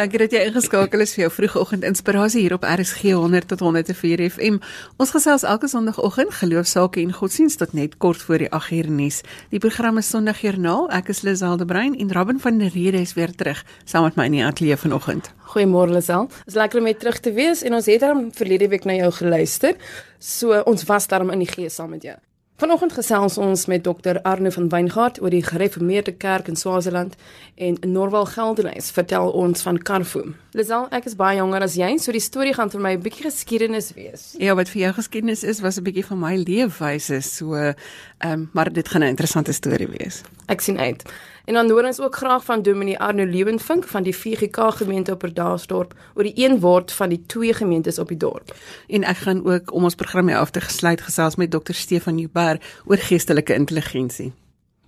Dankie 0.00 0.16
dat 0.22 0.32
jy 0.32 0.40
ingeskakel 0.48 1.02
is 1.04 1.10
vir 1.12 1.26
jou 1.26 1.28
vroegoggend 1.34 1.82
inspirasie 1.84 2.40
hier 2.46 2.54
op 2.56 2.62
RSG 2.64 3.10
100 3.12 3.50
tot 3.50 3.60
104 3.60 4.22
FM. 4.30 4.54
Ons 4.96 5.10
gesels 5.12 5.44
elke 5.44 5.68
Sondagoggend 5.68 6.32
geloofsaake 6.38 7.02
en 7.02 7.12
godsdienst 7.12 7.60
tot 7.60 7.74
net 7.76 7.98
kort 8.00 8.24
voor 8.24 8.40
die 8.40 8.48
8 8.48 8.72
uur 8.78 8.88
nuus. 8.88 9.18
Die 9.52 9.60
program 9.60 10.00
is 10.00 10.08
Sondagjoernaal. 10.08 10.88
Ek 10.96 11.12
is 11.12 11.20
Liselde 11.26 11.68
Brein 11.68 11.98
en 12.00 12.14
Robin 12.16 12.40
van 12.40 12.62
der 12.64 12.72
Rede 12.72 13.04
is 13.04 13.12
weer 13.18 13.34
terug 13.36 13.60
saam 13.84 14.08
met 14.08 14.16
my 14.16 14.30
in 14.30 14.38
die 14.38 14.42
ateljee 14.46 14.80
vanoggend. 14.80 15.28
Goeiemôre 15.52 15.92
Lisel. 15.92 16.30
Dit 16.32 16.54
is 16.54 16.58
lekker 16.62 16.80
om 16.80 16.88
weer 16.88 16.98
terug 17.04 17.20
te 17.20 17.36
wees 17.36 17.60
en 17.60 17.76
ons 17.76 17.92
het 17.92 18.00
dan 18.00 18.30
verlede 18.32 18.72
week 18.72 18.88
na 18.88 18.96
jou 19.02 19.12
geluister. 19.20 19.76
So 20.16 20.64
ons 20.64 20.88
was 20.88 21.12
daarom 21.12 21.36
in 21.36 21.44
die 21.44 21.52
gees 21.52 21.76
saam 21.76 21.92
met 21.92 22.08
jou. 22.08 22.16
Vanoggend 22.60 22.92
gesels 22.92 23.38
ons 23.40 23.62
met 23.72 23.80
Dr 23.80 24.18
Arno 24.28 24.50
van 24.52 24.66
Weingart 24.68 25.16
oor 25.22 25.32
die 25.32 25.40
Gereformeerde 25.40 26.12
Kerk 26.12 26.48
in 26.52 26.56
Swaziland 26.60 27.14
en 27.56 27.78
Norwal 27.88 28.26
Geldenhuys 28.28 28.90
vertel 28.92 29.30
ons 29.32 29.62
van 29.64 29.78
Carfu. 29.80 30.34
Lisel, 30.52 30.84
ek 30.92 31.08
is 31.08 31.16
baie 31.16 31.38
jonger 31.38 31.64
as 31.64 31.78
jy, 31.80 31.88
so 31.96 32.12
die 32.12 32.20
storie 32.20 32.52
gaan 32.52 32.68
vir 32.68 32.82
my 32.84 32.92
'n 32.98 33.00
bietjie 33.00 33.24
geskiedenis 33.24 33.94
wees. 33.96 34.34
Ja, 34.36 34.52
wat 34.54 34.68
vir 34.68 34.82
jou 34.82 34.92
geskiedenis 34.92 35.42
is, 35.42 35.62
was 35.64 35.78
'n 35.78 35.84
bietjie 35.88 36.04
van 36.04 36.20
my 36.20 36.36
leefwyse, 36.36 37.22
so 37.22 37.54
ehm 37.54 37.74
um, 38.20 38.50
maar 38.52 38.70
dit 38.72 38.88
gaan 38.88 39.04
'n 39.04 39.08
interessante 39.16 39.52
storie 39.52 39.88
wees. 39.88 40.22
Ek 40.46 40.60
sien 40.60 40.78
uit. 40.78 41.02
En 41.50 41.56
dan 41.56 41.70
hoor 41.70 41.84
ons 41.84 42.00
ook 42.00 42.14
graag 42.16 42.44
van 42.44 42.62
Dominee 42.62 42.98
Arno 42.98 43.24
Lewenvink 43.26 43.84
van 43.84 44.02
die 44.02 44.16
VGK 44.16 44.56
gemeente 44.74 45.12
op 45.12 45.18
Perdaasdorp 45.18 45.94
oor 46.14 46.22
die 46.22 46.44
een 46.46 46.60
woord 46.60 46.92
van 46.92 47.08
die 47.08 47.22
twee 47.26 47.54
gemeentes 47.54 47.98
op 47.98 48.08
die 48.08 48.16
dorp. 48.16 48.54
En 48.86 49.02
ek 49.02 49.16
gaan 49.16 49.40
ook 49.46 49.72
om 49.72 49.84
ons 49.84 49.94
program 49.94 50.28
hier 50.28 50.38
af 50.38 50.50
te 50.50 50.60
gesluit 50.60 51.00
gesels 51.00 51.34
met 51.36 51.50
Dr 51.50 51.74
Stefan 51.74 52.18
Jubber 52.18 52.60
oor 52.84 52.96
geestelike 52.96 53.54
intelligensie. 53.54 54.32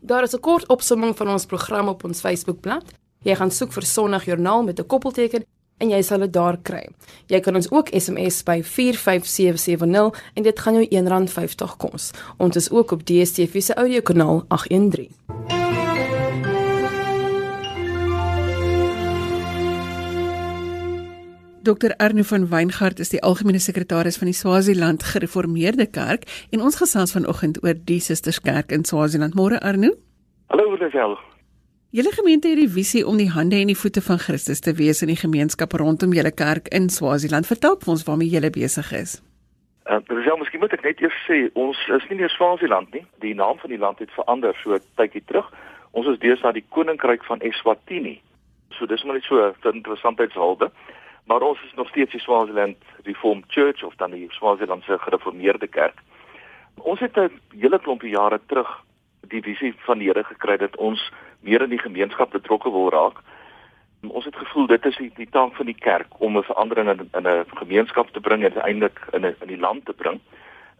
Daar 0.00 0.22
is 0.22 0.34
'n 0.34 0.40
kort 0.40 0.68
opsomming 0.68 1.16
van 1.16 1.28
ons 1.28 1.46
program 1.46 1.88
op 1.88 2.04
ons 2.04 2.20
Facebookblad. 2.20 2.84
Jy 3.22 3.34
gaan 3.34 3.50
soek 3.50 3.72
vir 3.72 3.82
Sondagjoernaal 3.82 4.62
met 4.62 4.78
'n 4.78 4.86
koppelteken 4.86 5.44
en 5.78 5.88
jy 5.88 6.02
sal 6.02 6.18
dit 6.18 6.32
daar 6.32 6.58
kry. 6.62 6.88
Jy 7.26 7.40
kan 7.40 7.54
ons 7.54 7.70
ook 7.70 7.88
SMS 7.92 8.42
by 8.42 8.62
45770 8.62 10.22
en 10.34 10.42
dit 10.42 10.60
gaan 10.60 10.74
jou 10.74 10.86
R1.50 10.86 11.76
kos. 11.76 12.10
Ons 12.36 12.56
is 12.56 12.70
ook 12.70 12.90
op 12.90 13.06
DStv 13.06 13.62
se 13.62 13.74
audiokanaal 13.74 14.44
813. 14.48 15.61
Dr 21.62 21.94
Arno 21.98 22.22
van 22.22 22.48
Weingart 22.50 22.98
is 22.98 23.12
die 23.12 23.20
algemene 23.22 23.60
sekretaris 23.62 24.16
van 24.18 24.26
die 24.26 24.34
Swaziland 24.34 25.04
Gereformeerde 25.06 25.86
Kerk 25.86 26.24
en 26.50 26.60
ons 26.60 26.78
gesels 26.80 27.12
vanoggend 27.14 27.60
oor 27.62 27.76
die 27.90 28.00
Susterskerk 28.02 28.72
in 28.74 28.82
Swaziland. 28.84 29.36
Môre 29.38 29.60
Arno. 29.62 29.92
Hallo 30.50 30.74
Lisel. 30.74 31.14
Julle 31.94 32.10
gemeente 32.16 32.48
het 32.50 32.58
die 32.58 32.68
visie 32.68 33.04
om 33.06 33.20
die 33.20 33.30
hande 33.30 33.60
en 33.60 33.70
die 33.70 33.78
voete 33.78 34.02
van 34.02 34.18
Christus 34.18 34.60
te 34.60 34.74
wees 34.74 35.04
in 35.06 35.12
die 35.12 35.20
gemeenskap 35.20 35.76
rondom 35.78 36.16
julle 36.16 36.32
kerk 36.34 36.66
in 36.74 36.88
Swaziland. 36.90 37.46
Vertel 37.46 37.78
ons 37.86 38.02
waarmee 38.08 38.32
julle 38.32 38.50
besig 38.50 38.90
is. 38.98 39.20
Uh, 39.86 40.00
Lisel, 40.10 40.40
miskien 40.42 40.62
moet 40.64 40.74
ek 40.74 40.82
net 40.82 41.02
eers 41.04 41.20
sê 41.28 41.44
ons 41.54 41.78
is 41.94 42.08
nie 42.10 42.18
meer 42.24 42.32
Swaziland 42.34 42.90
nie. 42.90 43.04
Die 43.22 43.36
naam 43.38 43.60
van 43.62 43.70
die 43.70 43.78
land 43.78 44.02
het 44.02 44.10
verander 44.18 44.58
so 44.64 44.74
'n 44.74 44.82
tydjie 44.98 45.22
terug. 45.30 45.46
Ons 45.92 46.10
is 46.10 46.18
deesdae 46.18 46.58
die 46.58 46.66
koninkryk 46.74 47.22
van 47.22 47.38
Eswatini. 47.40 48.18
So 48.74 48.86
dis 48.86 49.04
maar 49.04 49.14
net 49.14 49.30
so 49.30 49.38
'n 49.38 49.76
interessantheidshalwe 49.78 50.72
maar 51.26 51.40
ons 51.40 51.62
is 51.62 51.74
nog 51.74 51.88
steeds 51.88 52.10
die 52.10 52.20
Swaziland 52.20 52.76
Reformed 53.02 53.44
Church 53.48 53.82
of 53.82 53.94
dan 53.94 54.10
die 54.10 54.26
Swazilandse 54.30 54.98
Gereformeerde 54.98 55.66
Kerk. 55.66 55.98
Ons 56.74 57.00
het 57.00 57.16
'n 57.16 57.40
hele 57.58 57.78
klompie 57.78 58.10
jare 58.10 58.40
terug 58.46 58.82
die 59.20 59.42
visie 59.42 59.74
van 59.76 59.98
die 59.98 60.08
Here 60.08 60.24
gekry 60.24 60.56
dat 60.56 60.76
ons 60.76 61.12
meer 61.40 61.62
in 61.62 61.70
die 61.70 61.78
gemeenskap 61.82 62.30
betrokke 62.30 62.70
wil 62.70 62.90
raak. 62.90 63.20
Ons 64.08 64.24
het 64.24 64.36
gevoel 64.36 64.66
dit 64.66 64.84
is 64.84 64.96
die, 64.96 65.10
die 65.14 65.28
taak 65.30 65.54
van 65.54 65.66
die 65.66 65.78
kerk 65.78 66.18
om 66.18 66.38
'n 66.38 66.42
verandering 66.42 66.88
in 66.90 67.28
'n 67.28 67.44
gemeenskap 67.54 68.08
te 68.10 68.20
bring 68.20 68.44
en 68.44 68.52
uiteindelik 68.52 68.98
in 69.12 69.26
'n 69.26 69.36
in 69.40 69.48
die 69.48 69.58
land 69.58 69.84
te 69.84 69.92
bring. 69.92 70.20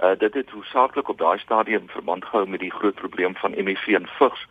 Uh 0.01 0.19
dit 0.19 0.35
het 0.35 0.51
hoofsaaklik 0.51 1.09
op 1.09 1.19
daai 1.19 1.39
stadium 1.39 1.89
verband 1.89 2.25
gehou 2.25 2.49
met 2.49 2.61
die 2.61 2.73
groot 2.73 2.95
probleem 2.95 3.37
van 3.37 3.53
HIV 3.53 3.87
en 3.87 4.07
vigs. 4.07 4.47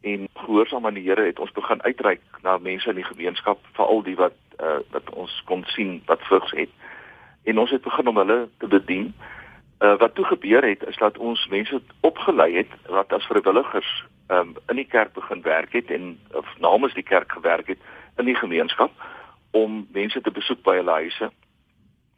En 0.00 0.28
gehoorsaam 0.34 0.86
aan 0.86 0.94
die 0.94 1.08
Here 1.08 1.24
het 1.26 1.38
ons 1.38 1.52
begin 1.52 1.82
uitreik 1.82 2.20
na 2.42 2.58
mense 2.58 2.88
in 2.88 2.94
die 2.94 3.04
gemeenskap, 3.04 3.58
veral 3.72 4.02
die 4.02 4.16
wat 4.16 4.36
uh, 4.62 4.78
wat 4.90 5.10
ons 5.10 5.42
kon 5.46 5.64
sien 5.64 6.02
wat 6.06 6.22
vigs 6.26 6.50
het 6.50 6.70
en 7.44 7.58
ons 7.58 7.70
het 7.70 7.82
begin 7.82 8.06
om 8.06 8.16
hulle 8.16 8.48
te 8.58 8.66
bedien. 8.66 9.14
Uh, 9.78 9.96
wat 9.98 10.14
toe 10.14 10.24
gebeur 10.24 10.64
het 10.64 10.82
is 10.86 10.96
dat 10.96 11.18
ons 11.18 11.46
mense 11.46 11.80
opgelei 12.00 12.56
het 12.56 12.72
wat 12.86 13.12
as 13.12 13.26
vrywilligers 13.26 14.04
um, 14.28 14.56
in 14.68 14.76
die 14.76 14.86
kerk 14.86 15.12
begin 15.12 15.42
werk 15.42 15.72
het 15.72 15.90
en 15.90 16.18
of 16.32 16.46
namens 16.58 16.94
die 16.94 17.06
kerk 17.06 17.32
gewerk 17.32 17.66
het 17.66 17.78
in 18.16 18.24
die 18.24 18.34
gemeenskap 18.34 18.90
om 19.50 19.86
mense 19.92 20.20
te 20.20 20.30
besoek 20.30 20.62
by 20.62 20.74
hulle 20.80 20.98
huise. 21.02 21.30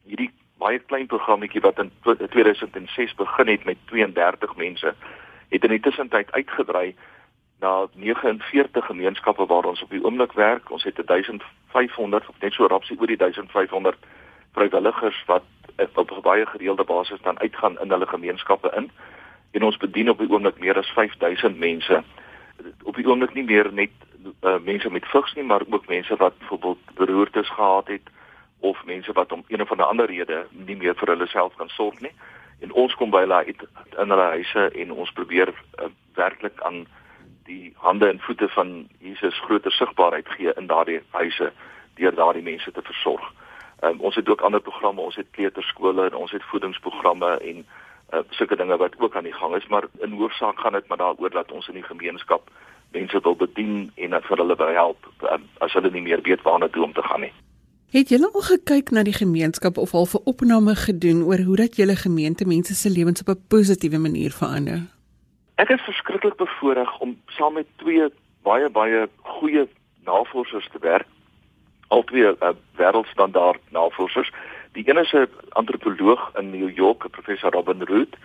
Hierdie 0.09 0.31
baie 0.59 0.79
klein 0.79 1.07
programmetjie 1.07 1.61
wat 1.61 1.79
in 1.79 1.93
2006 2.05 3.15
begin 3.15 3.49
het 3.49 3.65
met 3.65 3.79
32 3.93 4.57
mense 4.57 4.95
het 5.51 5.65
in 5.65 5.75
die 5.77 5.85
tussentyd 5.85 6.33
uitgebrei 6.33 6.95
na 7.61 7.87
49 7.95 8.87
gemeenskappe 8.87 9.47
waar 9.47 9.65
ons 9.65 9.83
op 9.83 9.91
die 9.91 10.05
oomblik 10.05 10.33
werk. 10.33 10.71
Ons 10.71 10.85
het 10.85 11.01
1500 11.07 12.29
of 12.29 12.41
net 12.41 12.53
so 12.53 12.67
rapsie 12.67 12.99
oor 13.01 13.07
die 13.07 13.17
1500 13.17 13.97
vrywilligers 14.53 15.23
wat 15.27 15.43
op 15.95 16.19
baie 16.23 16.47
gereelde 16.47 16.85
basis 16.85 17.21
dan 17.23 17.39
uitgaan 17.39 17.79
in 17.81 17.91
hulle 17.91 18.07
gemeenskappe 18.07 18.73
in. 18.77 18.91
En 19.51 19.63
ons 19.63 19.77
bedien 19.77 20.11
op 20.11 20.19
die 20.19 20.31
oomblik 20.31 20.59
meer 20.59 20.79
as 20.79 20.93
5000 20.97 21.59
mense. 21.59 22.03
Op 22.83 22.97
die 22.97 23.07
oomblik 23.07 23.35
nie 23.35 23.45
meer 23.45 23.73
net 23.73 23.91
uh, 24.45 24.57
mense 24.63 24.91
met 24.91 25.07
vigs 25.07 25.35
nie, 25.35 25.45
maar 25.45 25.63
ook 25.71 25.87
mense 25.87 26.17
wat 26.17 26.39
byvoorbeeld 26.39 26.95
beroertes 26.95 27.49
gehad 27.49 27.87
het 27.89 28.11
of 28.61 28.85
mense 28.85 29.13
wat 29.13 29.33
om 29.33 29.45
een 29.49 29.63
of 29.63 29.73
ander 29.73 30.07
rede 30.07 30.47
nie 30.51 30.77
meer 30.77 30.95
vir 30.95 31.09
hulle 31.09 31.27
self 31.27 31.55
kan 31.57 31.69
sorg 31.69 32.01
nie. 32.01 32.13
En 32.61 32.73
ons 32.73 32.95
kom 32.95 33.11
by 33.11 33.25
hulle 33.25 33.45
uit 33.45 33.63
in 33.99 34.11
hulle 34.13 34.29
huise 34.37 34.69
en 34.83 34.93
ons 34.93 35.13
probeer 35.13 35.49
uh, 35.49 35.89
werklik 36.15 36.61
aan 36.63 36.87
die 37.51 37.73
hande 37.77 38.09
en 38.09 38.21
voete 38.21 38.49
van 38.55 38.89
Jesus 38.99 39.43
groter 39.47 39.73
sigbaarheid 39.73 40.29
gee 40.37 40.53
in 40.57 40.67
daardie 40.71 41.01
huise 41.11 41.53
deur 42.01 42.15
daardie 42.15 42.47
mense 42.47 42.73
te 42.73 42.83
versorg. 42.83 43.27
Um, 43.85 44.01
ons 44.01 44.15
het 44.15 44.29
ook 44.29 44.41
ander 44.47 44.61
programme, 44.61 45.01
ons 45.01 45.17
het 45.17 45.31
kleuterskole 45.37 46.09
en 46.11 46.17
ons 46.23 46.33
het 46.37 46.45
voedingsprogramme 46.53 47.31
en 47.51 47.63
uh, 47.65 48.21
sulke 48.37 48.57
dinge 48.57 48.77
wat 48.77 48.99
ook 48.99 49.17
aan 49.17 49.29
die 49.29 49.37
gang 49.37 49.55
is, 49.57 49.67
maar 49.73 49.87
in 50.05 50.19
hoofsaak 50.21 50.61
gaan 50.61 50.77
dit 50.79 50.89
maar 50.89 51.01
daaroor 51.01 51.31
dat 51.31 51.53
ons 51.53 51.69
in 51.69 51.79
die 51.81 51.87
gemeenskap 51.87 52.51
mense 52.93 53.21
wil 53.23 53.37
bedien 53.37 53.91
en 53.97 54.19
vir 54.27 54.43
hulle 54.43 54.57
wil 54.57 54.75
help 54.75 55.09
um, 55.33 55.47
as 55.65 55.73
hulle 55.79 55.91
nie 55.95 56.05
meer 56.09 56.23
weet 56.27 56.43
waarna 56.43 56.69
toe 56.69 56.85
om 56.85 56.93
te 56.93 57.07
gaan 57.07 57.25
nie. 57.27 57.33
Het 57.91 58.13
julle 58.13 58.29
al 58.31 58.47
gekyk 58.47 58.93
na 58.95 59.03
die 59.03 59.17
gemeenskap 59.17 59.79
of 59.79 59.95
al 59.95 60.07
'n 60.07 60.23
opname 60.33 60.75
gedoen 60.77 61.25
oor 61.27 61.41
hoe 61.49 61.57
dat 61.57 61.77
julle 61.77 61.97
gemeente 61.97 62.47
mense 62.47 62.75
se 62.75 62.91
lewens 62.91 63.23
op 63.23 63.29
'n 63.29 63.45
positiewe 63.49 63.99
manier 63.99 64.31
verander? 64.31 65.00
Ek 65.61 65.69
is 65.69 65.83
verskriklik 65.85 66.39
bevoorreg 66.41 66.99
om 67.05 67.19
saam 67.37 67.59
met 67.59 67.67
twee 67.77 68.07
baie 68.47 68.69
baie 68.73 69.01
goeie 69.37 69.67
navorsers 70.09 70.69
te 70.73 70.79
werk. 70.81 71.09
Al 71.93 72.05
twee 72.09 72.31
uh, 72.31 72.53
wêreldstandaard 72.81 73.61
navorsers. 73.77 74.31
Die 74.73 74.89
een 74.89 75.01
is 75.03 75.13
'n 75.13 75.29
antropoloog 75.61 76.31
in 76.39 76.51
New 76.51 76.71
York, 76.77 77.11
professor 77.11 77.53
Robin 77.53 77.85
Root, 77.85 78.17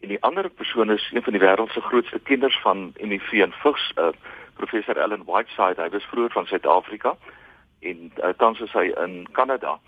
en 0.00 0.08
die 0.08 0.22
ander 0.22 0.48
persoon 0.48 0.90
is 0.90 1.10
een 1.12 1.22
van 1.22 1.32
die 1.32 1.42
wêreld 1.42 1.72
se 1.72 1.80
grootste 1.80 2.18
kenners 2.18 2.60
van 2.60 2.92
HIV 2.96 3.32
en 3.32 3.52
vigs, 3.52 3.92
uh, 3.96 4.08
professor 4.54 4.96
Ellen 4.96 5.24
Whiteside. 5.24 5.82
Hy 5.82 5.88
was 5.88 6.04
vroeër 6.04 6.32
van 6.32 6.46
Suid-Afrika 6.46 7.16
en 7.80 8.12
uh, 8.24 8.28
tans 8.36 8.60
is 8.60 8.72
hy 8.72 8.92
in 9.04 9.26
Kanada. 9.32 9.78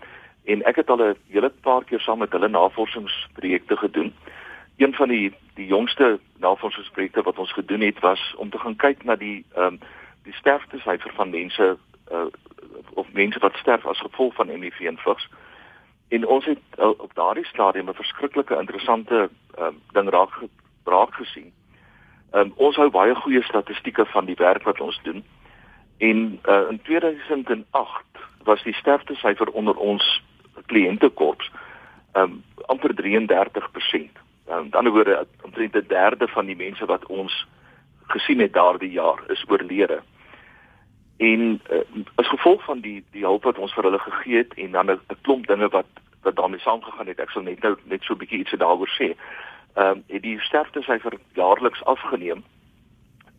En 0.45 0.61
ek 0.63 0.75
het 0.75 0.89
al 0.89 1.01
'n 1.01 1.17
hele 1.27 1.49
paar 1.49 1.83
keer 1.83 1.99
saam 1.99 2.17
met 2.17 2.31
hulle 2.31 2.47
navorsingsprojekte 2.47 3.77
gedoen 3.77 4.13
een 4.77 4.93
van 4.93 5.07
die 5.07 5.33
die 5.53 5.67
jongste 5.67 6.19
navorsingsprojekte 6.37 7.21
wat 7.21 7.37
ons 7.37 7.53
gedoen 7.53 7.81
het 7.81 7.99
was 7.99 8.33
om 8.37 8.49
te 8.49 8.59
gaan 8.59 8.75
kyk 8.75 9.03
na 9.03 9.15
die 9.15 9.45
ehm 9.53 9.65
um, 9.65 9.79
die 10.23 10.33
sterftesyfer 10.33 11.11
van 11.13 11.29
mense 11.29 11.77
uh, 12.11 12.25
of 12.93 13.07
mense 13.11 13.39
wat 13.39 13.55
sterf 13.55 13.85
as 13.85 13.99
gevolg 13.99 14.35
van 14.35 14.47
HIV 14.47 14.79
en 14.79 14.97
vigs. 14.97 15.29
En 16.07 16.27
ons 16.27 16.45
het 16.45 16.59
uh, 16.79 16.87
op 16.87 17.11
daardie 17.13 17.45
stadium 17.45 17.89
'n 17.89 17.93
verskriklike 17.93 18.59
interessante 18.59 19.29
ehm 19.57 19.65
um, 19.65 19.81
ding 19.91 20.09
raak 20.09 20.39
raak 20.83 21.13
gesien. 21.13 21.51
Ehm 22.31 22.41
um, 22.41 22.53
ons 22.55 22.75
hou 22.75 22.89
baie 22.89 23.15
goeie 23.15 23.43
statistieke 23.43 24.05
van 24.05 24.25
die 24.25 24.35
werk 24.35 24.63
wat 24.63 24.81
ons 24.81 24.99
doen. 25.03 25.23
En 25.97 26.39
uh, 26.45 26.69
in 26.69 26.81
2008 26.81 28.03
was 28.43 28.63
die 28.63 28.73
sterftesyfer 28.73 29.47
onder 29.47 29.75
ons 29.75 30.23
kliëntekorps 30.65 31.51
ehm 32.11 32.23
um, 32.23 32.43
amper 32.65 32.93
33%. 32.95 34.22
Um, 34.49 34.63
met 34.63 34.75
ander 34.75 34.91
woorde, 34.91 35.27
omtrent 35.41 35.75
'n 35.75 35.85
derde 35.87 36.27
van 36.27 36.45
die 36.45 36.55
mense 36.55 36.85
wat 36.85 37.05
ons 37.05 37.47
gesien 38.07 38.39
het 38.39 38.53
daardie 38.53 38.91
jaar 38.91 39.19
is 39.27 39.45
oorlede. 39.47 40.01
En 41.17 41.61
uh, 41.71 41.77
as 42.15 42.27
gevolg 42.27 42.63
van 42.63 42.79
die 42.79 43.03
die 43.11 43.23
hulp 43.23 43.43
wat 43.43 43.57
ons 43.57 43.73
vir 43.73 43.83
hulle 43.83 43.99
gegee 43.99 44.37
het 44.37 44.53
en 44.53 44.71
dan 44.71 44.91
'n 44.91 44.99
klomp 45.21 45.47
dinge 45.47 45.69
wat 45.69 45.85
wat 46.21 46.35
daarmee 46.35 46.59
saamgegaan 46.59 47.07
het, 47.07 47.19
ek 47.19 47.29
sal 47.29 47.41
net 47.41 47.61
nou 47.61 47.75
net 47.83 48.03
so 48.03 48.13
'n 48.13 48.17
bietjie 48.17 48.39
iets 48.39 48.51
daaroor 48.51 48.93
sê. 48.99 49.15
Ehm 49.73 49.87
um, 49.87 50.03
het 50.07 50.21
die 50.21 50.39
sterftesyfer 50.39 51.13
jaarliks 51.33 51.83
afgeneem 51.83 52.43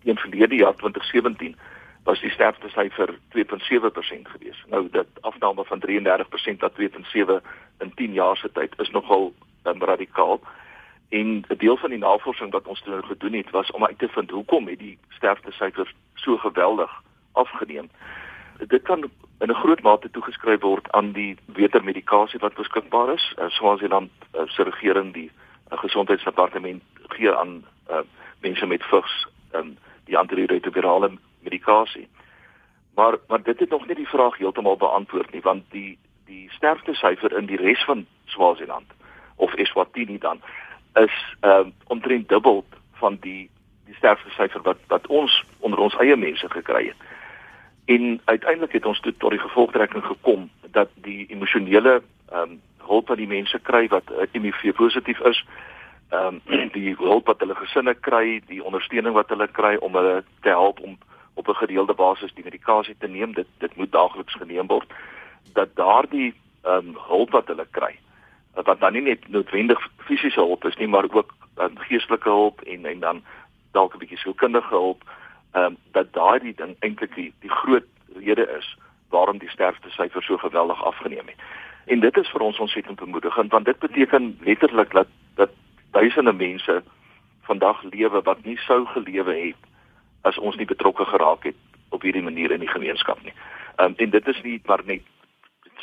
teen 0.05 0.19
verlede 0.19 0.55
jaar 0.55 0.75
2017 0.75 1.57
was 2.05 2.21
die 2.21 2.31
sterfte 2.31 2.69
syfer 2.69 3.15
2.7% 3.33 4.29
gewees. 4.29 4.65
Nou 4.69 4.89
dit 4.91 5.07
afname 5.21 5.65
van 5.65 5.81
33% 5.81 6.61
na 6.61 6.71
2.7 6.81 7.41
in 7.79 7.95
10 7.95 8.13
jaar 8.13 8.37
se 8.37 8.53
tyd 8.53 8.75
is 8.79 8.91
nogal 8.91 9.33
um, 9.65 9.83
radikaal. 9.83 10.41
En 11.19 11.45
'n 11.49 11.57
deel 11.57 11.77
van 11.77 11.91
die 11.91 11.99
navorsing 11.99 12.51
wat 12.51 12.67
ons 12.67 12.81
toe 12.83 13.03
gedoen 13.03 13.33
het 13.33 13.51
was 13.51 13.71
om 13.71 13.85
uit 13.85 13.99
te 13.99 14.09
vind 14.09 14.31
hoekom 14.31 14.67
het 14.69 14.79
die 14.79 14.99
sterfte 15.09 15.53
syfer 15.53 15.93
so 16.15 16.37
geweldig 16.37 16.91
afgeneem. 17.33 17.91
Dit 18.59 18.83
kan 18.83 19.11
in 19.39 19.51
'n 19.51 19.55
groot 19.63 19.83
mate 19.83 20.11
toegeskryf 20.11 20.61
word 20.61 20.93
aan 20.93 21.13
die 21.13 21.37
beter 21.45 21.85
medikasie 21.85 22.41
wat 22.41 22.55
beskikbaar 22.55 23.13
is. 23.13 23.35
Uh, 23.39 23.49
Swaziland 23.49 24.11
uh, 24.35 24.41
se 24.47 24.63
regering 24.63 25.13
die 25.13 25.31
uh, 25.73 25.79
gesondheidsdepartement 25.79 26.83
gee 27.09 27.35
aan 27.35 27.65
uh, 27.91 27.99
mense 28.41 28.67
met 28.67 28.83
vigs 28.83 29.27
um, 29.53 29.79
die 30.05 30.19
antiretrovirale 30.19 31.11
medikasie. 31.41 32.09
Maar 32.95 33.17
maar 33.29 33.43
dit 33.43 33.59
het 33.59 33.71
nog 33.71 33.87
nie 33.87 33.97
die 33.97 34.09
vraag 34.09 34.37
heeltemal 34.37 34.77
beantwoord 34.77 35.33
nie 35.33 35.43
want 35.43 35.63
die 35.71 35.99
die 36.25 36.51
sterfte 36.51 36.95
syfer 36.95 37.37
in 37.39 37.47
die 37.47 37.57
res 37.57 37.85
van 37.85 38.07
Swaziland 38.25 38.91
of 39.37 39.55
Eswatini 39.55 40.19
dan 40.19 40.41
is 40.95 41.37
ehm 41.41 41.67
uh, 41.67 41.73
omtrent 41.87 42.29
dubbel 42.29 42.65
van 42.93 43.17
die 43.21 43.51
die 43.85 43.95
sterfte 43.95 44.31
syfer 44.31 44.63
wat 44.63 44.79
wat 44.87 45.07
ons 45.07 45.45
onder 45.59 45.79
ons 45.79 45.97
eie 45.97 46.17
mense 46.17 46.51
gekry 46.51 46.87
het. 46.87 47.01
En 47.85 48.21
uiteindelik 48.25 48.73
het 48.73 48.87
ons 48.87 49.01
tot 49.01 49.31
die 49.31 49.41
gevolgtrekking 49.41 50.05
gekom 50.05 50.51
dat 50.71 50.89
die 50.95 51.27
emosionele 51.27 52.03
ehm 52.31 52.41
um, 52.41 52.61
hulp 52.85 53.09
wat 53.09 53.17
die 53.17 53.29
mense 53.29 53.59
kry 53.65 53.87
wat 53.89 54.11
uh, 54.13 54.27
HIV 54.33 54.75
positief 54.77 55.21
is, 55.21 55.45
ehm 56.11 56.41
um, 56.47 56.69
die 56.79 56.95
hulp 56.99 57.27
wat 57.27 57.41
hulle 57.41 57.55
gesinne 57.55 57.95
kry, 57.95 58.41
die 58.47 58.65
ondersteuning 58.65 59.15
wat 59.15 59.29
hulle 59.29 59.49
kry 59.49 59.75
om 59.77 59.95
hulle 59.95 60.23
te 60.41 60.49
help 60.49 60.81
om 60.81 60.99
op 61.35 61.49
'n 61.49 61.61
gereelde 61.63 61.95
basis 61.95 62.35
die 62.35 62.45
medikasie 62.45 62.97
te 62.99 63.09
neem, 63.09 63.33
dit 63.33 63.47
dit 63.59 63.77
moet 63.77 63.93
daagliks 63.93 64.35
geneem 64.35 64.67
word 64.67 64.93
dat 65.53 65.77
daardie 65.77 66.35
ehm 66.63 66.89
um, 66.89 66.97
hulp 67.09 67.31
wat 67.31 67.47
hulle 67.47 67.67
kry 67.71 67.99
wat 68.55 68.81
dan 68.81 68.93
nie 68.93 69.03
net 69.03 69.29
noodwendig 69.29 69.89
fisiese 69.97 70.41
hulp 70.41 70.65
is 70.65 70.77
nie, 70.77 70.89
maar 70.89 71.07
ook 71.11 71.35
um, 71.59 71.79
geestelike 71.79 72.29
hulp 72.29 72.61
en 72.61 72.87
en 72.87 73.01
dan 73.01 73.23
dalk 73.73 73.95
'n 73.95 73.99
bietjie 73.99 74.19
sielkundige 74.19 74.75
hulp, 74.75 75.03
ehm 75.53 75.65
um, 75.65 75.77
dat 75.93 76.13
daardie 76.13 76.55
ding 76.55 76.77
eintlik 76.79 77.15
die, 77.15 77.33
die 77.41 77.51
groot 77.51 77.85
rede 78.15 78.47
is 78.59 78.77
waarom 79.09 79.39
die 79.39 79.51
sterfte 79.51 79.91
syfer 79.91 80.23
so 80.23 80.37
geweldig 80.37 80.85
afgeneem 80.85 81.27
het. 81.27 81.41
En 81.85 82.01
dit 82.01 82.17
is 82.17 82.29
vir 82.29 82.41
ons 82.41 82.59
ontsettend 82.59 82.99
bemoedigend 82.99 83.51
want 83.51 83.65
dit 83.65 83.79
beteken 83.79 84.39
letterlik 84.41 84.93
dat 84.93 85.09
dat 85.35 85.51
duisende 85.91 86.33
mense 86.33 86.83
vandag 87.43 87.83
lewe 87.83 88.23
wat 88.23 88.45
nie 88.45 88.59
sou 88.59 88.87
gelewe 88.87 89.35
het 89.35 89.61
as 90.23 90.39
ons 90.39 90.57
nie 90.57 90.67
betrokke 90.67 91.05
geraak 91.05 91.45
het 91.45 91.57
op 91.89 92.03
hierdie 92.03 92.23
manier 92.23 92.51
in 92.51 92.61
die 92.61 92.75
gemeenskap 92.77 93.23
nie. 93.23 93.35
Ehm 93.77 93.87
um, 93.87 93.95
en 93.97 94.11
dit 94.11 94.29
is 94.29 94.43
nie 94.43 94.61
net 94.87 95.03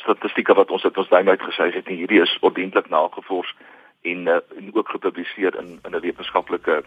statistieke 0.02 0.54
wat 0.54 0.70
ons 0.70 0.82
het 0.82 0.98
ons 0.98 1.08
daai 1.08 1.24
uitgesê 1.28 1.70
het 1.74 1.88
nie 1.88 2.00
hierdie 2.02 2.22
is 2.22 2.38
ordentlik 2.40 2.90
nagevors 2.90 3.54
en 4.02 4.26
uh, 4.26 4.40
en 4.58 4.74
ook 4.74 4.88
gepubliseer 4.88 5.58
in 5.62 5.78
in 5.86 5.96
'n 5.96 6.04
wetenskaplike 6.06 6.82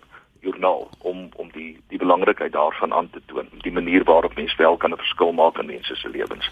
joernaal 0.45 0.89
om 1.01 1.29
om 1.35 1.49
die 1.51 1.71
die 1.87 2.01
belangrikheid 2.03 2.51
daarvan 2.51 2.93
aan 2.93 3.09
te 3.09 3.21
toon 3.25 3.47
die 3.67 3.71
manier 3.79 4.03
waarop 4.03 4.35
mens 4.35 4.55
wel 4.55 4.77
kan 4.77 4.91
'n 4.91 5.03
verskil 5.05 5.31
maak 5.31 5.57
in 5.57 5.65
mense 5.65 5.95
se 5.95 6.09
lewens. 6.09 6.49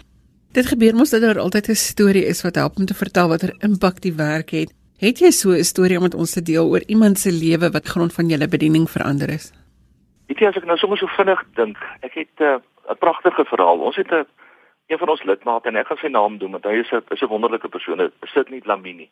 Dit 0.52 0.66
gebeur 0.66 0.94
mos 0.94 1.10
dat 1.10 1.20
daar 1.20 1.38
altyd 1.38 1.68
'n 1.68 1.74
storie 1.74 2.26
is 2.32 2.42
wat 2.42 2.54
help 2.54 2.76
om 2.76 2.86
te 2.86 2.94
vertel 2.94 3.28
watter 3.28 3.54
impak 3.58 4.00
die 4.00 4.16
werk 4.16 4.50
het. 4.50 4.70
Het 4.98 5.18
jy 5.18 5.30
so 5.30 5.50
'n 5.50 5.64
storie 5.64 5.96
om 5.96 6.02
met 6.02 6.14
ons 6.14 6.32
te 6.32 6.42
deel 6.42 6.66
oor 6.68 6.82
iemand 6.86 7.18
se 7.18 7.32
lewe 7.32 7.70
wat 7.70 7.86
grond 7.94 8.12
van 8.12 8.28
julle 8.28 8.48
bediening 8.48 8.90
verander 8.90 9.28
is? 9.28 9.52
Weet 10.26 10.38
jy 10.38 10.46
as 10.46 10.56
ek 10.56 10.64
nou 10.64 10.76
sommer 10.76 10.98
so 10.98 11.06
vinnig 11.06 11.44
dink, 11.54 11.76
ek 12.00 12.14
het 12.14 12.36
eh, 12.36 12.56
'n 12.56 12.92
uh, 12.92 12.96
pragtige 12.98 13.44
verhaal. 13.44 13.78
Ons 13.78 13.96
het 13.96 14.10
'n 14.10 14.26
een 14.86 14.98
van 14.98 15.08
ons 15.08 15.22
lidmate 15.22 15.68
en 15.68 15.76
ek 15.76 15.86
gaan 15.86 16.00
sy 16.02 16.10
naam 16.12 16.38
doen 16.38 16.50
want 16.56 16.64
hy 16.64 16.80
is 16.82 16.90
'n 16.92 17.02
is 17.10 17.22
'n 17.22 17.32
wonderlike 17.32 17.68
persoon. 17.68 17.98
Dit 17.98 18.12
sit 18.22 18.50
nie 18.50 18.62
Lamini. 18.64 19.10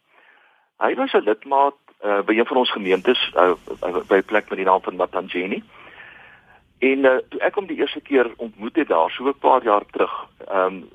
Hy 0.78 0.94
was 0.94 1.12
'n 1.12 1.24
lidmaat 1.24 1.78
uh, 2.04 2.20
by 2.20 2.34
een 2.34 2.46
van 2.46 2.56
ons 2.56 2.72
gemeentes 2.72 3.20
uh, 3.36 3.54
by 4.08 4.16
'n 4.16 4.24
plek 4.24 4.48
met 4.48 4.58
die 4.58 4.66
naam 4.66 4.82
van 4.82 4.96
Matangeni. 4.96 5.62
En 6.78 6.98
uh, 6.98 7.16
toe 7.28 7.40
ek 7.40 7.54
hom 7.54 7.66
die 7.66 7.78
eerste 7.78 8.00
keer 8.00 8.32
ontmoet 8.36 8.76
het 8.76 8.88
daar 8.88 9.10
so 9.10 9.28
'n 9.28 9.38
paar 9.38 9.62
jaar 9.62 9.84
terug, 9.90 10.28
ehm 10.48 10.66
um, 10.66 10.88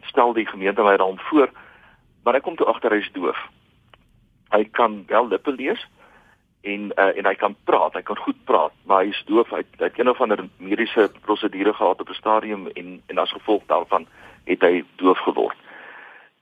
stel 0.00 0.32
die 0.32 0.46
gemeente 0.46 0.82
my 0.82 0.96
dan 0.96 1.18
voor, 1.18 1.50
maar 2.22 2.34
ek 2.34 2.42
kom 2.42 2.56
toe 2.56 2.66
agter 2.66 2.90
hy's 2.90 3.10
doof. 3.12 3.38
Hy 4.50 4.64
kan 4.64 5.04
wel 5.06 5.28
lippe 5.28 5.52
lees, 5.52 5.86
en 6.64 6.92
uh, 6.96 7.16
en 7.16 7.26
hy 7.26 7.34
kan 7.34 7.56
praat, 7.64 7.92
hy 7.92 8.02
kan 8.02 8.18
goed 8.18 8.38
praat, 8.48 8.72
maar 8.88 9.04
hy 9.04 9.12
is 9.12 9.22
doof. 9.28 9.50
Hy, 9.52 9.62
hy 9.78 9.88
het 9.90 9.98
een 9.98 10.08
of 10.08 10.20
ander 10.20 10.46
mediese 10.56 11.10
prosedure 11.26 11.72
gehad 11.72 12.00
op 12.00 12.08
'n 12.08 12.20
stadium 12.20 12.66
en 12.72 13.02
en 13.06 13.18
as 13.18 13.32
gevolg 13.32 13.62
daarvan 13.66 14.06
het 14.44 14.60
hy 14.60 14.84
doof 14.96 15.18
geword. 15.18 15.56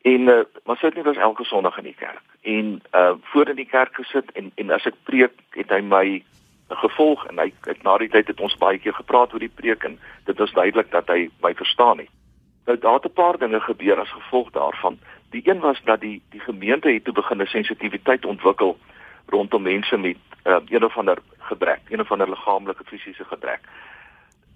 En 0.02 0.20
uh, 0.20 0.42
maar 0.64 0.76
sit 0.76 0.94
nie 0.94 1.02
was 1.02 1.16
elke 1.16 1.44
Sondag 1.44 1.78
in 1.78 1.90
die 1.90 1.98
kerk. 1.98 2.22
En 2.42 2.82
uh 2.94 3.14
voor 3.22 3.48
in 3.48 3.56
die 3.56 3.70
kerk 3.70 3.94
gesit 3.94 4.30
en 4.32 4.52
en 4.54 4.70
as 4.70 4.86
ek 4.86 4.94
preek, 5.02 5.32
het 5.50 5.70
hy 5.70 5.80
my 5.80 6.22
gevolg 6.68 7.26
en 7.26 7.38
hy 7.38 7.52
het 7.66 7.82
na 7.82 7.98
die 7.98 8.08
tyd 8.08 8.26
het 8.26 8.40
ons 8.40 8.56
baie 8.56 8.78
keer 8.78 8.94
gepraat 8.94 9.32
oor 9.32 9.42
die 9.42 9.52
preek 9.60 9.84
en 9.84 9.98
dit 10.24 10.38
was 10.38 10.52
duidelik 10.52 10.90
dat 10.90 11.08
hy 11.08 11.28
my 11.42 11.54
verstaan 11.54 11.98
het. 11.98 12.10
Nou 12.66 12.78
daar 12.78 12.94
het 12.94 13.04
'n 13.10 13.12
paar 13.12 13.38
dinge 13.38 13.60
gebeur 13.60 14.00
as 14.00 14.10
gevolg 14.10 14.50
daarvan. 14.50 14.98
Die 15.30 15.42
een 15.44 15.60
was 15.60 15.80
dat 15.84 16.00
die 16.00 16.22
die 16.30 16.40
gemeente 16.40 16.88
het 16.88 17.04
toe 17.04 17.14
begin 17.14 17.42
'n 17.42 17.46
sensitiwiteit 17.46 18.24
ontwikkel 18.24 18.78
rondom 19.26 19.62
mense 19.62 19.96
met 19.96 20.16
uh, 20.44 20.56
een 20.68 20.84
of 20.84 20.96
ander 20.96 21.18
gebrek, 21.38 21.80
een 21.88 22.00
of 22.00 22.10
ander 22.10 22.28
liggaamlike 22.28 22.84
fisiese 22.84 23.24
gebrek 23.24 23.60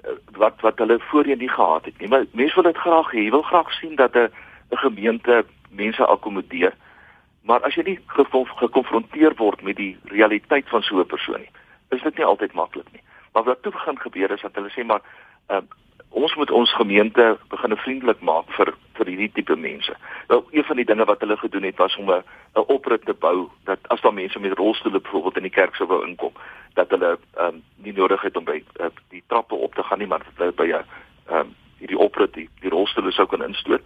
uh, 0.04 0.10
wat 0.32 0.60
wat 0.60 0.78
hulle 0.78 0.98
voorheen 1.00 1.38
nie 1.38 1.48
gehad 1.48 1.84
het 1.84 1.98
nie. 1.98 2.08
Maar 2.08 2.24
mense 2.32 2.54
wil 2.54 2.72
dit 2.72 2.76
graag 2.76 3.12
hê. 3.12 3.28
Wil 3.30 3.42
graag 3.42 3.72
sien 3.72 3.94
dat 3.94 4.14
'n 4.14 4.30
'n 4.70 4.76
gemeente 4.76 5.44
mense 5.70 6.06
akkommodeer. 6.06 6.74
Maar 7.42 7.60
as 7.62 7.74
jy 7.74 7.82
nie 7.82 8.00
gekonfronteer 8.06 9.34
word 9.36 9.62
met 9.62 9.76
die 9.76 9.98
realiteit 10.04 10.68
van 10.68 10.82
so 10.82 10.98
'n 10.98 11.06
persoon 11.06 11.40
nie, 11.40 11.50
is 11.88 12.02
dit 12.02 12.16
nie 12.16 12.24
altyd 12.24 12.52
maklik 12.52 12.92
nie. 12.92 13.02
Maar 13.32 13.42
wat 13.42 13.62
toe 13.62 13.72
begin 13.72 13.98
gebeur 13.98 14.30
is 14.30 14.40
dat 14.40 14.54
hulle 14.54 14.70
sê 14.70 14.84
maar 14.84 15.02
uh, 15.50 15.56
ons 16.16 16.34
moet 16.34 16.50
ons 16.50 16.74
gemeente 16.74 17.24
begin 17.52 17.76
vriendelik 17.76 18.20
maak 18.24 18.48
vir 18.56 18.72
vir 18.96 19.10
hierdie 19.12 19.32
tipe 19.36 19.56
mense. 19.56 19.92
Nou 20.30 20.38
een 20.50 20.64
van 20.64 20.78
die 20.80 20.86
dinge 20.88 21.04
wat 21.04 21.20
hulle 21.20 21.36
gedoen 21.36 21.66
het 21.68 21.76
was 21.82 21.96
om 22.00 22.10
'n 22.10 22.22
'n 22.56 22.68
oprit 22.76 23.04
te 23.04 23.14
bou 23.14 23.48
dat 23.64 23.78
as 23.88 24.00
daar 24.00 24.14
mense 24.14 24.40
met 24.40 24.58
rolstoele 24.58 25.00
byvoorbeeld 25.00 25.36
in 25.36 25.48
die 25.48 25.58
kerk 25.58 25.74
sou 25.74 25.88
wou 25.88 26.06
inkom, 26.06 26.32
dat 26.74 26.90
hulle 26.90 27.18
ehm 27.36 27.46
um, 27.46 27.62
nie 27.76 27.92
nodig 27.92 28.22
het 28.22 28.36
om 28.36 28.44
by 28.44 28.62
uh, 28.80 28.86
die 29.08 29.22
trappe 29.26 29.54
op 29.54 29.74
te 29.74 29.82
gaan 29.82 29.98
nie, 29.98 30.06
maar 30.06 30.24
dat 30.24 30.36
hulle 30.36 30.52
by 30.52 30.66
'n 30.66 30.84
ehm 31.26 31.40
um, 31.40 31.54
hierdie 31.78 31.98
oprit 31.98 32.32
die, 32.34 32.48
die 32.60 32.70
rolstoele 32.70 33.12
sou 33.12 33.26
kan 33.26 33.44
instoot. 33.44 33.82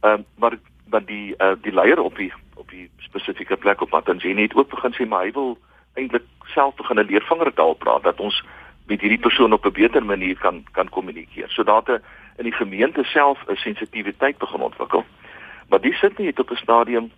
Ehm 0.00 0.12
um, 0.12 0.24
maar 0.38 0.58
maar 0.90 1.04
die 1.04 1.34
uh, 1.38 1.54
die 1.62 1.72
leier 1.72 2.00
op 2.00 2.16
die 2.16 2.32
op 2.54 2.70
die 2.70 2.90
spesifieke 2.98 3.56
plek 3.56 3.80
op 3.80 3.90
Matangeni 3.90 4.42
het 4.42 4.54
ook 4.54 4.70
begin 4.70 4.94
sê 4.94 5.08
maar 5.08 5.24
hy 5.24 5.32
wil 5.32 5.58
eintlik 5.94 6.22
self 6.44 6.74
begin 6.74 6.98
'n 6.98 7.06
leervingertaal 7.10 7.74
praat 7.74 8.02
dat 8.02 8.20
ons 8.20 8.44
met 8.86 9.00
hierdie 9.00 9.18
persoon 9.18 9.52
op 9.52 9.64
'n 9.64 9.72
beter 9.72 10.04
manier 10.04 10.38
kan 10.38 10.64
kan 10.72 10.88
kommunikeer. 10.88 11.50
So 11.50 11.62
dat 11.62 11.88
in 12.36 12.44
die 12.44 12.52
gemeente 12.52 13.04
self 13.04 13.38
'n 13.46 13.56
sensitiwiteit 13.56 14.38
begin 14.38 14.60
ontwikkel. 14.60 15.04
Maar 15.68 15.80
die 15.80 15.94
sit 15.94 16.18
nie 16.18 16.36
op 16.36 16.50
'n 16.50 16.56
stadium 16.56 17.10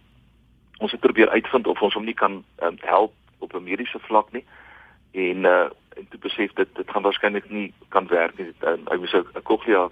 ons 0.79 0.91
het 0.91 1.01
probeer 1.01 1.29
uitvind 1.29 1.67
of 1.67 1.83
ons 1.83 1.95
hom 1.95 2.05
nie 2.05 2.15
kan 2.15 2.45
um, 2.63 2.77
help 2.81 3.13
op 3.39 3.55
'n 3.55 3.63
mediese 3.63 3.99
vlak 3.99 4.33
nie. 4.33 4.45
En 5.13 5.45
uh 5.45 5.67
en 5.99 6.07
toe 6.09 6.21
besef 6.21 6.53
dit 6.53 6.69
dit 6.75 6.91
gaan 6.91 7.03
waarskynlik 7.03 7.51
nie 7.51 7.73
kan 7.89 8.07
werk 8.07 8.39
nie. 8.39 8.53
Uh, 8.63 8.73
hy 8.85 8.97
moes 8.97 9.13
'n 9.13 9.43
cochlea 9.43 9.89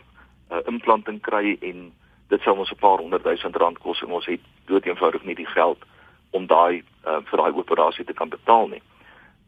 uh, 0.52 0.56
implanting 0.64 1.20
kry 1.20 1.56
en 1.60 1.92
dit 2.28 2.40
sou 2.40 2.58
ons 2.58 2.70
'n 2.70 2.78
paar 2.78 2.98
honderd 2.98 3.22
duisend 3.22 3.56
rand 3.56 3.78
kos 3.78 4.02
en 4.02 4.10
ons 4.10 4.26
het 4.26 4.40
dood 4.64 4.84
eenvoudig 4.84 5.24
nie 5.24 5.34
die 5.34 5.46
geld 5.46 5.78
om 6.30 6.46
daai 6.46 6.82
uh, 7.06 7.16
vir 7.24 7.38
daai 7.38 7.52
operasie 7.52 8.04
te 8.04 8.12
kan 8.12 8.28
betaal 8.28 8.68
nie 8.68 8.82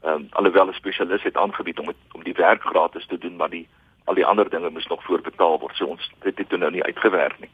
ehm 0.02 0.14
um, 0.14 0.26
alhoewel 0.31 0.69
'n 0.69 0.73
spesialis 0.73 1.23
het 1.23 1.37
aangebied 1.37 1.78
om 1.78 1.87
het, 1.87 1.97
om 2.12 2.23
die 2.23 2.35
werk 2.35 2.62
gratis 2.62 3.07
te 3.07 3.19
doen, 3.19 3.37
maar 3.37 3.50
die 3.50 3.69
al 4.05 4.14
die 4.14 4.26
ander 4.26 4.50
dinge 4.50 4.71
moes 4.71 4.87
nog 4.87 5.05
voorbetaal 5.05 5.59
word. 5.59 5.76
So 5.76 5.85
ons 5.85 6.11
het 6.21 6.37
dit 6.37 6.49
toe 6.49 6.59
nou 6.59 6.71
nie 6.71 6.85
uitgewerk 6.85 7.38
nie. 7.40 7.50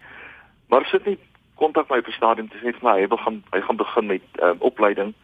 Maar 0.68 0.84
sit 0.86 1.04
nie 1.04 1.18
kontak 1.54 1.88
my 1.88 1.98
'n 1.98 2.12
stadium 2.12 2.48
te 2.48 2.58
sê 2.58 2.72
vir 2.72 2.82
my 2.82 3.00
hy 3.00 3.08
wil 3.08 3.18
gaan 3.18 3.42
hy 3.50 3.60
gaan 3.60 3.76
begin 3.76 4.06
met 4.06 4.22
ehm 4.32 4.48
um, 4.48 4.56
opleiding 4.58 5.14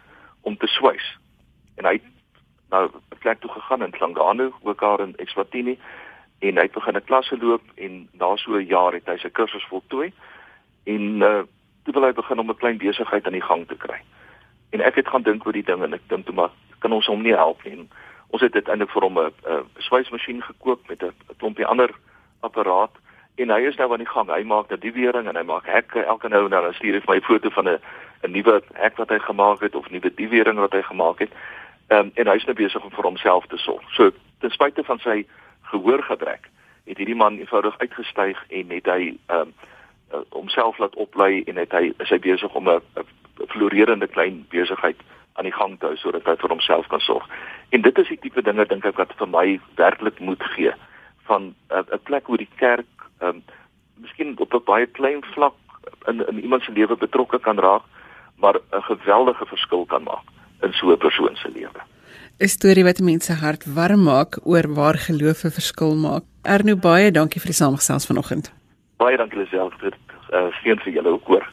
om 0.40 0.56
te 0.56 0.66
swys. 0.66 1.18
En 1.76 1.84
hy 1.84 2.00
nou 2.70 2.90
plek 3.18 3.40
toe 3.40 3.50
gegaan 3.50 3.82
in 3.82 3.90
Klangano, 3.90 4.52
ook 4.62 4.80
daar 4.80 5.00
in 5.00 5.16
Eswatini 5.16 5.78
en 6.38 6.56
hy 6.56 6.62
het 6.62 6.72
begin 6.72 6.96
'n 6.96 7.04
klas 7.04 7.28
geloop 7.28 7.62
en 7.74 8.08
na 8.12 8.36
so 8.36 8.52
'n 8.52 8.66
jaar 8.66 8.92
het 8.92 9.06
hy 9.06 9.16
sy 9.16 9.30
kursus 9.30 9.66
voltooi 9.68 10.12
en 10.84 11.02
uh, 11.22 11.42
toe 11.84 11.92
wil 11.92 12.02
hy 12.02 12.12
begin 12.12 12.38
om 12.38 12.50
'n 12.50 12.56
klein 12.56 12.78
besigheid 12.78 13.26
aan 13.26 13.38
die 13.38 13.48
gang 13.50 13.68
te 13.68 13.76
kry. 13.76 14.00
En 14.70 14.80
ek 14.80 14.94
het 14.94 15.08
gaan 15.08 15.22
dink 15.22 15.46
oor 15.46 15.52
die 15.52 15.64
ding 15.64 15.82
en 15.82 15.94
ek 15.94 16.08
dink 16.08 16.26
toe 16.26 16.34
maar 16.34 16.50
kan 16.80 16.92
ons 16.92 17.06
hom 17.06 17.22
nie 17.22 17.36
help 17.36 17.64
nie. 17.64 17.88
Ons 18.30 18.42
het 18.42 18.54
uiteindelik 18.54 18.92
vir 18.92 19.02
hom 19.02 19.18
'n 19.18 19.32
swysmasjien 19.78 20.42
gekoop 20.42 20.88
met 20.88 21.02
'n 21.02 21.14
klompie 21.38 21.66
ander 21.66 21.90
apparaat 22.40 22.90
en 23.36 23.50
hy 23.50 23.60
is 23.68 23.76
nou 23.76 23.92
aan 23.92 24.04
die 24.04 24.14
gang. 24.14 24.28
Hy 24.28 24.42
maak 24.42 24.68
dat 24.68 24.80
die 24.80 24.92
wering 24.92 25.28
en 25.28 25.36
hy 25.36 25.42
maak 25.42 25.66
hekke 25.66 26.04
elke 26.04 26.28
nou 26.28 26.44
en 26.44 26.50
dan 26.50 26.74
stuur 26.74 26.94
hy 26.94 27.00
vir 27.00 27.14
my 27.14 27.16
'n 27.16 27.28
foto 27.30 27.50
van 27.50 27.68
'n 27.68 27.78
'n 28.22 28.32
nuwe 28.32 28.62
hek 28.72 28.96
wat 28.96 29.08
hy 29.08 29.18
gemaak 29.18 29.60
het 29.60 29.74
of 29.74 29.90
nuwe 29.90 30.14
die 30.14 30.28
wering 30.28 30.58
wat 30.58 30.72
hy 30.72 30.82
gemaak 30.82 31.18
het. 31.18 31.32
Ehm 31.88 31.98
um, 31.98 32.10
en 32.14 32.26
hy's 32.26 32.44
nou 32.44 32.54
besig 32.54 32.84
om 32.84 32.90
vir 32.90 33.04
homself 33.04 33.46
te 33.46 33.56
sorg. 33.56 33.82
So 33.92 34.10
ten 34.40 34.50
spyte 34.50 34.84
van 34.84 34.98
sy 34.98 35.26
gehoorgebrek 35.62 36.48
het 36.84 36.96
hierdie 36.96 37.16
man 37.16 37.38
eenvoudig 37.38 37.78
uitgestyg 37.78 38.44
en 38.48 38.70
het 38.70 38.86
hy 38.86 39.16
ehm 39.26 39.40
um, 39.40 39.52
homself 40.30 40.78
laat 40.78 40.94
oplei 40.94 41.42
en 41.46 41.56
het 41.56 41.72
hy 41.72 41.92
is 41.98 42.08
hy 42.10 42.18
besig 42.18 42.54
om 42.54 42.68
'n 42.68 42.80
florerende 43.48 44.06
klein 44.06 44.46
besigheid 44.50 44.96
aan 45.40 45.48
die 45.48 45.56
gang 45.56 45.78
te 45.80 45.88
hou 45.88 45.96
sodat 45.96 46.28
hy 46.28 46.36
vir 46.42 46.52
homself 46.52 46.88
kan 46.92 47.00
sorg. 47.00 47.24
En 47.72 47.82
dit 47.82 47.98
is 48.02 48.12
die 48.12 48.20
tipe 48.20 48.42
dinge 48.44 48.66
dink 48.68 48.84
ek 48.84 49.00
wat 49.00 49.16
vir 49.16 49.30
my 49.32 49.46
werklik 49.80 50.20
moed 50.20 50.44
gee 50.54 50.72
van 51.28 51.54
'n 51.72 52.04
plek 52.04 52.28
waar 52.28 52.42
die 52.44 52.54
kerk 52.60 53.08
ehm 53.20 53.40
um, 53.40 53.42
miskien 54.04 54.36
op 54.38 54.54
'n 54.54 54.64
baie 54.64 54.86
klein 54.86 55.24
vlak 55.34 55.56
in 56.08 56.26
in 56.28 56.42
iemand 56.42 56.62
se 56.62 56.72
lewe 56.72 56.96
betrokke 56.96 57.38
kan 57.40 57.58
raak, 57.58 57.82
maar 58.36 58.56
'n 58.56 58.82
geweldige 58.82 59.46
verskil 59.46 59.84
kan 59.86 60.02
maak 60.02 60.26
in 60.62 60.72
so 60.72 60.92
'n 60.92 60.98
persoon 60.98 61.36
se 61.36 61.48
lewe. 61.48 61.80
'n 62.40 62.48
Storie 62.48 62.84
wat 62.84 63.00
mense 63.00 63.32
hart 63.32 63.64
warm 63.74 64.02
maak 64.02 64.38
oor 64.44 64.66
waar 64.74 64.98
geloof 65.08 65.44
'n 65.44 65.56
verskil 65.60 65.94
maak. 65.94 66.24
Erno 66.42 66.76
baie 66.76 67.10
dankie 67.10 67.40
vir 67.40 67.50
die 67.52 67.60
samestelling 67.62 68.06
vanoggend. 68.12 68.52
Baie 68.96 69.16
dankie 69.16 69.38
Lisel 69.38 69.70
vir 69.80 69.92
uh, 70.32 70.52
seën 70.62 70.78
vir 70.84 70.92
julle 70.92 71.08
ook 71.08 71.26
hoor. 71.26 71.46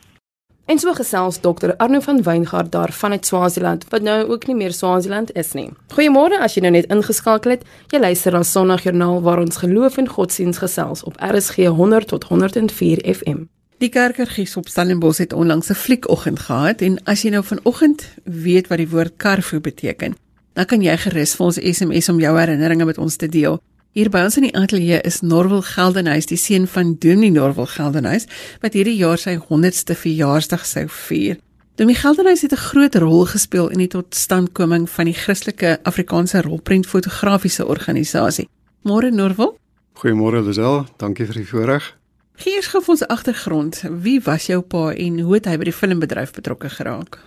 En 0.68 0.80
so 0.80 0.92
gesels 0.94 1.38
dokter 1.40 1.72
Arno 1.80 2.00
van 2.00 2.24
Weingart 2.24 2.72
daar 2.72 2.92
vanuit 2.92 3.26
Swaziland 3.26 3.86
wat 3.90 4.02
nou 4.02 4.30
ook 4.30 4.48
nie 4.48 4.56
meer 4.56 4.74
Swaziland 4.74 5.32
is 5.32 5.54
nie. 5.56 5.70
Goeiemôre 5.96 6.42
as 6.44 6.58
jy 6.58 6.64
nou 6.66 6.74
net 6.76 6.90
ingeskakel 6.92 7.54
het. 7.56 7.64
Jy 7.88 8.02
luister 8.04 8.36
na 8.36 8.42
Sondagjoernaal 8.44 9.22
waar 9.24 9.40
ons 9.40 9.62
geloof 9.64 9.96
en 9.98 10.10
godsdiens 10.12 10.60
gesels 10.60 11.06
op 11.08 11.16
RSG 11.24 11.72
100 11.72 12.08
tot 12.08 12.28
104 12.28 13.00
FM. 13.14 13.46
Die 13.80 13.90
kerkergies 13.90 14.58
op 14.60 14.68
Stellenbosch 14.68 15.24
het 15.24 15.34
onlangs 15.34 15.70
'n 15.70 15.74
fliekoggend 15.74 16.40
gehad 16.40 16.82
en 16.82 17.00
as 17.04 17.22
jy 17.22 17.30
nou 17.30 17.44
vanoggend 17.44 18.04
weet 18.24 18.68
wat 18.68 18.78
die 18.78 18.90
woord 18.90 19.14
karfo 19.18 19.60
beteken, 19.60 20.16
dan 20.54 20.66
kan 20.66 20.82
jy 20.82 20.98
gerus 20.98 21.36
vir 21.36 21.46
ons 21.46 21.60
SMS 21.62 22.10
om 22.10 22.20
jou 22.20 22.40
herinneringe 22.40 22.86
met 22.86 22.98
ons 22.98 23.16
te 23.16 23.30
deel. 23.30 23.62
Hier 23.98 24.12
by 24.14 24.20
ons 24.28 24.36
in 24.38 24.44
die 24.46 24.54
ateljee 24.54 25.00
is 25.10 25.24
Norwel 25.26 25.64
Geldenhuis, 25.66 26.28
die 26.30 26.38
seun 26.38 26.68
van 26.70 26.92
Dominee 27.02 27.34
Norwel 27.34 27.66
Geldenhuis, 27.66 28.28
wat 28.62 28.76
hierdie 28.78 28.94
jaar 28.94 29.18
sy 29.18 29.32
100ste 29.42 29.96
verjaarsdag 29.98 30.68
sou 30.70 30.84
vier. 31.08 31.40
Dominee 31.82 31.98
Geldenhuis 31.98 32.44
het 32.46 32.54
'n 32.54 32.62
groot 32.62 32.96
rol 33.02 33.26
gespeel 33.26 33.72
in 33.74 33.80
die 33.82 33.88
totstandkoming 33.90 34.86
van 34.88 35.06
die 35.06 35.16
Christelike 35.18 35.80
Afrikaanse 35.82 36.42
rolprent 36.42 36.86
fotografiese 36.86 37.66
organisasie. 37.66 38.48
Môre 38.84 39.10
Norwel? 39.12 39.58
Goeiemôre 39.96 40.46
Lisel, 40.46 40.86
dankie 40.98 41.26
vir 41.26 41.36
die 41.36 41.48
voorreg. 41.48 41.96
Gee 42.36 42.54
eers 42.54 42.68
gou 42.68 42.84
ons 42.86 43.08
agtergrond. 43.08 43.84
Wie 44.02 44.22
was 44.22 44.46
jou 44.46 44.62
pa 44.62 44.94
en 44.94 45.20
hoe 45.20 45.34
het 45.34 45.46
hy 45.46 45.58
by 45.58 45.64
die 45.64 45.74
filmbedryf 45.74 46.32
betrokke 46.34 46.70
geraak? 46.70 47.18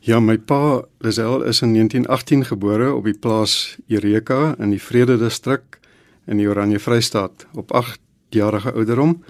Ja, 0.00 0.20
my 0.20 0.38
pa, 0.38 0.84
Lisel, 1.00 1.42
is 1.42 1.62
in 1.62 1.72
1918 1.72 2.44
gebore 2.44 2.94
op 2.94 3.04
die 3.04 3.18
plaas 3.18 3.76
Eureka 3.88 4.54
in 4.58 4.70
die 4.70 4.80
Vrede 4.80 5.18
Distrik 5.18 5.76
in 6.26 6.36
die 6.36 6.48
Oranje 6.48 6.78
Vrystaat 6.78 7.46
op 7.54 7.72
8 7.72 8.00
jarige 8.34 8.72
ouderdom 8.72 9.22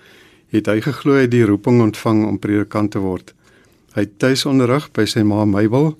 het 0.54 0.66
hy 0.70 0.80
geglo 0.80 1.16
hy 1.18 1.26
die 1.30 1.44
roeping 1.46 1.80
ontvang 1.82 2.24
om 2.26 2.38
predikant 2.38 2.92
te 2.94 3.02
word. 3.02 3.34
Hy 3.96 4.06
het 4.06 4.18
tuisonderrig 4.22 4.90
by 4.96 5.06
sy 5.08 5.24
ma 5.26 5.44
Mabel 5.44 5.94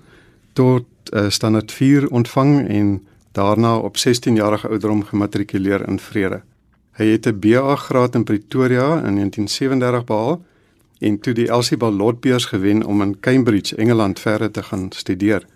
tot 0.56 0.86
uh, 1.12 1.28
standaard 1.30 1.72
4 1.72 2.08
ontvang 2.14 2.68
en 2.68 2.92
daarna 3.36 3.76
op 3.76 3.96
16 3.96 4.36
jarige 4.38 4.68
ouderdom 4.68 5.04
gematrikuleer 5.04 5.88
in 5.88 5.98
Vrede. 5.98 6.42
Hy 6.96 7.06
het 7.12 7.26
'n 7.26 7.40
BA 7.40 7.76
graad 7.76 8.14
in 8.14 8.24
Pretoria 8.24 8.96
in 9.04 9.14
1937 9.20 10.04
behaal 10.04 10.44
en 10.98 11.20
toe 11.20 11.34
die 11.34 11.48
Elsie 11.48 11.76
Ballot 11.76 12.20
beurs 12.20 12.44
gewen 12.44 12.84
om 12.84 13.02
in 13.02 13.20
Cambridge, 13.20 13.76
Engeland 13.76 14.20
verder 14.20 14.50
te 14.50 14.62
gaan 14.62 14.86
studeer. 14.92 15.46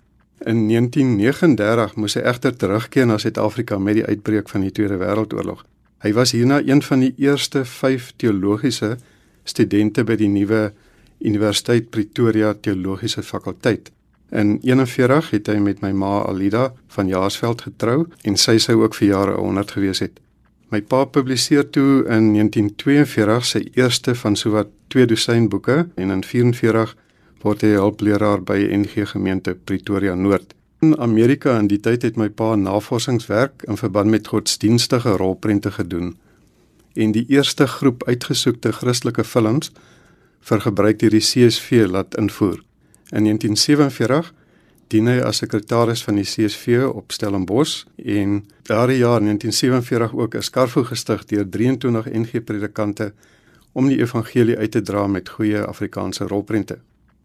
In 0.41 0.69
1939 0.69 1.97
moes 2.01 2.15
hy 2.17 2.23
egter 2.25 2.55
terugkeer 2.57 3.05
na 3.07 3.19
Suid-Afrika 3.21 3.77
met 3.79 3.99
die 3.99 4.05
uitbreek 4.07 4.49
van 4.49 4.63
die 4.65 4.71
Tweede 4.73 4.97
Wêreldoorlog. 4.97 5.67
Hy 6.01 6.13
was 6.17 6.33
hierna 6.33 6.63
een 6.65 6.81
van 6.83 7.03
die 7.05 7.11
eerste 7.21 7.65
5 7.69 8.15
teologiese 8.17 8.95
studente 9.45 10.05
by 10.05 10.17
die 10.17 10.31
nuwe 10.33 10.71
Universiteit 11.21 11.91
Pretoria 11.93 12.55
Teologiese 12.55 13.23
Fakulteit. 13.23 13.91
In 14.33 14.57
41 14.65 15.29
het 15.35 15.51
hy 15.53 15.59
met 15.61 15.85
my 15.85 15.91
ma 15.93 16.23
Alida 16.25 16.71
van 16.97 17.13
Jaarsveld 17.13 17.67
getrou 17.69 18.07
en 18.25 18.41
sy 18.41 18.57
sou 18.65 18.79
ook 18.81 18.97
vir 18.97 19.11
jare 19.11 19.37
100 19.37 19.77
gewees 19.77 20.01
het. 20.01 20.17
My 20.73 20.81
pa 20.81 21.05
publiseer 21.05 21.69
toe 21.69 22.07
in 22.09 22.33
1942 22.33 23.45
sy 23.45 23.67
eerste 23.77 24.17
van 24.17 24.41
sowat 24.41 24.73
2 24.89 25.13
dosyn 25.13 25.51
boeke 25.53 25.83
en 26.01 26.17
in 26.17 26.25
44 26.25 26.97
word 27.43 27.63
hy 27.65 27.77
hulpleraar 27.79 28.43
by 28.45 28.59
NG 28.69 29.07
Gemeente 29.09 29.55
Pretoria 29.55 30.15
Noord. 30.15 30.53
In 30.85 30.97
Amerika 31.01 31.57
in 31.59 31.69
die 31.69 31.81
tyd 31.81 32.05
het 32.05 32.19
my 32.21 32.29
pa 32.29 32.55
navorsingswerk 32.57 33.65
in 33.69 33.79
verband 33.81 34.13
met 34.13 34.29
godsdienstige 34.29 35.17
rolprente 35.21 35.73
gedoen 35.73 36.17
en 36.95 37.13
die 37.15 37.25
eerste 37.31 37.67
groep 37.71 38.03
uitgesoekte 38.09 38.73
Christelike 38.73 39.25
films 39.25 39.71
vir 40.49 40.61
gebruik 40.65 40.99
deur 41.01 41.15
die 41.15 41.23
CSV 41.23 41.87
laat 41.89 42.17
invoer. 42.19 42.59
In 43.13 43.29
1947 43.29 44.33
dien 44.91 45.09
hy 45.09 45.21
as 45.23 45.41
sekretaris 45.41 46.03
van 46.03 46.19
die 46.19 46.27
CSV 46.27 46.89
op 46.91 47.15
Stellenbosch 47.15 47.85
en 47.97 48.41
daardie 48.69 49.01
jaar 49.05 49.23
1947 49.23 50.15
ook 50.19 50.35
'n 50.35 50.43
skarfo 50.43 50.85
gestig 50.85 51.25
deur 51.25 51.49
23 51.49 52.11
NG 52.11 52.45
predikante 52.45 53.13
om 53.73 53.89
die 53.89 54.01
evangelie 54.01 54.59
uit 54.59 54.71
te 54.71 54.83
dra 54.83 55.07
met 55.07 55.29
goeie 55.29 55.65
Afrikaanse 55.65 56.25
rolprente. 56.25 56.79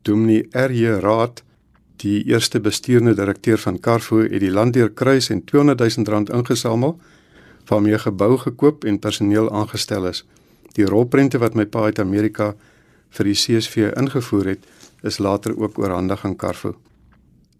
Dominee 0.05 0.47
R.J. 0.51 0.99
Raad, 1.01 1.43
die 1.95 2.23
eerste 2.29 2.59
bestuurende 2.59 3.15
direkteur 3.15 3.57
van 3.57 3.79
Carrefour, 3.79 4.27
het 4.29 4.43
die 4.43 4.51
land 4.51 4.73
deur 4.73 4.91
kruis 4.93 5.31
en 5.33 5.43
200 5.43 5.79
000 5.97 6.09
rand 6.13 6.29
ingesamel 6.29 6.99
waarmee 7.65 7.97
gebou 7.97 8.37
gekoop 8.37 8.85
en 8.85 8.99
personeel 8.99 9.49
aangestel 9.51 10.05
is. 10.05 10.21
Die 10.77 10.85
rolprente 10.85 11.41
wat 11.41 11.57
my 11.57 11.65
pa 11.65 11.87
uit 11.89 11.99
Amerika 11.99 12.51
vir 13.17 13.31
die 13.31 13.33
CSV 13.33 13.89
ingevoer 13.97 14.51
het, 14.53 14.67
is 15.01 15.17
later 15.17 15.57
ook 15.57 15.79
oorhandig 15.81 16.25
aan 16.25 16.35
Carrefour. 16.35 16.75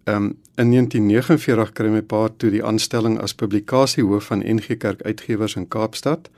Um, 0.05 0.37
in 0.61 0.69
1949 0.69 1.71
kry 1.73 1.89
my 1.89 2.01
pa 2.05 2.27
toe 2.37 2.53
die 2.53 2.63
aanstelling 2.63 3.17
as 3.19 3.33
publikasiehoof 3.33 4.29
van 4.29 4.45
NG 4.45 4.77
Kerk 4.77 5.01
Uitgewers 5.01 5.55
in 5.57 5.65
Kaapstad. 5.67 6.29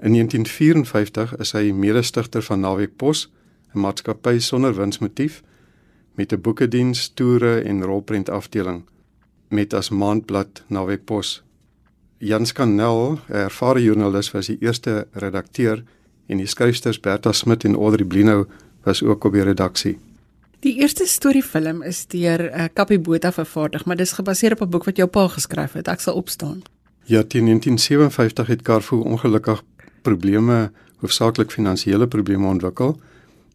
In 0.00 0.16
1954 0.16 1.36
is 1.36 1.52
hy 1.52 1.72
mede-stigter 1.76 2.42
van 2.42 2.64
Naweek 2.64 2.96
Pos 2.96 3.28
'n 3.74 3.80
maatskappy 3.80 4.38
sonder 4.38 4.74
winsmotief 4.74 5.42
met 6.14 6.32
'n 6.32 6.40
boekediens, 6.40 7.08
toere 7.14 7.60
en 7.60 7.82
rolprent 7.82 8.30
afdeling 8.30 8.84
met 9.48 9.74
as 9.74 9.90
maandblad 9.90 10.64
Naweek 10.66 11.04
Pos. 11.04 11.42
Jans 12.18 12.52
Kanel, 12.52 13.18
'n 13.28 13.32
ervare 13.32 13.82
joernalis, 13.82 14.30
was 14.30 14.46
die 14.46 14.58
eerste 14.60 15.06
redakteur 15.12 15.84
en 16.26 16.36
die 16.36 16.46
skryfsters 16.46 17.00
Bertha 17.00 17.32
Smit 17.32 17.64
en 17.64 17.74
Audrey 17.74 18.06
Blino 18.06 18.46
was 18.82 19.02
ook 19.02 19.24
op 19.24 19.32
die 19.32 19.42
redaksie. 19.42 19.98
Die 20.60 20.78
eerste 20.80 21.06
storiefilm 21.06 21.82
is 21.82 22.06
deur 22.06 22.40
uh, 22.50 22.64
Kappie 22.72 22.98
Botha 22.98 23.32
vervaardig, 23.32 23.84
maar 23.84 23.96
dis 23.96 24.12
gebaseer 24.12 24.52
op 24.52 24.60
'n 24.60 24.70
boek 24.70 24.84
wat 24.84 24.96
jou 24.96 25.08
pa 25.08 25.28
geskryf 25.28 25.72
het. 25.72 25.88
Ek 25.88 26.00
sal 26.00 26.14
opstaan. 26.14 26.62
Ja, 27.04 27.22
teen 27.22 27.44
1957 27.44 28.46
het 28.46 28.62
Carrefour 28.62 29.04
ongelukkig 29.04 29.62
probleme, 30.02 30.72
hoofsaaklik 30.96 31.50
finansiële 31.50 32.06
probleme 32.06 32.46
ontwikkel 32.46 33.00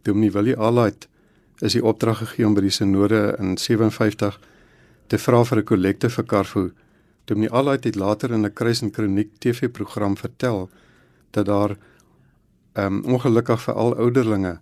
Dominee 0.02 0.32
Willie 0.32 0.58
Alait 0.58 1.08
is 1.60 1.76
die 1.78 1.84
opdrag 1.86 2.18
gegee 2.24 2.48
om 2.48 2.56
by 2.58 2.64
die 2.66 2.74
sinode 2.74 3.36
in 3.40 3.58
57 3.58 4.40
te 5.08 5.18
vra 5.18 5.44
vir 5.46 5.58
'n 5.60 5.70
kollekte 5.72 6.10
vir 6.10 6.26
Carrefour. 6.26 6.72
Dominee 7.26 7.52
Alait 7.52 7.84
het 7.84 7.96
later 7.96 8.32
in 8.32 8.46
'n 8.46 8.54
Kruis 8.54 8.82
en 8.82 8.92
Kroniek 8.92 9.30
TV-program 9.40 10.18
vertel 10.18 10.70
dat 11.32 11.46
daar 11.46 11.78
ehm 12.74 12.94
um, 12.94 13.04
ongelukkig 13.14 13.62
vir 13.62 13.74
al 13.74 13.96
ouderlinge 13.96 14.60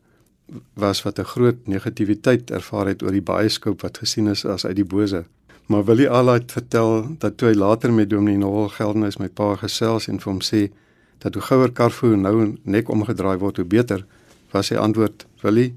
was 0.74 1.04
wat 1.04 1.20
'n 1.20 1.24
groot 1.24 1.68
negativiteit 1.68 2.52
ervaar 2.52 2.88
het 2.88 3.04
oor 3.04 3.12
die 3.12 3.22
baieskoop 3.22 3.82
wat 3.82 3.98
gesien 3.98 4.28
is 4.28 4.46
as 4.46 4.66
uit 4.66 4.76
die 4.76 4.86
bose. 4.86 5.26
Maar 5.66 5.86
Willie 5.86 6.10
Alait 6.10 6.52
vertel 6.52 7.16
dat 7.18 7.38
toe 7.38 7.48
hy 7.48 7.56
later 7.56 7.94
met 7.94 8.10
Dominee 8.10 8.38
Noel 8.38 8.68
Geldenhuis 8.68 9.18
my 9.18 9.30
pa 9.30 9.56
gesels 9.56 10.08
en 10.08 10.20
vir 10.20 10.32
hom 10.32 10.42
sê 10.42 10.72
dat 11.18 11.34
hoe 11.34 11.44
gouer 11.44 11.72
Carrefour 11.72 12.18
nou 12.18 12.58
nek 12.64 12.90
omgedraai 12.90 13.38
word 13.38 13.58
hoe 13.58 13.66
beter 13.66 14.06
was 14.52 14.68
sy 14.68 14.76
antwoord: 14.76 15.26
"Willie, 15.42 15.74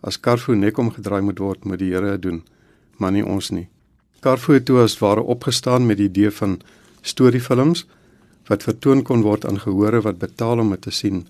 as 0.00 0.20
Carrefour 0.20 0.56
nek 0.56 0.78
omgedraai 0.78 1.22
moet 1.22 1.38
word, 1.38 1.64
moet 1.64 1.78
die 1.78 1.92
Here 1.92 2.18
doen, 2.18 2.42
maar 2.96 3.12
nie 3.12 3.24
ons 3.24 3.50
nie." 3.50 3.68
Carrefour 4.20 4.54
het 4.54 4.64
toe 4.64 4.78
as 4.82 4.98
ware 4.98 5.22
opgestaan 5.22 5.86
met 5.86 5.96
die 5.96 6.08
idee 6.08 6.30
van 6.30 6.60
storiefilms 7.00 7.86
wat 8.50 8.62
vertoon 8.62 9.02
kon 9.02 9.22
word 9.22 9.46
aan 9.46 9.60
gehore 9.60 10.00
wat 10.00 10.18
betaal 10.18 10.58
om 10.58 10.70
dit 10.70 10.82
te 10.82 10.90
sien 10.90 11.26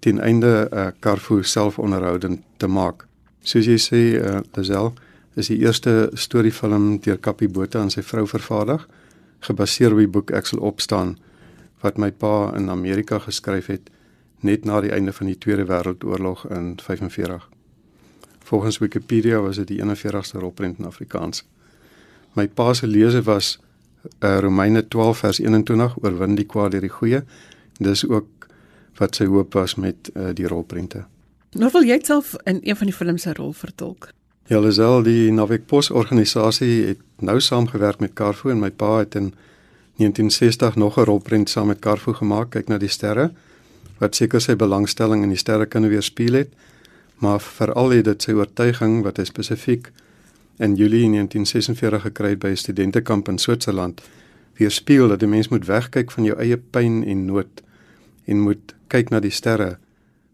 ten 0.00 0.20
einde 0.20 0.68
uh, 0.72 0.86
Carrefour 1.00 1.44
self 1.44 1.78
onderhoudend 1.78 2.40
te 2.56 2.66
maak. 2.66 3.06
Soos 3.42 3.66
jy 3.66 3.78
sê, 3.78 4.00
uh, 4.18 4.40
Lazel 4.56 4.92
is 5.38 5.48
die 5.48 5.58
eerste 5.62 6.10
storiefilm 6.14 6.98
deur 7.04 7.18
Kappie 7.18 7.48
Botha 7.48 7.82
en 7.82 7.90
sy 7.90 8.02
vrou 8.02 8.26
vervaardig, 8.28 8.82
gebaseer 9.46 9.94
op 9.94 10.00
die 10.02 10.10
boek 10.10 10.32
Ek 10.34 10.48
sal 10.50 10.62
opstaan 10.62 11.16
wat 11.82 11.98
my 11.98 12.10
pa 12.14 12.52
in 12.58 12.70
Amerika 12.70 13.18
geskryf 13.22 13.70
het 13.72 13.90
net 14.42 14.64
na 14.64 14.80
die 14.80 14.92
einde 14.92 15.12
van 15.12 15.26
die 15.26 15.38
Tweede 15.38 15.64
Wêreldoorlog 15.66 16.46
in 16.50 16.76
45. 16.82 17.48
Volgens 18.44 18.78
Wikipedia 18.78 19.40
was 19.40 19.56
dit 19.56 19.66
die 19.66 19.82
41ste 19.82 20.38
rolprent 20.38 20.78
in 20.78 20.84
Afrikaans. 20.84 21.44
My 22.32 22.48
pa 22.48 22.72
se 22.74 22.86
lese 22.86 23.22
was 23.22 23.58
uh, 24.20 24.38
Romeine 24.38 24.88
12 24.88 25.18
vers 25.18 25.40
21 25.40 25.96
oorwin 26.02 26.34
die 26.34 26.46
kwaad 26.46 26.70
deur 26.70 26.80
die 26.80 26.92
goeie. 26.92 27.22
Dis 27.78 28.06
ook 28.08 28.48
wat 28.98 29.16
sy 29.16 29.26
hoop 29.30 29.54
was 29.54 29.74
met 29.74 30.10
uh, 30.14 30.32
die 30.34 30.48
rolprente. 30.48 31.04
Norval 31.52 31.84
jy 31.84 31.98
self 32.04 32.34
in 32.48 32.60
een 32.62 32.76
van 32.76 32.88
die 32.88 32.96
films 32.96 33.22
se 33.22 33.32
rol 33.36 33.52
vertolk. 33.52 34.10
Ja, 34.48 34.58
Lisel, 34.60 35.02
die 35.06 35.30
Navik 35.32 35.66
Pos 35.66 35.90
organisasie 35.90 36.86
het 36.86 37.00
nou 37.20 37.38
saamgewerk 37.40 38.00
met 38.00 38.12
Carfo 38.18 38.50
en 38.50 38.60
my 38.60 38.70
pa 38.70 38.98
het 38.98 39.14
in 39.14 39.32
1960 40.00 40.76
nog 40.76 40.96
'n 40.98 41.04
rolprent 41.04 41.50
saam 41.50 41.66
met 41.66 41.78
Carfo 41.78 42.12
gemaak, 42.12 42.50
kyk 42.50 42.68
na 42.68 42.78
die 42.78 42.88
sterre, 42.88 43.32
wat 44.02 44.18
seker 44.18 44.42
sy 44.42 44.56
belangstelling 44.58 45.22
in 45.22 45.30
die 45.30 45.40
sterre 45.40 45.68
kan 45.70 45.86
weerspieël 45.86 46.42
het, 46.42 46.54
maar 47.22 47.40
veral 47.40 47.94
het 47.94 48.08
dit 48.08 48.22
sy 48.26 48.34
oortuiging 48.34 49.02
wat 49.06 49.20
hy 49.20 49.26
spesifiek 49.28 49.92
in 50.58 50.74
Julie 50.76 51.06
1946 51.06 52.02
gekry 52.08 52.34
het 52.34 52.42
by 52.42 52.50
'n 52.50 52.56
studentekamp 52.56 53.28
in 53.28 53.38
Switserland 53.38 54.02
weerspieël 54.58 55.08
dat 55.08 55.22
'n 55.22 55.28
mens 55.28 55.48
moet 55.48 55.66
wegkyk 55.66 56.10
van 56.10 56.24
jou 56.24 56.36
eie 56.38 56.56
pyn 56.56 57.04
en 57.04 57.26
nood 57.26 57.62
en 58.26 58.40
moet 58.40 58.74
kyk 58.88 59.10
na 59.10 59.20
die 59.20 59.30
sterre 59.30 59.78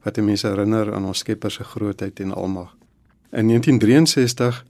wat 0.05 0.19
'n 0.19 0.25
mens 0.25 0.43
herinner 0.43 0.95
aan 0.95 1.05
ons 1.05 1.19
Skepper 1.19 1.51
se 1.51 1.65
grootheid 1.65 2.21
en 2.21 2.33
almag. 2.33 2.75
In 3.33 3.47
1963 3.47 4.65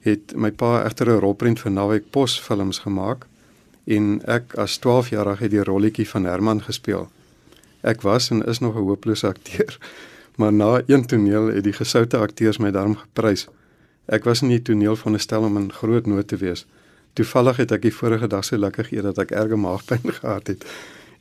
het 0.00 0.36
my 0.36 0.50
pa 0.50 0.84
egter 0.84 1.08
'n 1.08 1.20
rolprent 1.20 1.60
vir 1.60 1.70
Navek 1.70 2.10
Pos 2.10 2.40
films 2.40 2.78
gemaak 2.78 3.26
en 3.84 4.20
ek 4.24 4.54
as 4.54 4.78
12-jarig 4.78 5.38
het 5.38 5.50
die 5.50 5.64
rolletjie 5.64 6.08
van 6.08 6.24
Herman 6.24 6.62
gespeel. 6.62 7.08
Ek 7.84 8.00
was 8.00 8.30
en 8.30 8.44
is 8.48 8.58
nog 8.58 8.76
'n 8.76 8.86
hopelose 8.88 9.26
akteur, 9.26 9.78
maar 10.38 10.52
na 10.52 10.82
een 10.86 11.06
toneel 11.06 11.46
het 11.46 11.64
die 11.64 11.72
gesoute 11.72 12.16
akteurs 12.16 12.58
my 12.58 12.70
daarom 12.70 12.96
geprys. 12.96 13.48
Ek 14.06 14.24
was 14.24 14.42
in 14.42 14.48
die 14.48 14.62
toneel 14.62 14.96
van 14.96 15.12
'n 15.12 15.18
stel 15.18 15.42
om 15.42 15.58
'n 15.58 15.72
groot 15.72 16.06
noot 16.06 16.28
te 16.28 16.36
wees. 16.36 16.66
Toevallig 17.12 17.56
het 17.56 17.72
ek 17.72 17.82
die 17.82 17.94
vorige 17.94 18.26
dag 18.26 18.44
so 18.44 18.56
lekker 18.56 18.84
geëet 18.84 19.02
dat 19.02 19.18
ek 19.18 19.30
erge 19.30 19.56
maagpyn 19.56 20.12
gehad 20.20 20.46
het 20.46 20.64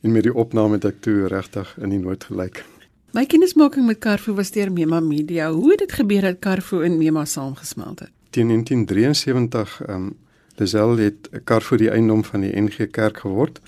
en 0.02 0.12
met 0.12 0.24
die 0.24 0.34
opname 0.34 0.74
het 0.74 0.86
ek 0.86 1.02
toe 1.02 1.28
regtig 1.28 1.78
in 1.82 1.90
die 1.90 2.00
nood 2.00 2.24
gelyk. 2.24 2.66
My 3.14 3.26
kennismaking 3.26 3.86
met 3.86 4.00
Carfo 4.00 4.34
was 4.34 4.52
deur 4.52 4.72
Mema 4.72 5.00
Media. 5.00 5.52
Hoe 5.52 5.70
het 5.70 5.80
dit 5.80 5.92
gebeur 5.92 6.22
dat 6.22 6.40
Carfo 6.40 6.82
en 6.82 6.98
Mema 6.98 7.26
saamgesmelt 7.26 8.00
het? 8.00 8.12
Teen 8.30 8.48
1973 8.48 9.82
ehm 9.82 9.96
um, 9.96 10.16
Lisel 10.56 10.98
het 10.98 11.30
Carfo 11.44 11.76
die 11.78 11.90
eiendom 11.90 12.24
van 12.24 12.42
die 12.42 12.62
NG 12.62 12.90
Kerk 12.92 13.18
geword. 13.18 13.60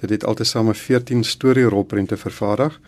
Dit 0.00 0.10
het 0.10 0.24
altesaame 0.24 0.74
14 0.74 1.24
storierolprente 1.24 2.16
vervaardig. 2.16 2.80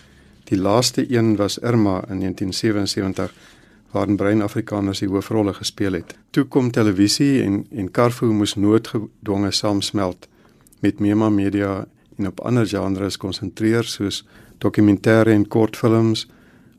Die 0.45 0.59
laaste 0.59 1.05
een 1.13 1.37
was 1.37 1.59
Irma 1.59 2.03
in 2.09 2.19
1977 2.19 3.33
waarin 3.91 4.17
Brein 4.17 4.43
Afrikaners 4.43 4.99
die 4.99 5.09
hoofrolle 5.09 5.55
gespeel 5.55 5.93
het. 5.93 6.15
Toe 6.31 6.45
kom 6.45 6.71
televisie 6.71 7.43
en 7.43 7.67
en 7.71 7.91
Carfo 7.91 8.33
moes 8.33 8.55
noodgedwonge 8.55 9.51
saamsmelt 9.51 10.29
met 10.81 10.99
Mema 10.99 11.29
Media 11.29 11.87
en 12.19 12.27
op 12.27 12.41
ander 12.41 12.67
genres 12.67 13.17
konsentreer 13.17 13.85
soos 13.85 14.25
dokumentêre 14.59 15.35
en 15.35 15.49
kortfilms 15.49 16.27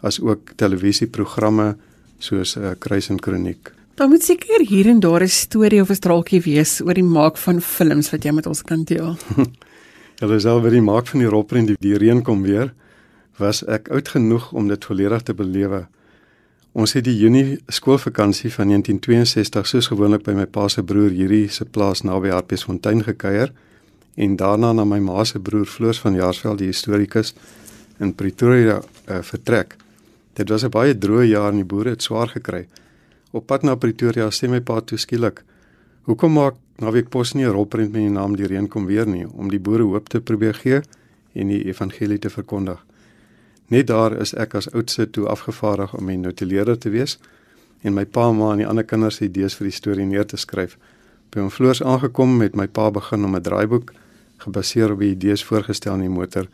as 0.02 0.20
ook 0.22 0.56
televisieprogramme 0.56 1.76
soos 2.20 2.56
'n 2.56 2.62
uh, 2.64 2.72
Kruis 2.80 3.10
en 3.10 3.20
Kroniek. 3.20 3.74
Daar 3.96 4.08
moet 4.08 4.24
seker 4.24 4.66
hier 4.68 4.88
en 4.88 5.00
daar 5.00 5.22
'n 5.24 5.28
storie 5.28 5.82
of 5.82 5.90
'n 5.90 5.96
straaltjie 5.96 6.42
wees 6.42 6.82
oor 6.82 6.94
die 6.94 7.04
maak 7.04 7.38
van 7.38 7.62
films 7.62 8.10
wat 8.12 8.24
jy 8.24 8.32
met 8.32 8.46
ons 8.46 8.62
kan 8.62 8.84
deel. 8.84 9.18
Hulle 10.22 10.38
self 10.38 10.62
by 10.62 10.70
die 10.70 10.84
maak 10.86 11.08
van 11.10 11.24
die 11.24 11.30
rolprent 11.34 11.72
die, 11.72 11.76
die 11.82 11.96
reën 11.98 12.20
kom 12.22 12.44
weer, 12.46 12.76
was 13.42 13.64
ek 13.66 13.88
oud 13.90 14.12
genoeg 14.14 14.52
om 14.54 14.68
dit 14.70 14.84
volledig 14.86 15.24
te 15.26 15.34
belewe. 15.34 15.80
Ons 16.78 16.94
het 16.94 17.08
die 17.08 17.16
Junie 17.18 17.58
skoolvakansie 17.74 18.52
van 18.54 18.70
1962 18.70 19.66
soos 19.72 19.90
gewoonlik 19.90 20.22
by 20.28 20.36
my 20.38 20.46
pa 20.46 20.68
se 20.70 20.84
broer 20.86 21.10
Hierdie 21.10 21.48
se 21.50 21.66
plaas 21.66 22.06
naby 22.06 22.30
Hartbeesfontein 22.30 23.02
gekuier 23.08 23.50
en 24.14 24.38
daarna 24.38 24.70
na 24.78 24.86
my 24.86 25.00
ma 25.02 25.26
se 25.26 25.42
broer 25.42 25.66
Floors 25.66 26.04
van 26.06 26.14
Jaarsveld 26.14 26.62
die 26.62 26.70
historikus 26.70 27.34
in 27.98 28.14
Pretoria 28.14 28.78
uh, 28.78 29.24
vertrek. 29.26 29.74
Dit 30.38 30.54
was 30.54 30.64
'n 30.64 30.70
baie 30.70 30.94
droë 30.94 31.26
jaar 31.34 31.50
en 31.50 31.66
die 31.66 31.72
boere 31.74 31.98
het 31.98 32.06
swaar 32.06 32.30
gekry. 32.30 32.68
Op 33.32 33.48
pad 33.48 33.64
na 33.64 33.76
Pretoria 33.76 34.30
sê 34.30 34.48
my 34.48 34.62
pa 34.62 34.82
toe 34.82 34.98
skielik: 34.98 35.42
"Hoekom 36.02 36.34
maak 36.34 36.56
Naweek 36.78 37.10
Pos 37.10 37.34
nie 37.34 37.46
'n 37.46 37.52
rolprent 37.52 37.92
met 37.92 38.02
die 38.02 38.10
naam 38.10 38.36
Die 38.36 38.48
Reën 38.48 38.68
kom 38.68 38.86
weer 38.86 39.08
nie 39.08 39.28
om 39.28 39.50
die 39.50 39.60
boere 39.60 39.84
hoop 39.84 40.10
te 40.10 40.22
probeer 40.22 40.54
gee 40.54 40.82
en 41.34 41.48
die 41.48 41.66
evangelie 41.66 42.20
te 42.20 42.30
verkondig?" 42.30 42.86
Net 43.68 43.88
daar 43.88 44.12
is 44.20 44.34
ek 44.34 44.56
as 44.56 44.72
oudste 44.72 45.10
toe 45.10 45.28
afgevaardig 45.28 45.94
om 45.98 46.10
'n 46.10 46.22
notuleerder 46.22 46.78
te 46.78 46.90
wees 46.90 47.20
en 47.82 47.94
my 47.94 48.06
pa, 48.06 48.32
ma 48.32 48.52
en 48.52 48.58
die 48.58 48.68
ander 48.68 48.84
kinders 48.84 49.16
se 49.16 49.26
idees 49.26 49.56
vir 49.56 49.66
die 49.66 49.76
storie 49.76 50.06
neer 50.06 50.26
te 50.26 50.38
skryf. 50.38 50.78
By 51.30 51.40
hom 51.40 51.50
vloers 51.50 51.84
aangekom 51.84 52.38
met 52.38 52.56
my 52.56 52.68
pa 52.68 52.92
begin 52.92 53.24
om 53.24 53.36
'n 53.36 53.42
draaiboek 53.42 53.94
gebaseer 54.38 54.92
op 54.92 55.00
die 55.00 55.12
idees 55.12 55.44
voorgestel 55.44 55.94
in 55.94 56.00
die 56.00 56.10
motor 56.10 56.48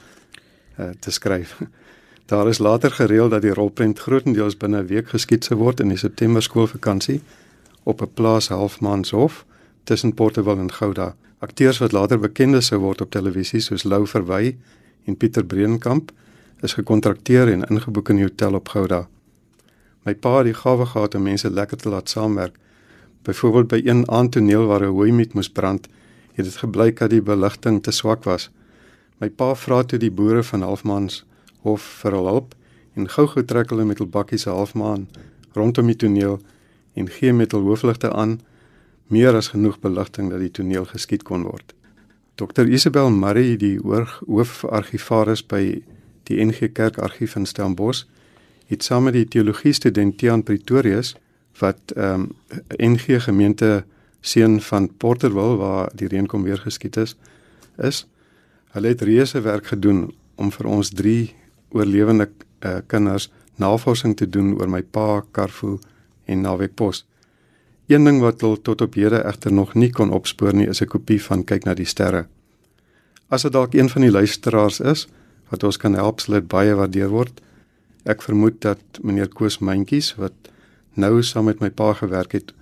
uh, 0.79 0.89
te 0.99 1.12
skryf. 1.12 1.62
Daar 2.31 2.47
is 2.47 2.60
later 2.60 2.91
gereël 2.91 3.29
dat 3.29 3.41
die 3.41 3.53
rolprent 3.53 3.99
grootendeels 3.99 4.57
binne 4.57 4.81
'n 4.81 4.88
week 4.88 5.07
geskied 5.10 5.43
sou 5.43 5.57
word 5.60 5.79
in 5.79 5.89
die 5.89 5.97
September 5.97 6.41
skoolvakansie 6.41 7.21
op 7.88 8.02
'n 8.02 8.13
plaas 8.13 8.47
halfmaanshof 8.47 9.45
tussen 9.84 10.13
Portewil 10.13 10.58
en 10.58 10.71
Gouda. 10.71 11.15
Akteurs 11.39 11.78
wat 11.78 11.91
later 11.91 12.19
bekend 12.19 12.63
sou 12.63 12.80
word 12.82 13.02
op 13.02 13.12
televisie 13.12 13.60
soos 13.60 13.84
Lou 13.84 14.08
Verwy 14.08 14.58
en 15.06 15.17
Pieter 15.17 15.45
Breenkamp 15.45 16.12
is 16.62 16.73
gekontrakteer 16.73 17.52
en 17.52 17.63
ingeboek 17.63 18.10
in 18.10 18.15
die 18.15 18.26
hotel 18.26 18.54
op 18.54 18.69
Gouda. 18.69 19.08
My 20.04 20.15
pa 20.15 20.38
het 20.38 20.45
die 20.45 20.54
gawe 20.54 20.86
gehad 20.86 21.15
om 21.15 21.23
mense 21.23 21.50
lekker 21.50 21.78
te 21.78 21.89
laat 21.89 22.10
saamwerk. 22.10 22.56
Byvoorbeeld 23.21 23.67
by 23.67 23.82
een 23.86 24.10
aandtoneel 24.10 24.65
waar 24.65 24.82
'n 24.82 24.93
hooimiet 24.95 25.34
moes 25.34 25.50
brand, 25.50 25.88
het 26.34 26.45
dit 26.45 26.56
gebleik 26.56 27.00
dat 27.00 27.10
die 27.10 27.21
beligting 27.21 27.84
te 27.84 27.91
swak 27.91 28.23
was. 28.23 28.50
My 29.17 29.30
pa 29.30 29.56
vra 29.56 29.84
toe 29.84 30.00
die 30.00 30.12
boere 30.12 30.43
van 30.43 30.62
Halfmans 30.62 31.26
hof 31.62 31.82
vir 31.82 32.12
hul 32.12 32.28
hulp 32.28 32.56
en 32.93 33.10
gou-gou 33.10 33.45
trek 33.45 33.69
hulle 33.69 33.86
met 33.86 33.97
hul 33.97 34.08
bakkies 34.08 34.41
se 34.41 34.50
halfmaan 34.50 35.08
rondom 35.54 35.86
die 35.88 35.95
toneel 35.95 36.39
en 36.97 37.10
gee 37.10 37.33
met 37.33 37.53
hul 37.55 37.65
hoofligte 37.69 38.12
aan 38.13 38.39
meer 39.13 39.38
as 39.38 39.51
genoeg 39.53 39.79
beligting 39.79 40.31
dat 40.33 40.43
die 40.43 40.51
toneel 40.51 40.86
geskied 40.89 41.23
kon 41.23 41.45
word. 41.47 41.73
Dr 42.36 42.67
Isabel 42.67 43.10
Murray, 43.10 43.55
die 43.57 43.77
hoofargivaris 43.81 45.45
by 45.47 45.62
die 46.29 46.41
NG 46.43 46.73
Kerk 46.73 46.99
Argief 47.01 47.38
in 47.39 47.47
Stellenbosch, 47.47 48.03
het 48.67 48.83
saam 48.83 49.07
met 49.07 49.15
die 49.15 49.25
teologie 49.25 49.73
student 49.73 50.17
Tiaan 50.19 50.43
Pretorius 50.43 51.15
wat 51.62 51.95
ehm 51.95 52.27
um, 52.27 52.36
NG 52.77 53.23
gemeente 53.23 53.86
seun 54.21 54.60
van 54.62 54.89
Porterville 54.97 55.57
waar 55.57 55.89
die 55.95 56.07
reën 56.12 56.27
kom 56.27 56.43
weer 56.43 56.60
geskied 56.60 56.97
is, 56.97 57.15
is 57.77 58.05
Hulle 58.77 58.91
het 58.93 59.01
reuse 59.01 59.41
werk 59.41 59.71
gedoen 59.71 60.12
om 60.36 60.51
vir 60.53 60.67
ons 60.69 60.91
drie 60.93 61.33
oorlewende 61.73 62.27
uh, 62.27 62.77
kinders 62.86 63.29
navorsing 63.57 64.13
te 64.19 64.27
doen 64.29 64.51
oor 64.60 64.69
my 64.69 64.83
pa 64.83 65.23
Carfu 65.33 65.77
en 66.28 66.42
Navek 66.42 66.76
Pos. 66.76 67.06
Een 67.88 68.04
ding 68.04 68.20
wat 68.20 68.42
hulle 68.44 68.62
tot 68.62 68.82
op 68.84 68.98
hede 69.00 69.24
egter 69.24 69.54
nog 69.54 69.74
nie 69.74 69.90
kon 69.90 70.12
opspoor 70.12 70.54
nie, 70.54 70.68
is 70.68 70.82
'n 70.82 70.92
kopie 70.92 71.22
van 71.24 71.44
kyk 71.44 71.63
na 71.66 71.74
die 71.74 71.86
sterre. 71.86 72.28
As 73.30 73.42
dit 73.42 73.52
dalk 73.52 73.74
een 73.74 73.90
van 73.90 74.02
die 74.02 74.12
luisteraars 74.12 74.80
is 74.80 75.08
wat 75.50 75.63
ons 75.63 75.78
kan 75.78 75.94
help, 75.94 76.20
sal 76.20 76.34
dit 76.34 76.48
baie 76.48 76.76
waardeer 76.76 77.10
word. 77.10 77.42
Ek 78.06 78.22
vermoed 78.22 78.62
dat 78.62 78.80
meneer 79.02 79.28
Koos 79.28 79.60
Mentjies 79.60 80.16
wat 80.16 80.34
nou 80.94 81.24
saam 81.24 81.46
met 81.46 81.60
my 81.60 81.70
pa 81.70 81.94
gewerk 81.94 82.32
het 82.32 82.54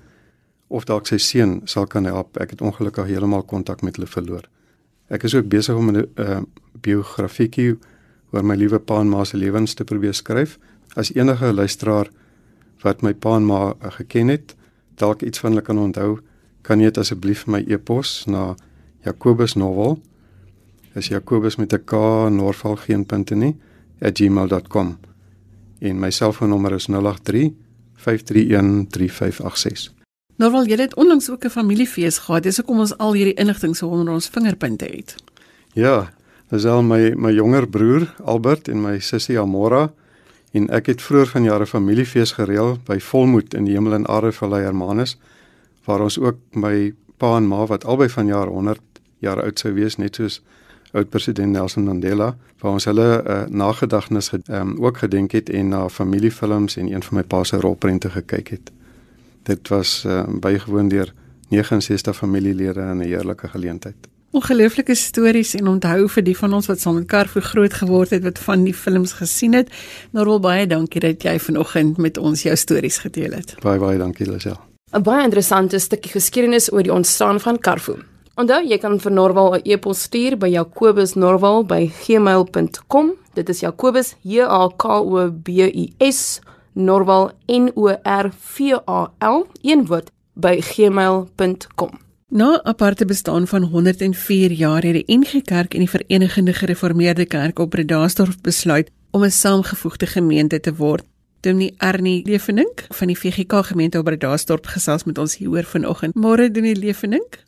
of 0.68 0.86
dalk 0.86 1.08
sy 1.08 1.18
seun 1.18 1.62
sal 1.66 1.88
kan 1.88 2.06
help. 2.06 2.38
Ek 2.38 2.50
het 2.50 2.62
ongelukkig 2.62 3.06
heeltemal 3.06 3.44
kontak 3.44 3.82
met 3.82 3.96
hulle 3.96 4.10
verloor. 4.10 4.44
Ek 5.10 5.24
is 5.24 5.36
ook 5.36 5.50
besig 5.50 5.76
om 5.76 5.92
'n 5.92 6.08
uh, 6.16 6.42
biografiekie 6.82 7.78
oor 8.34 8.44
my 8.44 8.56
liewe 8.56 8.80
pa 8.80 9.00
en 9.00 9.10
ma 9.10 9.24
se 9.24 9.38
lewens 9.38 9.74
te 9.74 9.84
probeer 9.84 10.14
skryf. 10.14 10.58
As 10.96 11.14
enige 11.14 11.54
luisteraar 11.54 12.10
wat 12.86 13.02
my 13.02 13.14
pa 13.14 13.36
en 13.40 13.48
ma 13.50 13.62
uh, 13.74 13.92
geken 13.98 14.32
het, 14.32 14.56
dalk 15.02 15.26
iets 15.26 15.42
van 15.42 15.56
hulle 15.56 15.66
kan 15.66 15.82
onthou, 15.82 16.20
kan 16.66 16.80
jy 16.82 16.92
dit 16.94 17.02
asseblief 17.02 17.46
my 17.52 17.64
e-pos 17.68 18.24
na 18.30 18.54
Jacobus 19.06 19.58
Novel. 19.60 20.00
Is 20.96 21.10
Jacobus 21.12 21.58
met 21.58 21.74
'n 21.74 21.84
K 21.86 21.94
Norval 22.30 22.76
geen 22.76 23.06
punte 23.06 23.36
nie 23.36 23.56
@gmail.com. 24.00 24.98
En 25.80 26.00
my 26.00 26.10
selfoonnommer 26.10 26.72
is 26.72 26.86
083 26.86 27.52
531 27.94 28.88
3586. 28.90 29.94
Normal, 30.38 30.66
jy 30.68 30.76
het 30.76 30.96
onlangs 30.96 31.30
ook 31.30 31.46
'n 31.46 31.50
familiefees 31.50 32.18
gehad. 32.18 32.44
Dis 32.44 32.58
hoekom 32.58 32.80
ons 32.80 32.98
al 32.98 33.14
hierdie 33.14 33.34
inligting 33.34 33.76
so 33.76 33.88
onder 33.88 34.14
ons 34.14 34.28
vingerpunte 34.28 34.86
het. 34.86 35.16
Ja, 35.74 36.14
dis 36.50 36.66
al 36.66 36.84
my 36.84 37.14
my 37.16 37.32
jonger 37.32 37.68
broer 37.68 38.16
Albert 38.24 38.68
en 38.68 38.82
my 38.82 39.00
sussie 39.00 39.40
Amora 39.40 39.94
en 40.56 40.70
ek 40.72 40.88
het 40.92 41.02
vroeër 41.04 41.32
vanjare 41.34 41.66
familiefees 41.68 42.36
gereël 42.38 42.78
by 42.88 43.00
Volmoed 43.04 43.54
in 43.58 43.68
die 43.68 43.76
Hemel 43.76 43.98
en 43.98 44.08
Aarde 44.08 44.32
Vallei 44.32 44.64
Hermanus 44.64 45.18
waar 45.86 46.02
ons 46.06 46.18
ook 46.20 46.40
my 46.56 46.94
pa 47.20 47.36
en 47.38 47.48
ma 47.48 47.66
wat 47.68 47.86
albei 47.86 48.08
vanjaar 48.10 48.48
100 48.48 49.02
jaar 49.24 49.42
oud 49.44 49.60
sou 49.60 49.74
wees 49.76 50.00
net 50.00 50.16
soos 50.16 50.42
oud 50.96 51.10
president 51.12 51.52
Nelson 51.52 51.84
Mandela 51.84 52.36
waar 52.62 52.72
ons 52.72 52.88
hulle 52.88 53.08
uh, 53.20 53.44
nagedagtenis 53.52 54.32
um, 54.32 54.76
ook 54.80 55.04
gedenk 55.04 55.36
het 55.36 55.50
en 55.50 55.70
na 55.76 55.90
familiefilms 55.90 56.80
en 56.80 56.92
een 56.94 57.04
van 57.04 57.20
my 57.20 57.24
pa 57.24 57.44
se 57.44 57.60
rolprente 57.60 58.10
gekyk 58.16 58.56
het 58.56 58.72
dit 59.46 59.68
was 59.70 60.04
uh, 60.08 60.24
bygewoon 60.42 60.88
deur 60.90 61.14
69 61.50 62.16
familielede 62.16 62.82
in 62.82 62.98
'n 62.98 63.02
heerlike 63.02 63.48
geleentheid. 63.48 64.15
Ongelooflike 64.36 64.96
stories 64.96 65.54
en 65.56 65.68
onthou 65.72 66.10
vir 66.12 66.24
die 66.28 66.34
van 66.36 66.52
ons 66.58 66.66
wat 66.68 66.82
saam 66.84 66.98
met 67.00 67.08
Carfu 67.08 67.40
groot 67.40 67.72
geword 67.80 68.12
het 68.12 68.20
wat 68.26 68.40
van 68.44 68.66
die 68.68 68.74
films 68.76 69.16
gesien 69.16 69.56
het. 69.56 69.72
Norwel 70.12 70.44
baie 70.44 70.68
dankie 70.68 71.00
dat 71.00 71.24
jy 71.24 71.40
vanoggend 71.40 71.96
met 72.04 72.20
ons 72.20 72.44
jou 72.44 72.52
stories 72.60 72.98
gedeel 73.06 73.32
het. 73.38 73.56
Baie 73.64 73.80
baie 73.80 73.96
dankie 73.98 74.28
Lisel. 74.28 74.60
'n 74.92 75.04
Baie 75.04 75.24
interessante 75.24 75.80
stukkie 75.80 76.12
geskiedenis 76.12 76.72
oor 76.74 76.84
die 76.84 76.94
ontstaan 76.94 77.40
van 77.40 77.60
Carfu. 77.60 77.96
Onthou, 78.36 78.68
jy 78.68 78.78
kan 78.78 79.00
vir 79.00 79.12
Norwal 79.12 79.56
'n 79.56 79.62
e-pos 79.64 80.02
stuur 80.02 80.38
by 80.38 80.48
jakobusnorwal@gmail.com. 80.48 83.14
Dit 83.34 83.50
is 83.50 83.60
Jakobus 83.60 84.16
J 84.22 84.42
A 84.42 84.70
K 84.78 84.90
O 84.90 85.32
B 85.32 85.50
U 85.50 85.88
S 86.00 86.40
Norwal 86.74 87.32
N 87.48 87.72
O 87.76 87.88
R 88.04 88.32
V 88.40 88.60
A 88.88 89.12
L 89.20 89.48
een 89.62 89.86
woord 89.86 90.12
by 90.34 90.62
gmail.com. 90.62 92.05
Na 92.30 92.64
aparte 92.64 93.06
bestaan 93.06 93.48
van 93.48 93.62
104 93.62 94.52
jaar 94.52 94.82
het 94.82 94.94
die 94.94 95.18
NG 95.18 95.42
Kerk 95.44 95.74
en 95.74 95.80
die 95.80 95.90
Verenigde 95.90 96.54
Gereformeerde 96.54 97.26
Kerk 97.26 97.60
op 97.60 97.70
Bredasdorp 97.70 98.42
besluit 98.42 98.92
om 99.12 99.24
'n 99.24 99.30
saamgevoegde 99.30 100.06
gemeente 100.06 100.60
te 100.60 100.76
word. 100.76 101.04
Dominee 101.42 101.76
Arnie 101.78 102.26
Leefenink 102.26 102.86
van 102.90 103.08
die 103.08 103.18
VGK 103.18 103.66
gemeente 103.66 103.98
op 103.98 104.06
Bredasdorp 104.06 104.66
gesels 104.66 105.04
met 105.04 105.18
ons 105.18 105.38
hieroor 105.38 105.64
vanoggend. 105.64 106.16
Môre 106.16 106.52
Dominee 106.52 106.76
Leefenink. 106.76 107.44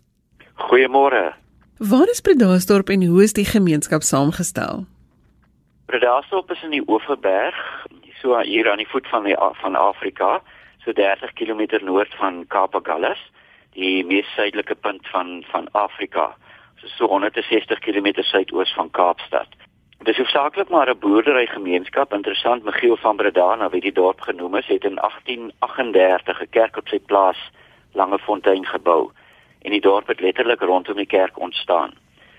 Goeiemôre. 0.54 1.34
Waar 1.78 2.10
is 2.10 2.22
Bredasdorp 2.22 2.90
en 2.90 3.06
hoe 3.06 3.24
is 3.24 3.34
die 3.34 3.46
gemeenskap 3.46 4.02
saamgestel? 4.02 4.86
Bredasdorp 5.86 6.52
is 6.52 6.64
in 6.64 6.70
die 6.70 6.84
Oeverberg, 6.88 7.56
so 8.22 8.40
hier 8.40 8.72
aan 8.72 8.78
die 8.78 8.90
voet 8.90 9.08
van 9.08 9.24
die 9.24 9.36
van 9.62 9.76
Afrika, 9.76 10.42
so 10.78 10.92
30 10.94 11.34
km 11.34 11.86
noord 11.86 12.16
van 12.16 12.46
Kaapagallus, 12.48 13.32
die 13.78 14.04
mees 14.06 14.30
suidelike 14.34 14.76
punt 14.76 15.08
van 15.14 15.44
van 15.52 15.70
Afrika, 15.78 16.32
so 16.82 16.88
so 16.98 17.08
160 17.08 17.80
km 17.86 18.24
suidoos 18.24 18.74
van 18.74 18.90
Kaapstad. 18.92 19.48
Dit 19.98 20.08
is 20.08 20.18
hoofsaaklik 20.18 20.70
maar 20.70 20.90
'n 20.90 21.00
boerderygemeenskap. 21.00 22.14
Interessant, 22.14 22.64
Michiel 22.64 22.98
van 22.98 23.16
Bredana, 23.16 23.70
wie 23.70 23.82
die 23.82 23.92
dorp 23.92 24.22
genoem 24.22 24.56
is, 24.56 24.68
het 24.68 24.84
in 24.84 24.98
1838 24.98 26.42
'n 26.42 26.50
kerk 26.50 26.78
op 26.78 26.88
sy 26.88 27.00
plaas 27.00 27.38
Langefontein 27.94 28.66
gebou 28.66 29.12
en 29.62 29.72
die 29.72 29.82
dorp 29.82 30.08
het 30.08 30.20
letterlik 30.20 30.62
rondom 30.62 30.96
die 30.96 31.06
kerk 31.06 31.40
ontstaan. 31.40 31.92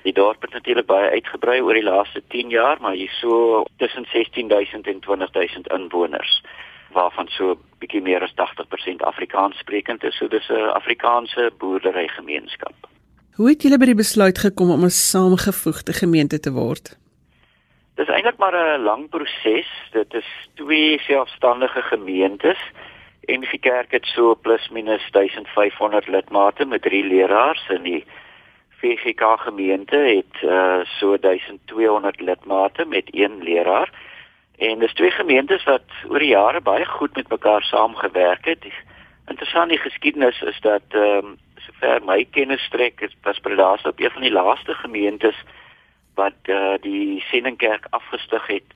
Die 0.03 0.13
dorp 0.13 0.43
het 0.43 0.53
natuurlik 0.53 0.87
baie 0.87 1.11
uitgebrei 1.11 1.61
oor 1.61 1.75
die 1.75 1.83
laaste 1.83 2.23
10 2.29 2.49
jaar, 2.49 2.77
maar 2.81 2.93
hier 2.93 3.11
so 3.11 3.65
tussen 3.77 4.05
16000 4.05 4.87
en 4.87 5.01
20000 5.01 5.69
inwoners 5.69 6.43
waarvan 6.93 7.29
so 7.29 7.59
bietjie 7.79 8.03
meer 8.03 8.23
as 8.23 8.35
80% 8.35 9.05
Afrikaans 9.07 9.59
sprekend 9.59 10.05
is. 10.05 10.17
So 10.17 10.29
dis 10.29 10.49
'n 10.49 10.71
Afrikaanse 10.75 11.51
boerderygemeenskap. 11.59 12.75
Hoe 13.35 13.49
het 13.49 13.63
julle 13.63 13.79
by 13.79 13.85
die 13.85 13.95
besluit 13.95 14.39
gekom 14.39 14.71
om 14.71 14.85
'n 14.85 14.91
saamgevoegde 14.91 15.93
gemeente 15.93 16.41
te 16.41 16.53
word? 16.53 16.99
Dis 17.95 18.09
eintlik 18.09 18.37
maar 18.39 18.55
'n 18.55 18.83
lang 18.83 19.09
proses. 19.09 19.71
Dit 19.93 20.15
is 20.15 20.29
twee 20.55 20.99
selfstandige 20.99 21.83
gemeentes 21.83 22.59
en 23.21 23.41
die 23.41 23.59
kerk 23.59 23.91
het 23.91 24.07
so 24.07 24.35
plus 24.35 24.69
minus 24.69 25.11
1500 25.11 26.09
lidmate 26.09 26.65
met 26.65 26.83
drie 26.83 27.05
leraars 27.05 27.69
en 27.69 27.83
die 27.83 28.05
VGK 28.81 29.23
gemeente 29.39 29.97
het 29.97 30.43
uh, 30.43 30.81
so 30.99 31.19
1200 31.19 32.21
lidmate 32.21 32.85
met 32.85 33.05
een 33.11 33.43
leraar. 33.43 33.91
En 34.59 34.79
dis 34.79 34.95
twee 34.95 35.11
gemeentes 35.11 35.65
wat 35.65 35.87
oor 36.09 36.19
die 36.19 36.35
jare 36.35 36.61
baie 36.61 36.87
goed 36.87 37.15
met 37.15 37.29
mekaar 37.29 37.63
saamgewerk 37.63 38.45
het. 38.45 38.65
Interessant 39.29 39.71
die 39.71 39.79
geskiedenis 39.79 40.41
is 40.43 40.61
dat 40.61 40.83
ehm 40.89 41.27
um, 41.27 41.37
sover 41.59 42.03
my 42.05 42.25
kennis 42.31 42.63
strek, 42.65 43.01
is 43.01 43.17
was 43.23 43.39
Predas 43.39 43.83
op 43.83 44.01
een 44.01 44.11
van 44.11 44.23
die 44.23 44.33
laaste 44.33 44.75
gemeentes 44.75 45.37
wat 46.15 46.39
uh, 46.45 46.75
die 46.81 47.21
Sendingkerk 47.31 47.87
afgestig 47.91 48.47
het 48.47 48.75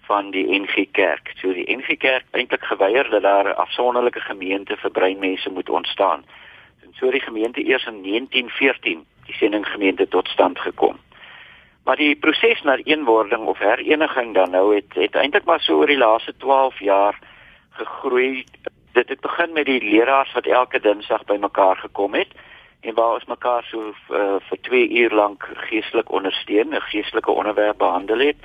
van 0.00 0.30
die 0.30 0.44
NG 0.60 0.90
Kerk. 0.90 1.32
So 1.40 1.52
die 1.52 1.76
NG 1.76 1.96
Kerk 1.96 2.24
eintlik 2.30 2.64
geweier 2.64 3.10
dat 3.10 3.22
daar 3.22 3.48
'n 3.48 3.60
afsonderlike 3.64 4.20
gemeente 4.20 4.76
vir 4.76 4.90
breinmense 4.90 5.50
moet 5.50 5.70
ontstaan. 5.70 6.24
En 6.82 6.92
so 6.92 7.10
die 7.10 7.20
gemeente 7.20 7.64
eers 7.64 7.86
in 7.86 8.02
1914 8.02 9.06
die 9.26 9.34
sendinggemeente 9.34 10.08
tot 10.08 10.28
stand 10.28 10.58
gekom. 10.58 10.98
Maar 11.84 11.96
die 11.96 12.16
proses 12.16 12.62
na 12.62 12.76
eenwording 12.76 13.46
of 13.46 13.58
hereniging 13.58 14.34
dan 14.34 14.50
nou 14.50 14.74
het 14.74 14.94
het 14.94 15.14
eintlik 15.14 15.44
maar 15.44 15.60
so 15.60 15.76
oor 15.80 15.90
die 15.90 15.98
laaste 15.98 16.34
12 16.36 16.78
jaar 16.78 17.18
gegroei. 17.70 18.44
Dit 18.92 19.08
het 19.08 19.20
begin 19.20 19.52
met 19.52 19.66
die 19.66 19.82
leraars 19.82 20.32
wat 20.32 20.46
elke 20.46 20.80
Dinsdag 20.80 21.24
bymekaar 21.24 21.76
gekom 21.76 22.14
het 22.14 22.28
en 22.80 22.94
waar 22.94 23.14
ons 23.14 23.24
mekaar 23.24 23.64
so 23.64 23.94
uh, 24.10 24.36
vir 24.48 24.60
2 24.60 24.88
uur 24.90 25.10
lank 25.14 25.48
geestelik 25.54 26.10
ondersteun, 26.10 26.74
'n 26.74 26.80
geestelike 26.80 27.30
onderwerp 27.30 27.78
behandel 27.78 28.18
het 28.18 28.36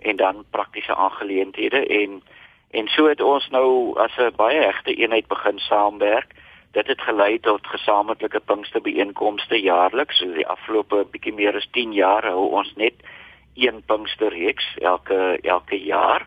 en 0.00 0.16
dan 0.16 0.44
praktiese 0.50 0.94
aangeleenthede 0.94 1.86
en 1.86 2.22
en 2.70 2.88
so 2.88 3.06
het 3.06 3.20
ons 3.20 3.48
nou 3.48 3.98
as 3.98 4.16
'n 4.18 4.34
baie 4.36 4.58
regte 4.58 4.94
eenheid 4.94 5.26
begin 5.26 5.58
saamwerk. 5.58 6.34
Dit 6.74 6.86
het 6.86 7.00
gelei 7.00 7.38
tot 7.40 7.66
gesamentlike 7.66 8.40
Pinksterbyeenkomste 8.40 9.60
jaarliks. 9.62 10.18
So 10.18 10.32
die 10.34 10.46
afgelope 10.46 11.04
bietjie 11.10 11.32
meer 11.32 11.54
as 11.54 11.68
10 11.70 11.92
jaar 11.94 12.26
hou 12.26 12.48
ons 12.58 12.72
net 12.76 12.98
een 13.54 13.82
Pinksterreeks 13.86 14.66
elke 14.82 15.38
elke 15.42 15.78
jaar 15.78 16.26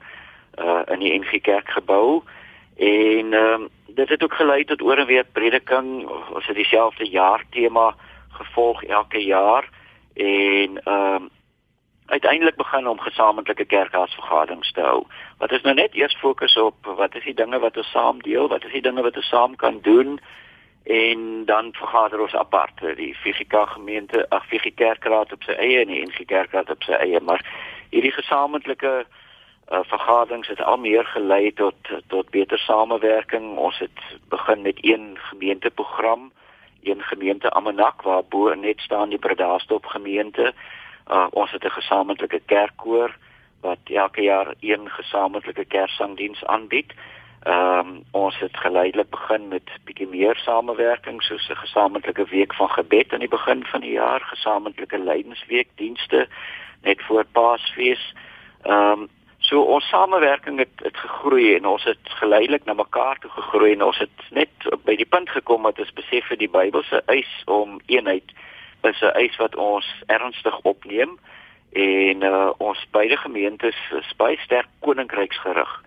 uh 0.58 0.82
in 0.94 1.04
die 1.04 1.12
NG 1.20 1.42
Kerk 1.44 1.70
gebou 1.76 2.24
en 2.78 3.34
ehm 3.34 3.62
um, 3.62 3.70
dit 3.88 4.10
het 4.10 4.24
ook 4.24 4.34
gelei 4.34 4.64
tot 4.64 4.82
oor 4.82 4.98
en 4.98 5.06
weer 5.06 5.26
prediking. 5.32 6.08
Ons 6.08 6.46
het 6.46 6.56
dieselfde 6.56 7.10
jaar 7.10 7.44
tema 7.50 7.96
gevolg 8.30 8.84
elke 8.84 9.24
jaar 9.24 9.70
en 10.14 10.80
ehm 10.84 11.16
um, 11.16 11.30
uiteindelik 12.08 12.56
begin 12.56 12.88
om 12.88 13.00
gesamentlike 13.00 13.66
kerkhasvergaderings 13.66 14.72
te 14.72 14.82
hou. 14.82 15.04
Wat 15.38 15.52
is 15.52 15.62
nou 15.62 15.74
net 15.76 15.96
eers 15.96 16.16
fokus 16.20 16.58
op 16.58 16.86
wat 16.86 17.16
is 17.16 17.24
die 17.24 17.36
dinge 17.36 17.60
wat 17.60 17.78
ons 17.78 17.92
saam 17.92 18.22
deel, 18.22 18.48
wat 18.48 18.64
is 18.64 18.72
die 18.72 18.82
dinge 18.82 19.04
wat 19.04 19.16
ons 19.16 19.28
saam 19.28 19.56
kan 19.56 19.80
doen 19.82 20.20
en 20.88 21.46
dan 21.46 21.74
vergader 21.76 22.22
ons 22.24 22.36
apart 22.36 22.80
die 22.96 23.12
FGK 23.16 23.66
gemeente, 23.76 24.24
ag 24.30 24.46
FGK 24.48 24.76
kerkraad 24.80 25.34
op 25.36 25.44
sy 25.44 25.52
eie 25.60 25.82
en 25.84 25.92
die 25.92 26.00
NG 26.06 26.24
kerkraad 26.30 26.72
op 26.72 26.84
sy 26.88 26.96
eie, 26.96 27.20
maar 27.20 27.44
hierdie 27.92 28.14
gesamentlike 28.16 28.94
uh, 29.04 29.82
vergaderings 29.92 30.48
het 30.48 30.64
al 30.64 30.80
meer 30.80 31.06
gelei 31.12 31.52
tot 31.60 31.92
tot 32.08 32.32
beter 32.32 32.60
samewerking. 32.64 33.58
Ons 33.58 33.80
het 33.84 34.00
begin 34.32 34.62
met 34.62 34.80
een 34.82 35.18
gemeenteprogram, 35.30 36.32
een 36.84 37.04
gemeente 37.04 37.52
Amanak 37.52 38.02
waar 38.02 38.24
bo 38.24 38.54
net 38.56 38.80
staan 38.80 39.10
die 39.10 39.20
Bredastop 39.20 39.86
gemeente 39.86 40.54
Uh, 41.10 41.28
ons 41.32 41.52
het 41.52 41.64
'n 41.64 41.80
gesamentlike 41.80 42.42
kerkkoor 42.46 43.16
wat 43.62 43.78
elke 43.84 44.22
jaar 44.22 44.54
een 44.60 44.90
gesamentlike 44.90 45.66
kersangdiens 45.66 46.46
aanbied. 46.46 46.94
Ehm 47.44 47.80
um, 47.80 48.04
ons 48.12 48.40
het 48.40 48.58
geleidelik 48.58 49.10
begin 49.10 49.48
met 49.48 49.70
bietjie 49.84 50.08
meer 50.08 50.36
samewerking 50.36 51.22
soos 51.24 51.50
'n 51.50 51.56
gesamentlike 51.56 52.26
week 52.26 52.54
van 52.54 52.70
gebed 52.70 53.14
aan 53.14 53.20
die 53.20 53.36
begin 53.38 53.66
van 53.66 53.82
die 53.82 53.92
jaar, 53.92 54.22
gesamentlike 54.22 55.00
lydensweek 55.00 55.68
dienste 55.76 56.28
net 56.82 57.02
voor 57.02 57.26
Paasfees. 57.32 58.14
Ehm 58.62 58.92
um, 58.92 59.08
so 59.40 59.62
ons 59.62 59.88
samewerking 59.88 60.58
het 60.60 60.76
het 60.76 60.98
gegroei 60.98 61.56
en 61.56 61.66
ons 61.66 61.84
het 61.84 62.04
geleidelik 62.04 62.66
na 62.66 62.74
mekaar 62.74 63.20
toe 63.20 63.30
gegroei 63.30 63.72
en 63.74 63.84
ons 63.84 63.98
het 63.98 64.18
net 64.30 64.50
by 64.84 64.96
die 64.96 65.06
punt 65.06 65.30
gekom 65.30 65.64
dat 65.64 65.80
ons 65.80 65.94
besef 65.94 66.28
het 66.28 66.40
die 66.40 66.50
Bybelse 66.50 67.02
eis 67.06 67.44
om 67.46 67.80
eenheid 67.86 68.32
is 68.88 69.02
'n 69.02 69.18
eis 69.24 69.36
wat 69.38 69.56
ons 69.56 69.88
ernstig 70.08 70.60
opneem 70.64 71.20
en 71.72 72.24
uh, 72.24 72.50
ons 72.58 72.86
beide 72.92 73.18
gemeentes 73.18 73.76
is 73.92 74.16
baie 74.18 74.38
sterk 74.38 74.68
koninkryksgerig. 74.80 75.84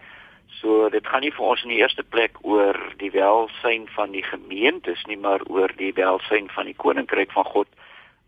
So 0.61 0.89
dit 0.93 1.07
gaan 1.07 1.25
nie 1.25 1.33
vir 1.33 1.47
ons 1.47 1.63
in 1.65 1.73
die 1.73 1.81
eerste 1.81 2.03
plek 2.03 2.37
oor 2.43 2.77
die 3.01 3.11
welsyn 3.11 3.89
van 3.97 4.13
die 4.13 4.25
gemeentes 4.25 5.03
nie, 5.09 5.17
maar 5.17 5.41
oor 5.49 5.73
die 5.77 5.93
welsyn 5.97 6.51
van 6.53 6.69
die 6.69 6.77
koninkryk 6.77 7.33
van 7.33 7.45
God 7.45 7.69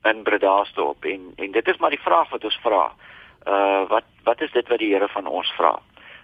in 0.08 0.22
Bredasdorp 0.22 1.04
en 1.04 1.32
en 1.36 1.52
dit 1.52 1.68
is 1.68 1.78
maar 1.78 1.92
die 1.92 2.02
vraag 2.02 2.30
wat 2.30 2.44
ons 2.44 2.58
vra. 2.64 2.84
Uh 3.46 3.84
wat 3.88 4.08
wat 4.24 4.40
is 4.40 4.52
dit 4.52 4.68
wat 4.68 4.78
die 4.78 4.92
Here 4.94 5.08
van 5.08 5.26
ons 5.26 5.52
vra? 5.58 5.76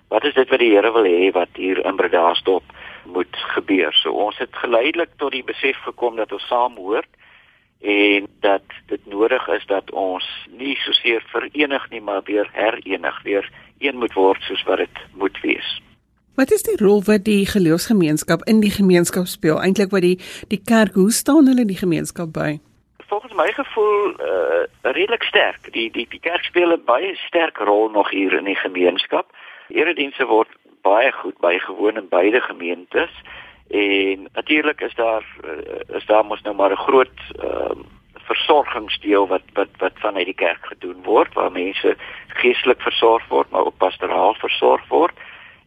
Wat 0.09 0.25
is 0.25 0.35
dit 0.35 0.49
wat 0.49 0.59
die 0.59 0.73
Here 0.73 0.93
wil 0.93 1.05
hê 1.05 1.31
wat 1.37 1.61
hier 1.61 1.85
in 1.85 1.97
Bredasdorp 1.97 2.65
moet 3.05 3.37
gebeur? 3.55 3.93
So 4.03 4.13
ons 4.13 4.39
het 4.39 4.57
geleidelik 4.57 5.11
tot 5.17 5.33
die 5.33 5.45
besef 5.45 5.77
gekom 5.85 6.17
dat 6.17 6.33
ons 6.33 6.47
saam 6.49 6.77
hoort 6.77 7.11
en 7.81 8.27
dat 8.41 8.63
dit 8.87 9.07
nodig 9.07 9.49
is 9.49 9.67
dat 9.67 9.91
ons 9.91 10.47
nie 10.51 10.77
soseer 10.77 11.23
verenig 11.27 11.91
nie 11.91 12.01
maar 12.01 12.23
weer 12.25 12.49
herenig 12.53 13.23
weer 13.23 13.51
een 13.79 13.99
moet 13.99 14.13
word 14.13 14.43
soos 14.43 14.63
wat 14.63 14.79
dit 14.79 14.99
moet 15.15 15.41
wees. 15.41 15.83
Wat 16.39 16.51
is 16.51 16.63
die 16.63 16.77
rol 16.79 17.03
wat 17.03 17.25
die 17.25 17.47
geloofsgemeenskap 17.47 18.45
in 18.45 18.61
die 18.61 18.71
gemeenskap 18.71 19.27
speel? 19.27 19.61
Eintlik 19.63 19.91
wat 19.91 20.03
die 20.03 20.19
die 20.49 20.61
kerk 20.63 20.95
hoe 20.95 21.11
staan 21.11 21.47
hulle 21.51 21.65
in 21.67 21.73
die 21.73 21.79
gemeenskap 21.79 22.33
by? 22.33 22.59
Volgens 23.11 23.35
my 23.35 23.49
gevoel 23.57 24.15
uh 24.23 24.63
redelik 24.83 25.23
sterk. 25.23 25.73
Die 25.73 25.91
die 25.91 26.07
die 26.11 26.21
kerk 26.21 26.45
speel 26.45 26.73
'n 26.73 26.85
baie 26.85 27.15
sterk 27.27 27.59
rol 27.59 27.91
nog 27.91 28.11
hier 28.11 28.33
in 28.39 28.45
die 28.45 28.59
gemeenskap. 28.59 29.27
Eredienste 29.69 30.27
word 30.27 30.49
baie 30.83 31.13
goed 31.13 31.39
bygewoon 31.39 31.97
in 31.97 32.09
beide 32.09 32.41
gemeentes. 32.41 33.11
En 33.69 34.29
natuurlik 34.33 34.81
is 34.81 34.95
daar 34.95 35.25
uh, 35.45 35.97
is 35.97 36.07
daar 36.07 36.25
mos 36.25 36.43
nou 36.43 36.57
maar 36.57 36.73
'n 36.73 36.85
groot 36.87 37.19
uh, 37.43 37.77
versorgingsdeel 38.29 39.27
wat 39.27 39.43
wat 39.53 39.69
wat 39.79 39.93
vanuit 39.95 40.25
die 40.25 40.35
kerk 40.35 40.67
gedoen 40.67 41.03
word 41.03 41.35
waar 41.35 41.53
mense 41.53 41.97
geestelik 42.29 42.81
versorg 42.81 43.29
word 43.29 43.51
maar 43.51 43.65
ook 43.65 43.77
pastoraal 43.77 44.35
versorg 44.35 44.85
word 44.89 45.17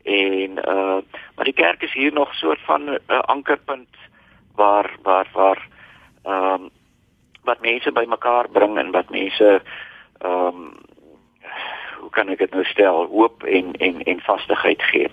en 0.03 0.59
uh 0.75 0.99
maar 1.35 1.49
die 1.49 1.57
kerk 1.63 1.81
is 1.83 1.93
hier 1.93 2.13
nog 2.13 2.33
soort 2.33 2.61
van 2.65 2.89
'n 2.89 2.99
uh, 3.07 3.19
ankerpunt 3.19 3.95
waar 4.55 4.89
waar 5.01 5.27
waar 5.33 5.67
ehm 6.23 6.53
um, 6.53 6.69
wat 7.43 7.61
mense 7.61 7.91
bymekaar 7.91 8.49
bring 8.49 8.77
en 8.77 8.91
wat 8.91 9.09
mense 9.09 9.61
ehm 10.19 10.45
um, 10.47 10.73
hoe 11.99 12.09
kan 12.09 12.29
ek 12.29 12.37
dit 12.37 12.51
nou 12.51 12.63
stel 12.63 13.05
hoop 13.05 13.43
en 13.43 13.73
en 13.73 14.03
en 14.03 14.19
vastigheid 14.19 14.81
gee. 14.83 15.09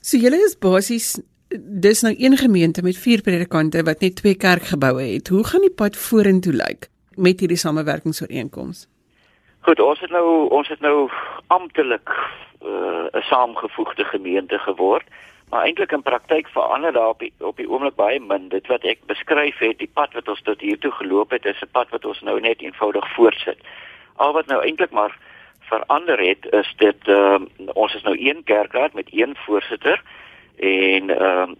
So 0.00 0.16
julle 0.16 0.36
is 0.36 0.58
basies 0.58 1.20
dis 1.48 2.02
nou 2.02 2.14
een 2.18 2.36
gemeente 2.36 2.82
met 2.82 2.98
vier 2.98 3.22
predikante 3.22 3.82
wat 3.82 4.00
net 4.00 4.16
twee 4.16 4.34
kerkgeboue 4.34 5.02
het. 5.14 5.28
Hoe 5.28 5.44
gaan 5.44 5.60
die 5.60 5.74
pad 5.74 5.96
vorentoe 5.96 6.52
lyk 6.52 6.88
met 7.14 7.40
hierdie 7.40 7.58
samewerkingsooreenkoms? 7.58 8.88
Goed, 9.60 9.80
ons 9.80 10.00
het 10.00 10.10
nou 10.10 10.48
ons 10.48 10.68
het 10.68 10.80
nou 10.80 11.10
amptelik 11.46 12.10
uh, 12.62 13.06
'n 13.12 13.22
saamgevoegde 13.22 14.04
gemeente 14.04 14.58
geword, 14.58 15.06
maar 15.50 15.62
eintlik 15.62 15.92
in 15.92 16.02
praktyk 16.02 16.48
verander 16.48 16.92
daar 16.92 17.08
op 17.08 17.18
die, 17.18 17.32
op 17.38 17.56
die 17.56 17.70
oomblik 17.70 17.94
baie 17.94 18.20
min. 18.20 18.48
Dit 18.48 18.66
wat 18.66 18.82
ek 18.82 18.98
beskryf 19.06 19.58
het, 19.58 19.78
die 19.78 19.90
pad 19.92 20.12
wat 20.12 20.28
ons 20.28 20.42
tot 20.42 20.60
hier 20.60 20.78
toe 20.78 20.90
geloop 20.90 21.30
het, 21.30 21.44
is 21.44 21.62
'n 21.62 21.70
pad 21.72 21.88
wat 21.90 22.04
ons 22.04 22.20
nou 22.20 22.40
net 22.40 22.60
eenvoudig 22.60 23.14
voortsit. 23.14 23.58
Al 24.16 24.32
wat 24.32 24.46
nou 24.46 24.62
eintlik 24.62 24.90
maar 24.90 25.18
verander 25.60 26.18
het 26.18 26.46
is 26.52 26.74
dit 26.76 27.08
uh, 27.08 27.38
ons 27.72 27.94
is 27.94 28.02
nou 28.02 28.16
een 28.18 28.44
kerkraad 28.44 28.92
met 28.92 29.08
een 29.10 29.36
voorsitter 29.36 30.02
en 30.56 31.10
ehm 31.10 31.50
uh, 31.50 31.54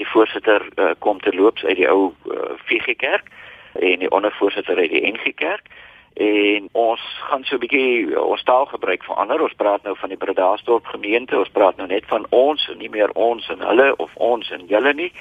die 0.00 0.08
voorsitter 0.08 0.68
uh, 0.76 0.90
kom 0.98 1.20
te 1.20 1.34
loops 1.34 1.64
uit 1.64 1.76
die 1.76 1.88
ou 1.88 2.08
uh, 2.08 2.36
eh, 2.36 2.56
VG 2.64 2.96
Kerk 2.96 3.28
en 3.72 3.98
die 4.00 4.10
ondervoorsitter 4.10 4.76
uit 4.76 4.90
die 4.90 5.02
NG 5.12 5.34
Kerk 5.36 5.68
en 6.14 6.68
ons 6.72 7.02
gaan 7.28 7.44
so 7.44 7.54
'n 7.56 7.60
bietjie 7.60 8.20
ons 8.20 8.42
taal 8.42 8.66
gebruik 8.66 9.04
verander. 9.04 9.42
Ons 9.42 9.60
praat 9.60 9.82
nou 9.82 9.94
van 9.96 10.08
die 10.08 10.18
Bredasdorp 10.18 10.86
gemeente. 10.86 11.38
Ons 11.38 11.52
praat 11.52 11.76
nou 11.76 11.86
net 11.86 12.04
van 12.06 12.26
ons 12.30 12.70
nie 12.78 12.88
meer 12.88 13.10
ons 13.14 13.48
en 13.48 13.60
hulle 13.60 13.96
of 13.96 14.10
ons 14.16 14.50
en 14.50 14.66
julle 14.66 14.94
nie. 14.94 15.12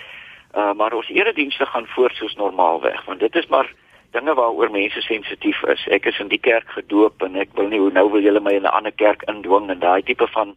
Uh, 0.55 0.73
maar 0.73 0.93
ons 0.93 1.09
eredienste 1.09 1.65
gaan 1.65 1.85
voort 1.87 2.15
soos 2.15 2.35
normaalweg 2.35 3.05
want 3.05 3.19
dit 3.19 3.35
is 3.35 3.47
maar 3.47 3.69
dinge 4.11 4.33
waaroor 4.33 4.71
mense 4.71 5.01
sensitief 5.01 5.63
is. 5.63 5.87
Ek 5.87 6.05
is 6.05 6.19
in 6.19 6.27
die 6.27 6.41
kerk 6.41 6.69
gedoop 6.69 7.21
en 7.21 7.35
ek 7.35 7.49
wil 7.53 7.67
nie 7.67 7.79
hoe 7.79 7.91
nou 7.91 8.09
wil 8.11 8.21
julle 8.21 8.39
my 8.39 8.53
in 8.53 8.65
'n 8.65 8.75
ander 8.77 8.91
kerk 8.91 9.21
indwing 9.27 9.69
en 9.69 9.79
daai 9.79 10.01
tipe 10.01 10.27
van 10.27 10.55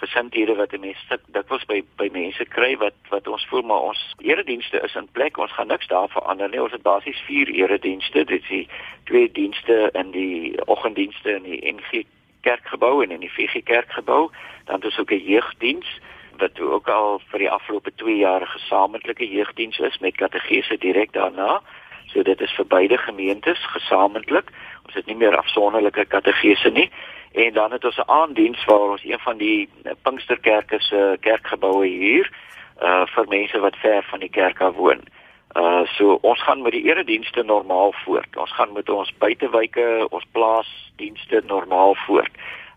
gesindhede 0.00 0.54
wat 0.54 0.72
'n 0.72 0.80
mens 0.80 1.00
sit 1.08 1.20
dikwels 1.36 1.64
by 1.64 1.82
by 1.96 2.08
mense 2.12 2.44
kry 2.44 2.76
wat 2.76 2.96
wat 3.08 3.28
ons 3.28 3.46
voel 3.50 3.62
maar 3.62 3.82
ons 3.90 4.14
eredienste 4.18 4.80
is 4.80 4.94
in 4.94 5.08
plek. 5.12 5.38
Ons 5.38 5.52
gaan 5.52 5.66
niks 5.66 5.86
daar 5.86 6.08
verander 6.08 6.48
nie. 6.48 6.62
Ons 6.62 6.72
het 6.72 6.82
basies 6.82 7.20
vier 7.26 7.48
eredienste. 7.48 8.24
Dit 8.24 8.42
is 8.42 8.48
die 8.48 8.68
twee 9.04 9.32
dienste 9.32 9.90
in 9.92 10.10
die 10.10 10.66
oggenddienste 10.66 11.30
in 11.30 11.42
die 11.42 11.72
NG 11.74 12.04
kerkgebou 12.40 13.02
en 13.02 13.10
in 13.10 13.20
die 13.20 13.32
VG 13.32 13.62
kerkgebou. 13.62 14.30
Dan 14.64 14.82
is 14.82 14.98
ook 14.98 15.10
'n 15.10 15.24
jeugdiens 15.24 16.00
wat 16.38 16.60
ook 16.60 16.88
al 16.88 17.20
vir 17.30 17.38
die 17.38 17.50
afgelope 17.50 17.92
2 17.94 18.16
jaar 18.16 18.46
gesamentlike 18.46 19.28
jeugdiens 19.28 19.78
is 19.78 19.98
met 19.98 20.16
kategese 20.16 20.76
direk 20.78 21.12
daarna. 21.12 21.60
So 22.06 22.22
dit 22.22 22.40
is 22.40 22.52
vir 22.52 22.66
beide 22.66 22.98
gemeentes 22.98 23.66
gesamentlik. 23.66 24.48
Ons 24.84 24.94
het 24.94 25.06
nie 25.06 25.16
meer 25.16 25.36
afsonderlike 25.36 26.04
kategese 26.04 26.70
nie 26.70 26.90
en 27.32 27.52
dan 27.52 27.72
het 27.72 27.84
ons 27.84 27.96
'n 27.96 28.10
aandiens 28.10 28.64
waar 28.64 28.90
ons 28.90 29.04
een 29.04 29.18
van 29.18 29.36
die 29.36 29.68
Pinksterkerke 30.02 30.80
se 30.80 31.16
kerkgeboue 31.20 31.86
hier 31.86 32.30
uh 32.82 33.06
vir 33.06 33.26
mense 33.28 33.58
wat 33.58 33.76
ver 33.76 34.02
van 34.02 34.20
die 34.20 34.30
kerk 34.30 34.60
af 34.60 34.74
woon. 34.74 35.00
Uh 35.56 35.82
so 35.84 36.18
ons 36.22 36.42
gaan 36.42 36.62
met 36.62 36.72
die 36.72 36.84
eredienste 36.84 37.42
normaal 37.42 37.92
voort. 37.92 38.36
Ons 38.36 38.52
gaan 38.52 38.72
met 38.72 38.88
ons 38.88 39.12
buitewyke, 39.18 40.06
ons 40.10 40.24
plaasdienste 40.32 41.42
normaal 41.46 41.94
voort. 41.94 42.32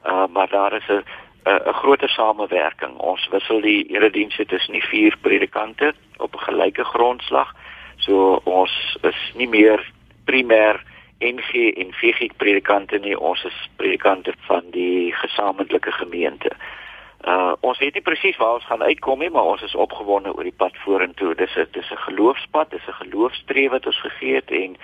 Uh 0.06 0.28
maar 0.28 0.50
daar 0.50 0.74
is 0.74 0.88
'n 0.88 1.04
'n 1.46 1.74
groter 1.74 2.10
samewerking. 2.10 2.98
Ons 2.98 3.28
wissel 3.32 3.62
die 3.62 3.88
eredienste 3.88 4.46
tussen 4.46 4.74
die 4.74 4.84
vier 4.84 5.18
predikante 5.22 5.94
op 6.18 6.36
'n 6.36 6.46
gelyke 6.48 6.84
grondslag. 6.84 7.56
So 7.98 8.42
ons 8.44 8.98
is 9.02 9.32
nie 9.36 9.48
meer 9.48 9.92
primêr 10.26 10.80
NG 11.24 11.74
en 11.80 11.94
VG 11.94 12.30
predikante 12.38 13.00
nie, 13.00 13.16
ons 13.20 13.44
is 13.48 13.60
predikante 13.82 14.34
van 14.48 14.70
die 14.76 15.14
gesamentlike 15.24 15.92
gemeente. 15.92 16.52
Uh 17.24 17.54
ons 17.64 17.80
weet 17.80 17.96
nie 17.96 18.04
presies 18.04 18.38
waar 18.38 18.58
ons 18.58 18.66
gaan 18.68 18.84
uitkom 18.84 19.20
nie, 19.24 19.30
maar 19.32 19.48
ons 19.54 19.62
is 19.64 19.76
opgewonde 19.76 20.34
oor 20.36 20.44
die 20.44 20.60
pad 20.64 20.76
vorentoe. 20.84 21.36
Dis 21.40 21.56
'n 21.56 21.68
dis 21.72 21.92
'n 21.92 22.06
geloofspad, 22.08 22.70
dis 22.70 22.88
'n 22.88 23.00
geloofstreef 23.04 23.72
wat 23.72 23.86
ons 23.86 24.00
gegee 24.02 24.36
het 24.36 24.52
en 24.52 24.76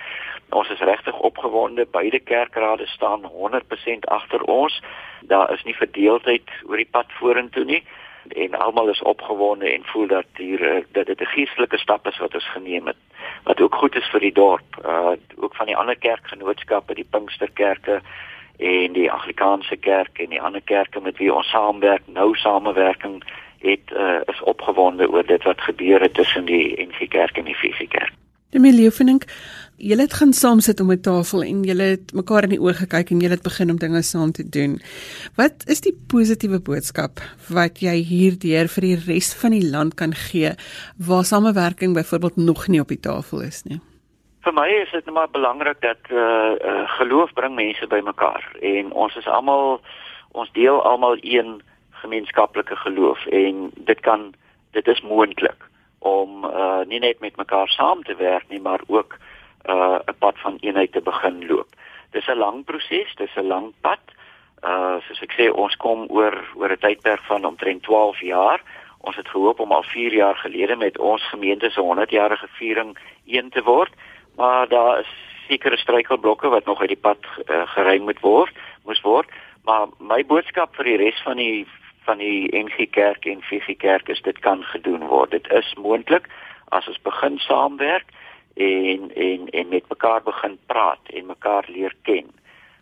ons 0.50 0.70
is 0.70 0.80
regtig 0.80 1.18
opgewonde. 1.18 1.86
Beide 1.90 2.20
kerkrade 2.20 2.86
staan 2.86 3.24
100% 3.24 4.06
agter 4.06 4.42
ons. 4.42 4.82
Daar 5.20 5.52
is 5.52 5.62
nie 5.64 5.76
verdeeldheid 5.76 6.48
oor 6.66 6.76
die 6.76 6.90
pad 6.90 7.06
vorentoe 7.20 7.64
nie 7.64 7.84
en 8.28 8.54
almal 8.54 8.88
is 8.88 9.02
opgewonde 9.02 9.72
en 9.72 9.84
voel 9.84 10.06
dat 10.06 10.24
hier 10.36 10.62
eh, 10.62 10.84
dat 10.92 11.06
dit 11.06 11.20
'n 11.20 11.34
geestelike 11.34 11.78
stap 11.78 12.06
is 12.06 12.18
wat 12.18 12.34
ons 12.34 12.50
geneem 12.50 12.86
het 12.86 12.96
wat 13.44 13.60
ook 13.60 13.74
goed 13.74 13.94
is 13.94 14.10
vir 14.10 14.20
die 14.20 14.32
dorp 14.32 14.70
uh 14.84 15.12
ook 15.36 15.54
van 15.54 15.66
die 15.66 15.76
ander 15.76 15.96
kerkgenootskappe 15.96 16.94
die 16.94 17.08
Pinksterkerke 17.10 18.00
en 18.58 18.92
die 18.92 19.10
Anglikaanse 19.12 19.76
kerk 19.76 20.18
en 20.18 20.28
die 20.28 20.42
ander 20.42 20.60
kerke 20.60 21.00
met 21.00 21.16
wie 21.16 21.34
ons 21.34 21.50
saamwerk 21.50 22.02
nou 22.06 22.36
samewerking 22.36 23.24
het 23.60 23.90
uh, 23.92 24.20
is 24.24 24.42
opgewonde 24.42 25.10
oor 25.10 25.26
dit 25.26 25.42
wat 25.42 25.60
gebeur 25.60 26.00
het 26.00 26.14
tussen 26.14 26.44
die 26.44 26.86
NG 26.88 27.08
Kerk 27.08 27.36
en 27.36 27.44
die 27.44 27.56
VG 27.56 27.88
Kerk. 27.88 28.12
Die 28.50 28.60
Milieuvening 28.60 29.22
julle 29.80 30.04
het 30.04 30.14
gaan 30.18 30.32
saam 30.36 30.60
sit 30.60 30.80
om 30.80 30.90
'n 30.92 31.00
tafel 31.00 31.42
en 31.42 31.62
julle 31.64 31.82
het 31.82 32.12
mekaar 32.12 32.42
in 32.42 32.54
die 32.54 32.60
oë 32.60 32.74
gekyk 32.84 33.10
en 33.10 33.20
julle 33.20 33.34
het 33.34 33.42
begin 33.42 33.70
om 33.70 33.76
dinge 33.76 34.02
saam 34.02 34.32
te 34.32 34.48
doen. 34.48 34.80
Wat 35.36 35.64
is 35.66 35.80
die 35.80 35.96
positiewe 36.08 36.60
boodskap 36.60 37.20
wat 37.48 37.80
jy 37.80 37.96
hierdeur 38.12 38.68
vir 38.68 38.82
die 38.82 38.98
res 39.06 39.34
van 39.34 39.50
die 39.50 39.70
land 39.70 39.94
kan 39.94 40.12
gee 40.14 40.52
waar 40.98 41.24
samewerking 41.24 41.94
byvoorbeeld 41.94 42.36
nog 42.36 42.68
nie 42.68 42.80
op 42.80 42.88
die 42.88 43.00
tafel 43.00 43.40
is 43.40 43.64
nie? 43.64 43.80
Vir 44.40 44.52
my 44.52 44.68
is 44.68 44.90
dit 44.90 45.04
net 45.04 45.14
maar 45.14 45.30
belangrik 45.30 45.80
dat 45.80 46.02
uh, 46.10 46.18
uh 46.70 46.88
geloof 46.98 47.32
bring 47.32 47.54
mense 47.54 47.86
bymekaar 47.86 48.56
en 48.60 48.92
ons 48.92 49.16
is 49.16 49.26
almal 49.26 49.80
ons 50.32 50.52
deel 50.52 50.82
almal 50.82 51.16
een 51.20 51.62
gemeenskaplike 51.90 52.76
geloof 52.76 53.26
en 53.26 53.70
dit 53.74 54.00
kan 54.00 54.34
dit 54.70 54.86
is 54.86 55.00
moontlik 55.00 55.68
om 55.98 56.44
uh 56.44 56.80
nie 56.86 57.00
net 57.00 57.20
met 57.20 57.36
mekaar 57.36 57.68
saam 57.68 58.02
te 58.02 58.14
werk 58.14 58.48
nie 58.48 58.60
maar 58.60 58.80
ook 58.86 59.18
uh 59.68 59.98
'n 60.06 60.18
pad 60.18 60.38
van 60.38 60.58
eenheid 60.60 60.92
te 60.92 61.00
begin 61.00 61.46
loop. 61.46 61.68
Dis 62.10 62.26
'n 62.26 62.38
lang 62.38 62.64
proses, 62.64 63.14
dis 63.14 63.36
'n 63.36 63.46
lang 63.46 63.72
pad. 63.80 64.00
Uh 64.62 64.96
soos 65.06 65.22
ek 65.22 65.32
sê, 65.32 65.50
ons 65.52 65.76
kom 65.76 66.06
oor 66.08 66.34
oor 66.54 66.70
'n 66.72 66.78
tydperk 66.78 67.22
van 67.28 67.44
omtrent 67.44 67.82
12 67.82 68.20
jaar. 68.20 68.60
Ons 69.00 69.16
het 69.16 69.28
gehoop 69.28 69.60
om 69.60 69.72
al 69.72 69.82
4 69.82 70.12
jaar 70.12 70.36
gelede 70.36 70.76
met 70.76 70.98
ons 70.98 71.22
gemeente 71.28 71.70
se 71.70 71.80
100-jarige 71.80 72.48
viering 72.58 72.98
een 73.26 73.50
te 73.50 73.62
word, 73.62 73.92
maar 74.36 74.68
daar 74.68 75.00
is 75.00 75.08
sekere 75.48 75.76
struikelblokke 75.76 76.48
wat 76.48 76.64
nog 76.64 76.80
uit 76.80 76.88
die 76.88 77.04
pad 77.08 77.18
uh, 77.24 77.62
geruim 77.66 78.02
moet 78.02 78.20
word, 78.20 78.54
moes 78.84 79.00
word. 79.00 79.28
Maar 79.64 79.88
my 79.98 80.24
boodskap 80.24 80.76
vir 80.76 80.84
die 80.84 80.96
res 80.96 81.22
van 81.22 81.36
die 81.36 81.66
van 82.04 82.18
die 82.18 82.48
NG 82.56 82.90
Kerk 82.90 83.26
en 83.28 83.42
VG 83.42 83.76
Kerk 83.76 84.08
is 84.08 84.22
dit 84.22 84.38
kan 84.38 84.62
gedoen 84.72 85.04
word. 85.06 85.30
Dit 85.30 85.50
is 85.52 85.74
moontlik 85.76 86.28
as 86.68 86.88
ons 86.88 87.02
begin 87.02 87.38
saamwerk 87.38 88.08
en 88.60 89.10
en 89.14 89.48
en 89.48 89.68
met 89.68 89.88
mekaar 89.88 90.22
begin 90.22 90.58
praat 90.66 91.12
en 91.14 91.26
mekaar 91.26 91.64
leer 91.68 91.94
ken 92.02 92.26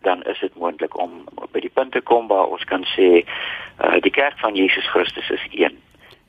dan 0.03 0.23
is 0.23 0.41
dit 0.41 0.55
moontlik 0.55 0.99
om 1.01 1.25
by 1.53 1.61
die 1.61 1.75
punt 1.75 1.93
te 1.93 2.01
kom 2.01 2.29
waar 2.29 2.47
ons 2.55 2.65
kan 2.65 2.85
sê 2.95 3.11
uh, 3.23 3.99
die 4.01 4.15
kerk 4.15 4.39
van 4.39 4.55
Jesus 4.55 4.87
Christus 4.95 5.31
is 5.31 5.47
een 5.51 5.79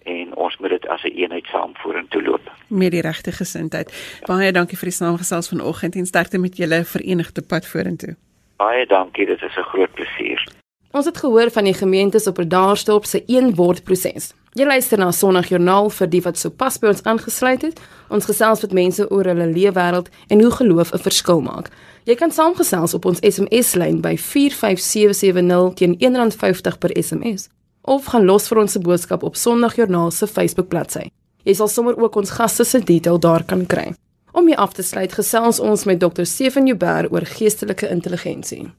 en 0.10 0.36
ons 0.36 0.58
moet 0.58 0.70
dit 0.70 0.88
as 0.88 1.04
'n 1.04 1.08
een 1.08 1.18
eenheid 1.18 1.46
saam 1.46 1.72
vorentoe 1.76 2.24
loop. 2.24 2.52
Met 2.68 2.92
die 2.92 3.02
regte 3.02 3.32
gesindheid. 3.32 4.20
Baie 4.26 4.52
dankie 4.52 4.78
vir 4.78 4.90
die 4.90 4.98
saamgesels 4.98 5.50
vanoggend 5.50 5.96
en 5.96 6.06
sterkte 6.06 6.38
met 6.38 6.58
julle 6.58 6.84
verenigde 6.86 7.42
pad 7.42 7.68
vorentoe. 7.68 8.16
Baie 8.58 8.86
dankie, 8.86 9.26
dit 9.26 9.42
is 9.42 9.56
'n 9.58 9.70
groot 9.72 9.94
plesier. 9.94 10.48
Ons 10.92 11.06
het 11.06 11.18
gehoor 11.18 11.52
van 11.52 11.64
die 11.64 11.74
gemeentes 11.74 12.28
op 12.28 12.38
Redaarsdorp 12.38 13.06
se 13.06 13.24
een 13.26 13.56
woord 13.56 13.84
proses. 13.84 14.34
Jy 14.58 14.66
luister 14.66 14.98
na 14.98 15.12
Sondagjoernaal 15.14 15.92
vir 15.94 16.10
die 16.10 16.22
wat 16.26 16.40
sopas 16.42 16.80
by 16.82 16.90
ons 16.90 17.04
aangesluit 17.06 17.62
het. 17.68 17.82
Ons 18.10 18.26
gesels 18.26 18.64
met 18.66 18.72
mense 18.74 19.06
oor 19.14 19.28
hulle 19.30 19.46
leefwêreld 19.52 20.10
en 20.34 20.42
hoe 20.42 20.52
geloof 20.52 20.94
'n 20.94 21.06
verskil 21.06 21.42
maak. 21.42 21.70
Jy 22.06 22.16
kan 22.16 22.32
saamgesels 22.32 22.94
op 22.94 23.06
ons 23.06 23.20
SMS-lyn 23.22 24.02
by 24.02 24.18
45770 24.18 25.74
teen 25.76 25.94
R1.50 26.00 26.78
per 26.80 26.90
SMS 26.98 27.50
of 27.82 28.06
gaan 28.06 28.26
los 28.26 28.48
vir 28.48 28.58
ons 28.58 28.72
se 28.72 28.80
boodskap 28.80 29.24
op 29.24 29.36
Sondagjoernaal 29.36 30.12
se 30.12 30.28
Facebook-bladsy. 30.28 31.12
Jy 31.44 31.54
sal 31.54 31.68
sommer 31.68 31.98
ook 31.98 32.16
ons 32.16 32.30
gaste 32.30 32.64
se 32.64 32.80
detail 32.80 33.20
daar 33.20 33.44
kan 33.44 33.66
kry. 33.66 33.94
Om 34.32 34.48
hier 34.48 34.58
af 34.58 34.74
te 34.74 34.84
sluit, 34.84 35.14
gesels 35.14 35.60
ons 35.60 35.84
met 35.84 36.00
Dr. 36.00 36.24
Stefan 36.24 36.68
Joubert 36.68 37.12
oor 37.12 37.26
geestelike 37.26 37.90
intelligensie. 37.90 38.72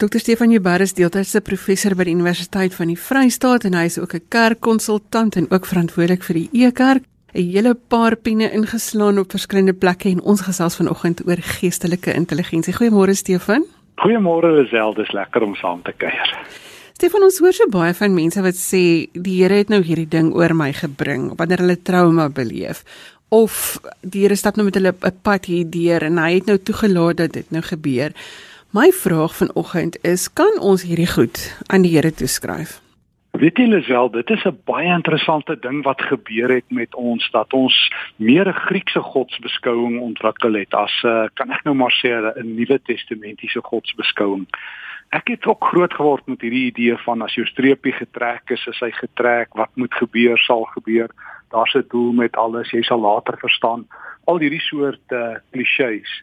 Dr 0.00 0.16
Stefan 0.18 0.48
Jubber 0.48 0.80
is 0.80 0.94
deeltydse 0.96 1.42
professor 1.44 1.92
by 1.92 2.06
die 2.08 2.14
Universiteit 2.16 2.72
van 2.72 2.88
die 2.88 2.96
Vrystaat 2.96 3.66
en 3.68 3.74
hy 3.76 3.82
is 3.84 3.98
ook 4.00 4.14
'n 4.16 4.22
kerkkonsultant 4.32 5.36
en 5.36 5.46
ook 5.50 5.66
verantwoordelik 5.68 6.22
vir 6.24 6.36
die 6.38 6.48
E-kerk. 6.52 7.02
'n 7.34 7.52
hele 7.52 7.74
paar 7.74 8.16
piene 8.16 8.48
ingeslaan 8.50 9.18
op 9.18 9.30
verskillende 9.30 9.74
plekke 9.74 10.08
en 10.08 10.22
ons 10.22 10.40
gesels 10.40 10.76
vanoggend 10.76 11.20
oor 11.26 11.36
geestelike 11.36 12.14
intelligensie. 12.14 12.72
Goeiemôre 12.72 13.14
Stefan. 13.14 13.64
Goeiemôre 13.96 14.56
Lisel, 14.56 14.94
dis 14.94 15.12
lekker 15.12 15.42
om 15.42 15.54
saam 15.54 15.82
te 15.82 15.92
kuier. 15.92 16.36
Stefan, 16.94 17.22
ons 17.22 17.38
hoor 17.38 17.52
so 17.52 17.68
baie 17.68 17.94
van 17.94 18.14
mense 18.14 18.40
wat 18.40 18.56
sê 18.56 19.10
die 19.12 19.42
Here 19.42 19.54
het 19.54 19.68
nou 19.68 19.82
hierdie 19.82 20.08
ding 20.08 20.32
oor 20.32 20.54
my 20.54 20.72
gebring 20.72 21.36
wanneer 21.36 21.58
hulle 21.58 21.82
trauma 21.82 22.30
beleef 22.30 22.84
of 23.28 23.78
die 24.00 24.22
Here 24.22 24.36
stap 24.36 24.56
nou 24.56 24.64
met 24.64 24.74
hulle 24.74 24.94
'n 24.94 25.20
pad 25.22 25.44
hierdeur 25.44 26.02
en 26.02 26.18
hy 26.18 26.34
het 26.34 26.46
nou 26.46 26.56
toegelaat 26.58 27.16
dat 27.16 27.32
dit 27.32 27.50
nou 27.50 27.62
gebeur. 27.62 28.12
My 28.72 28.92
vraag 28.92 29.36
vanoggend 29.36 30.04
is, 30.04 30.32
kan 30.32 30.60
ons 30.62 30.84
hierdie 30.86 31.08
goed 31.10 31.38
aan 31.66 31.82
die 31.82 31.90
Here 31.90 32.12
toeskryf? 32.14 32.76
Weet 33.34 33.58
jy 33.58 33.64
Lisel, 33.66 34.10
dit 34.14 34.30
is 34.30 34.44
'n 34.46 34.60
baie 34.64 34.86
interessante 34.86 35.56
ding 35.58 35.82
wat 35.82 36.02
gebeur 36.02 36.54
het 36.54 36.70
met 36.70 36.94
ons 36.94 37.30
dat 37.30 37.52
ons 37.52 37.74
meer 38.16 38.46
'n 38.46 38.52
Griekse 38.52 39.00
godsbeskouing 39.00 39.98
ontwikkel 40.00 40.54
het 40.54 40.74
as 40.74 40.94
'n 41.02 41.06
uh, 41.06 41.26
kan 41.34 41.50
ek 41.50 41.64
nou 41.64 41.74
maar 41.74 41.94
sê 41.98 42.14
'n 42.14 42.54
Nuwe 42.54 42.78
Testamentiese 42.82 43.60
godsbeskouing. 43.60 44.46
Ek 45.10 45.28
het 45.28 45.46
ook 45.46 45.64
groot 45.64 45.94
geword 45.94 46.26
met 46.26 46.40
hierdie 46.40 46.70
idee 46.70 46.96
van 46.96 47.22
as 47.22 47.34
jou 47.34 47.46
streepie 47.46 47.92
getrek 47.92 48.50
is, 48.50 48.66
is 48.66 48.78
hy 48.80 48.90
getrek, 48.90 49.48
wat 49.54 49.70
moet 49.74 49.94
gebeur 49.94 50.38
sal 50.38 50.64
gebeur 50.64 51.10
daar's 51.50 51.74
'n 51.74 51.86
doel 51.88 52.12
met 52.12 52.36
alles, 52.36 52.70
jy 52.70 52.82
sal 52.82 53.00
later 53.00 53.36
verstaan 53.38 53.86
al 54.24 54.38
hierdie 54.38 54.62
soort 54.62 55.10
uh, 55.12 55.34
klisjées. 55.50 56.22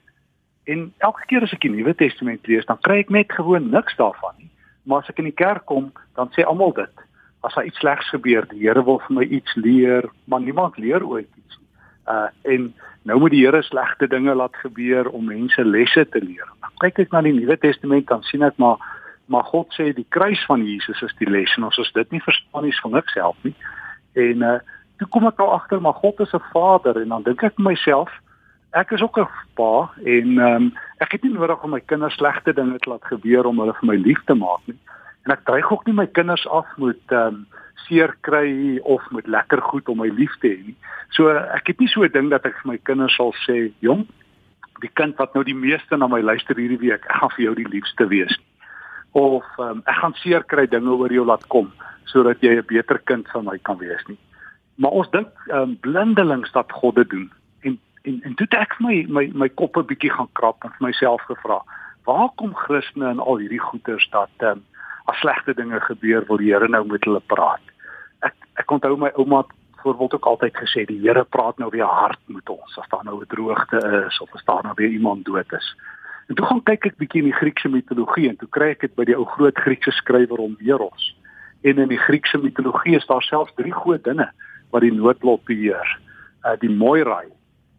En 0.68 0.94
elke 0.98 1.24
keer 1.32 1.46
as 1.46 1.54
ek 1.56 1.64
die 1.64 1.72
Nuwe 1.72 1.94
Testament 1.96 2.48
lees, 2.52 2.66
dan 2.68 2.80
kry 2.84 3.00
ek 3.06 3.12
net 3.16 3.32
gewoon 3.32 3.70
niks 3.72 3.96
daarvan 3.96 4.36
nie. 4.36 4.50
Maar 4.84 5.04
as 5.04 5.12
ek 5.12 5.22
in 5.24 5.30
die 5.30 5.40
kerk 5.40 5.64
kom, 5.72 5.94
dan 6.20 6.32
sê 6.36 6.44
almal 6.44 6.74
dit. 6.76 7.06
As 7.48 7.56
daar 7.56 7.68
iets 7.70 7.80
slegs 7.80 8.10
gebeur, 8.12 8.44
die 8.52 8.66
Here 8.66 8.84
wil 8.84 9.00
vir 9.06 9.16
my 9.16 9.24
iets 9.24 9.56
leer, 9.56 10.10
maar 10.28 10.44
niemand 10.44 10.76
leer 10.78 11.06
ooit 11.08 11.30
iets 11.30 11.56
nie. 11.60 11.70
Uh 12.12 12.28
en 12.52 12.68
nou 13.08 13.20
moet 13.24 13.32
die 13.32 13.46
Here 13.46 13.62
slegte 13.64 14.12
dinge 14.12 14.36
laat 14.36 14.60
gebeur 14.60 15.08
om 15.08 15.32
mense 15.32 15.64
lesse 15.64 16.04
te 16.12 16.24
leer. 16.24 16.52
Dan 16.60 16.76
kyk 16.84 17.00
ek 17.06 17.16
na 17.16 17.24
die 17.24 17.36
Nuwe 17.38 17.56
Testament, 17.64 18.08
dan 18.12 18.28
sien 18.28 18.44
ek 18.44 18.60
maar 18.60 18.84
maar 19.28 19.44
God 19.44 19.72
sê 19.76 19.92
die 19.96 20.08
kruis 20.16 20.40
van 20.48 20.62
Jesus 20.64 21.02
is 21.04 21.16
die 21.20 21.28
les 21.28 21.52
en 21.58 21.66
ons 21.68 21.80
as 21.80 21.92
dit 21.96 22.12
nie 22.16 22.24
verstaan 22.24 22.64
nie, 22.64 22.76
vir 22.76 22.92
niks 22.92 23.16
help 23.20 23.40
nie. 23.48 23.56
En 24.20 24.44
uh 24.44 24.58
toe 24.98 25.06
kom 25.14 25.28
ek 25.30 25.40
al 25.44 25.52
agter 25.54 25.80
maar 25.80 26.00
God 26.04 26.20
is 26.20 26.34
'n 26.34 26.44
Vader 26.52 27.00
en 27.02 27.10
dan 27.14 27.24
dink 27.24 27.44
ek 27.44 27.60
myself 27.60 28.12
ek 28.80 28.92
is 28.92 29.02
ook 29.02 29.18
'n 29.20 29.28
pa 29.56 29.92
en 30.04 30.38
ehm 30.38 30.56
um, 30.56 30.74
ek 30.98 31.12
het 31.12 31.24
nie 31.24 31.34
nodig 31.34 31.64
om 31.64 31.70
my 31.70 31.80
kinders 31.80 32.16
slegte 32.16 32.54
dinge 32.54 32.80
te 32.80 32.90
laat 32.90 33.06
gebeur 33.06 33.46
om 33.46 33.60
hulle 33.60 33.74
vir 33.74 33.88
my 33.88 33.96
lief 33.96 34.22
te 34.26 34.34
maak 34.34 34.62
nie. 34.66 34.78
En 35.26 35.32
ek 35.32 35.46
dreig 35.46 35.72
ook 35.72 35.86
nie 35.86 35.94
my 35.94 36.08
kinders 36.08 36.48
af 36.48 36.68
met 36.78 37.02
ehm 37.08 37.28
um, 37.28 37.48
seer 37.88 38.16
kry 38.22 38.80
of 38.84 39.12
met 39.12 39.28
lekker 39.28 39.62
goed 39.62 39.90
om 39.90 39.98
my 39.98 40.10
lief 40.10 40.36
te 40.40 40.48
hê 40.48 40.66
nie. 40.66 40.76
So 41.10 41.30
ek 41.30 41.68
het 41.68 41.80
nie 41.80 41.88
so 41.88 42.04
'n 42.04 42.12
ding 42.12 42.30
dat 42.30 42.46
ek 42.46 42.56
vir 42.62 42.72
my 42.72 42.78
kinders 42.78 43.16
sal 43.16 43.34
sê 43.48 43.72
jong 43.80 44.08
die 44.82 44.92
kind 44.94 45.18
wat 45.18 45.34
nou 45.34 45.44
die 45.44 45.56
meeste 45.56 45.98
na 45.98 46.08
my 46.08 46.22
luister 46.22 46.56
hierdie 46.56 46.80
week 46.80 47.06
ek 47.06 47.18
gaan 47.20 47.34
vir 47.36 47.44
jou 47.46 47.56
die 47.56 47.70
liefste 47.70 48.08
wees. 48.08 48.40
Of 49.12 49.46
um, 49.58 49.82
ek 49.86 49.96
gaan 49.96 50.14
seer 50.14 50.44
kry 50.44 50.68
dinge 50.68 50.90
oor 50.90 51.14
jou 51.14 51.26
laat 51.26 51.48
kom 51.48 51.72
sodat 52.06 52.42
jy 52.42 52.56
'n 52.58 52.66
beter 52.68 53.00
kind 53.00 53.28
van 53.34 53.46
my 53.46 53.58
kan 53.58 53.78
wees 53.78 54.04
nie. 54.08 54.18
Maar 54.76 54.92
ons 54.92 55.10
dink 55.10 55.28
um, 55.52 55.78
blindelings 55.82 56.52
dat 56.52 56.72
God 56.72 56.96
dit 56.96 57.10
doen 57.10 57.32
en 58.08 58.22
en 58.24 58.36
toe 58.40 58.48
ek 58.60 58.78
my 58.84 59.06
my 59.10 59.26
my 59.34 59.50
kop 59.50 59.78
'n 59.78 59.90
bietjie 59.92 60.14
gaan 60.14 60.30
krap 60.40 60.64
en 60.64 60.74
vir 60.78 60.88
myself 60.88 61.22
gevra 61.30 61.62
waar 62.08 62.30
kom 62.40 62.56
Christene 62.56 63.10
in 63.10 63.20
al 63.20 63.42
hierdie 63.44 63.62
goeters 63.62 64.08
dat 64.12 64.32
um, 64.50 64.64
as 65.12 65.20
slegte 65.20 65.54
dinge 65.54 65.80
gebeur 65.80 66.24
wil 66.28 66.40
die 66.40 66.54
Here 66.54 66.68
nou 66.68 66.86
met 66.88 67.04
hulle 67.04 67.22
praat? 67.34 67.64
Ek 68.24 68.36
ek 68.64 68.72
onthou 68.72 68.96
my 68.98 69.12
ouma 69.20 69.44
voorbeeld 69.84 70.14
ook 70.14 70.26
altyd 70.26 70.56
gesê 70.56 70.86
die 70.88 71.02
Here 71.04 71.24
praat 71.24 71.60
nou 71.60 71.70
weer 71.70 71.92
hard 72.00 72.20
met 72.26 72.50
ons 72.50 72.80
as 72.80 72.90
daar 72.90 73.04
nou 73.04 73.20
'n 73.22 73.28
droogte 73.36 73.80
is 74.08 74.20
of 74.24 74.36
as 74.36 74.46
daar 74.46 74.64
nou 74.64 74.74
weer 74.76 74.90
iemand 74.90 75.26
dood 75.26 75.52
is. 75.54 75.76
En 76.28 76.36
toe 76.36 76.46
gaan 76.46 76.64
kyk 76.64 76.86
ek 76.86 76.98
bietjie 76.98 77.24
in 77.24 77.32
die 77.32 77.40
Griekse 77.40 77.70
mitologie 77.70 78.30
en 78.30 78.36
toe 78.36 78.50
kry 78.50 78.70
ek 78.76 78.82
dit 78.82 78.96
by 78.96 79.06
die 79.06 79.16
ou 79.16 79.26
groot 79.26 79.58
Griekse 79.58 79.92
skrywer 79.92 80.38
Homerus 80.38 81.16
en 81.62 81.78
in 81.78 81.90
die 81.90 82.04
Griekse 82.08 82.38
mitologie 82.38 82.96
is 82.96 83.06
daar 83.06 83.24
selfs 83.24 83.54
drie 83.56 83.74
godinne 83.74 84.32
wat 84.72 84.82
die 84.82 84.94
noodlot 84.94 85.44
beheer, 85.46 86.00
uh 86.46 86.56
die 86.60 86.70
Moirai. 86.70 87.28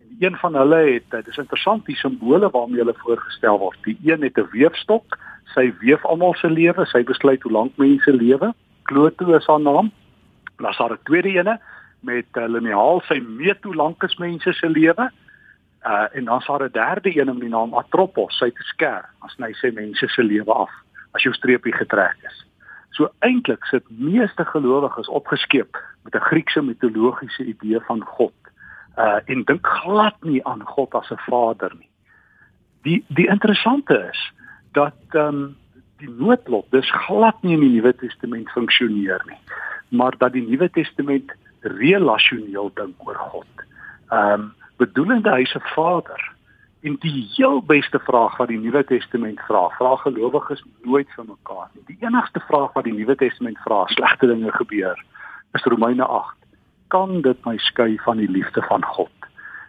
En 0.08 0.16
een 0.18 0.36
van 0.36 0.54
hulle 0.54 0.76
het 0.76 1.24
dis 1.24 1.36
interessant 1.36 1.86
die 1.86 1.96
simbole 1.96 2.50
waarmee 2.50 2.78
hulle 2.78 2.94
voorgestel 2.96 3.58
word. 3.58 3.78
Die 3.84 3.98
een 4.04 4.22
het 4.22 4.38
'n 4.38 4.48
weefstok, 4.52 5.18
sy 5.54 5.72
weef 5.80 6.04
almal 6.04 6.34
se 6.34 6.50
lewe, 6.50 6.86
sy 6.86 7.04
besluit 7.04 7.42
hoe 7.42 7.52
lank 7.52 7.76
mense 7.76 8.12
lewe. 8.12 8.54
Kloto 8.82 9.34
is 9.36 9.46
haar 9.46 9.60
naam. 9.60 9.92
Dan 10.56 10.70
is 10.70 10.76
daar 10.76 10.92
'n 10.92 10.98
tweede 11.04 11.28
ene 11.28 11.60
met 12.00 12.26
'n 12.34 12.40
uh, 12.40 12.48
liniaal, 12.48 13.00
sy 13.00 13.18
meet 13.20 13.62
hoe 13.62 13.74
lank 13.74 14.02
is 14.02 14.16
mense 14.16 14.52
se 14.52 14.68
lewe. 14.68 15.10
Uh 15.86 16.06
en 16.12 16.24
dan 16.24 16.38
is 16.38 16.46
daar 16.46 16.62
'n 16.62 16.72
derde 16.72 17.20
een 17.20 17.26
met 17.26 17.40
die 17.40 17.48
naam 17.48 17.74
Atropos, 17.74 18.38
sy 18.38 18.50
te 18.50 18.62
sker, 18.62 19.04
as 19.18 19.34
hy 19.36 19.52
sê 19.52 19.74
mense 19.74 20.08
se 20.08 20.22
lewe 20.22 20.52
af 20.52 20.70
as 21.12 21.22
jou 21.22 21.34
streepie 21.34 21.72
getrek 21.72 22.16
is. 22.22 22.44
So 22.90 23.08
eintlik 23.18 23.64
sit 23.64 23.84
meeste 23.88 24.44
gelowiges 24.44 25.08
opgeskep 25.08 25.76
met 26.04 26.14
'n 26.14 26.26
Griekse 26.30 26.62
mitologiese 26.62 27.44
idee 27.44 27.80
van 27.80 28.00
God. 28.00 28.34
Uh 28.98 29.20
en 29.24 29.44
dink 29.46 29.66
glad 29.66 30.16
nie 30.26 30.42
aan 30.44 30.62
God 30.66 30.94
as 30.94 31.10
'n 31.10 31.22
Vader 31.26 31.72
nie. 31.78 31.90
Die 32.82 33.04
die 33.08 33.28
interessante 33.28 34.08
is 34.12 34.32
dat 34.72 34.98
ehm 35.10 35.34
um, 35.34 35.56
die 35.98 36.10
noodlot 36.10 36.66
dis 36.70 36.90
glad 36.90 37.42
nie 37.42 37.54
in 37.54 37.60
die 37.60 37.74
Nuwe 37.74 37.94
Testament 37.94 38.50
funksioneer 38.50 39.22
nie, 39.26 39.40
maar 39.88 40.14
dat 40.18 40.32
die 40.32 40.46
Nuwe 40.46 40.70
Testament 40.70 41.32
relasioneel 41.60 42.70
dink 42.74 43.06
oor 43.06 43.16
God. 43.16 43.54
Ehm 44.10 44.32
um, 44.32 44.52
bedoelende 44.76 45.30
hy's 45.30 45.54
'n 45.54 45.68
Vader 45.74 46.38
En 46.80 46.96
die 47.00 47.28
heel 47.34 47.62
beste 47.62 47.98
vraag 47.98 48.36
wat 48.36 48.48
die 48.48 48.58
Nuwe 48.58 48.84
Testament 48.84 49.40
vra, 49.40 49.68
vra 49.68 49.96
gelowiges 49.96 50.62
nooit 50.82 51.10
vir 51.16 51.24
mekaar 51.26 51.70
nie. 51.74 51.82
Die 51.86 52.06
enigste 52.06 52.40
vraag 52.46 52.72
wat 52.72 52.86
die 52.86 52.94
Nuwe 52.94 53.16
Testament 53.18 53.58
vra, 53.64 53.82
slegte 53.86 54.26
dinge 54.30 54.52
gebeur, 54.54 55.00
is 55.58 55.66
Romeine 55.66 56.06
8. 56.06 56.37
Kan 56.88 57.20
dit 57.22 57.44
my 57.44 57.56
skei 57.56 57.98
van 58.04 58.16
die 58.16 58.30
liefde 58.30 58.62
van 58.62 58.84
God? 58.84 59.12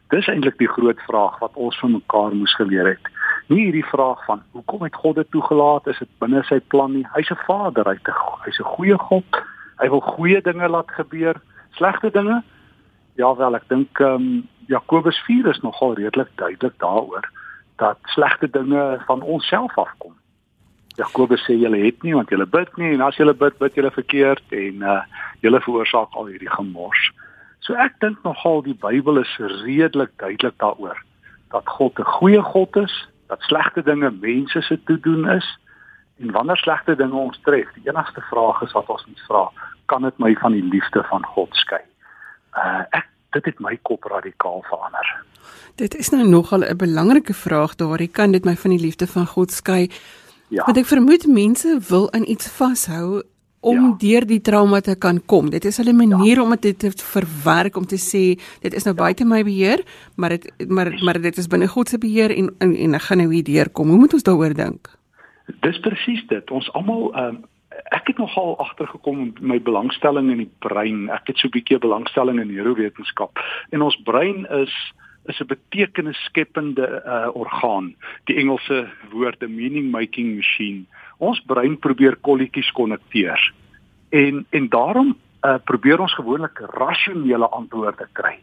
Dis 0.09 0.27
eintlik 0.27 0.57
die 0.57 0.67
groot 0.67 0.99
vraag 1.05 1.39
wat 1.39 1.55
ons 1.55 1.79
vir 1.79 1.89
mekaar 1.89 2.35
moes 2.35 2.55
geleer 2.55 2.87
het. 2.87 3.11
Nie 3.47 3.63
hierdie 3.67 3.85
vraag 3.85 4.25
van 4.25 4.43
hoekom 4.51 4.83
het 4.83 4.95
God 4.95 5.15
dit 5.15 5.31
toegelaat? 5.31 5.87
Is 5.87 5.99
dit 5.99 6.09
binne 6.19 6.43
sy 6.43 6.59
plan 6.59 6.93
nie? 6.93 7.05
Hy's 7.13 7.31
'n 7.31 7.43
Vader, 7.45 7.85
hy's 8.45 8.59
'n 8.59 8.71
goeie 8.75 8.97
God. 8.97 9.43
Hy 9.79 9.89
wil 9.89 10.01
goeie 10.01 10.41
dinge 10.41 10.67
laat 10.69 10.91
gebeur. 10.91 11.41
Slegte 11.71 12.11
dinge 12.11 12.43
Ja 13.19 13.35
wel, 13.35 13.55
ek 13.57 13.67
dink 13.67 13.99
ehm 13.99 14.15
um, 14.15 14.47
Jakobus 14.69 15.17
4 15.25 15.47
is 15.49 15.59
nogal 15.65 15.95
redelik 15.97 16.29
duidelik 16.37 16.75
daaroor 16.79 17.25
dat 17.81 17.97
slegte 18.13 18.49
dinge 18.49 19.01
van 19.07 19.21
onsself 19.21 19.77
afkom. 19.77 20.13
Jakobus 20.99 21.43
sê 21.47 21.55
julle 21.57 21.79
het 21.85 22.03
nie 22.03 22.15
want 22.17 22.31
julle 22.33 22.45
bid 22.45 22.71
nie 22.77 22.93
en 22.93 23.03
as 23.05 23.17
julle 23.19 23.33
bid, 23.33 23.57
bid 23.59 23.75
julle 23.79 23.91
verkeerd 23.95 24.55
en 24.63 24.83
uh 24.83 25.01
julle 25.39 25.61
veroorsaak 25.63 26.15
al 26.19 26.27
hierdie 26.27 26.51
gemors. 26.51 27.03
So 27.63 27.77
ek 27.79 27.95
dink 28.03 28.19
nogal 28.27 28.61
die 28.65 28.75
Bybel 28.75 29.21
is 29.21 29.31
redelik 29.63 30.11
duidelik 30.19 30.57
daaroor 30.59 30.99
dat 31.55 31.65
God 31.77 31.99
'n 31.99 32.11
goeie 32.19 32.41
God 32.41 32.75
is, 32.75 32.95
dat 33.27 33.41
slegte 33.41 33.81
dinge 33.83 34.11
mense 34.11 34.61
se 34.61 34.77
toedoen 34.83 35.29
is 35.29 35.47
en 36.19 36.31
wanneer 36.31 36.57
slegte 36.57 36.95
dinge 36.95 37.15
ons 37.15 37.39
tref, 37.47 37.67
die 37.75 37.87
enigste 37.89 38.21
vraag 38.29 38.61
is 38.61 38.75
wat 38.75 38.89
ons 38.89 39.05
moet 39.07 39.23
vra, 39.27 39.45
kan 39.85 40.01
dit 40.01 40.17
my 40.19 40.35
van 40.35 40.51
die 40.51 40.67
liefde 40.75 41.03
van 41.03 41.25
God 41.25 41.55
skei? 41.55 41.81
uh, 42.57 42.83
ek 42.95 43.07
dit 43.35 43.51
het 43.51 43.59
my 43.61 43.75
kop 43.85 44.07
radikaal 44.09 44.63
verander. 44.69 45.09
Dit 45.77 45.95
is 45.95 46.09
nou 46.09 46.25
nogal 46.27 46.65
'n 46.65 46.77
belangrike 46.77 47.33
vraag 47.33 47.75
daarin 47.75 48.11
kan 48.11 48.31
dit 48.31 48.45
my 48.45 48.55
van 48.55 48.71
die 48.71 48.79
liefde 48.79 49.07
van 49.07 49.25
God 49.25 49.51
skei. 49.51 49.89
Ja. 50.49 50.65
Want 50.65 50.77
ek 50.81 50.89
vermoed 50.89 51.27
mense 51.29 51.75
wil 51.89 52.07
aan 52.13 52.25
iets 52.25 52.49
vashou 52.57 53.21
om 53.59 53.75
ja. 53.75 53.95
deur 53.99 54.25
die 54.27 54.41
trauma 54.41 54.79
te 54.81 54.95
kan 54.95 55.19
kom. 55.25 55.49
Dit 55.51 55.65
is 55.65 55.77
hulle 55.77 55.93
manier 55.93 56.39
ja. 56.39 56.43
om 56.43 56.55
dit 56.55 56.79
te 56.79 56.91
verwerk 56.95 57.77
om 57.77 57.85
te 57.85 57.99
sê 57.99 58.23
dit 58.63 58.73
is 58.73 58.87
nou 58.87 58.95
ja. 58.95 59.01
buite 59.03 59.27
my 59.27 59.43
beheer, 59.43 59.83
maar 60.15 60.37
dit 60.37 60.47
maar 60.67 60.91
maar 61.03 61.21
dit 61.21 61.37
is 61.37 61.47
binne 61.47 61.67
God 61.67 61.89
se 61.89 61.97
beheer 61.97 62.33
en 62.35 62.49
en, 62.59 62.75
en 62.75 62.97
ek 62.97 63.07
gaan 63.09 63.21
nou 63.23 63.33
hier 63.33 63.43
deurkom. 63.43 63.89
Hoe 63.89 63.99
moet 64.05 64.13
ons 64.13 64.23
daaroor 64.23 64.55
dink? 64.55 64.89
Dis 65.65 65.79
presies 65.79 66.25
dit. 66.29 66.51
Ons 66.51 66.69
almal 66.77 67.09
um, 67.19 67.43
ek 67.95 68.11
het 68.11 68.17
nogal 68.17 68.55
agtergekom 68.59 69.23
met 69.25 69.41
my 69.41 69.59
belangstelling 69.61 70.31
in 70.31 70.43
die 70.45 70.51
brein. 70.65 71.09
Ek 71.09 71.27
het 71.27 71.37
so 71.37 71.47
'n 71.47 71.55
bietjie 71.57 71.79
belangstelling 71.79 72.39
in 72.39 72.47
neurowetenskap. 72.53 73.39
En 73.69 73.81
ons 73.81 74.01
brein 74.03 74.45
is 74.63 74.73
is 75.25 75.39
'n 75.39 75.45
betekenisskepende 75.45 77.03
uh, 77.05 77.35
orgaan. 77.35 77.95
Die 78.23 78.35
Engelse 78.35 78.87
woord 79.11 79.41
'n 79.41 79.55
meaning 79.55 79.91
making 79.91 80.35
machine. 80.35 80.85
Ons 81.17 81.39
brein 81.39 81.79
probeer 81.79 82.15
kolletjies 82.15 82.71
konnekteer. 82.71 83.53
En 84.09 84.45
en 84.49 84.69
daarom 84.69 85.17
uh, 85.41 85.55
probeer 85.63 85.99
ons 85.99 86.13
gewoonlik 86.13 86.59
rasionele 86.59 87.49
antwoorde 87.49 88.07
kry. 88.11 88.39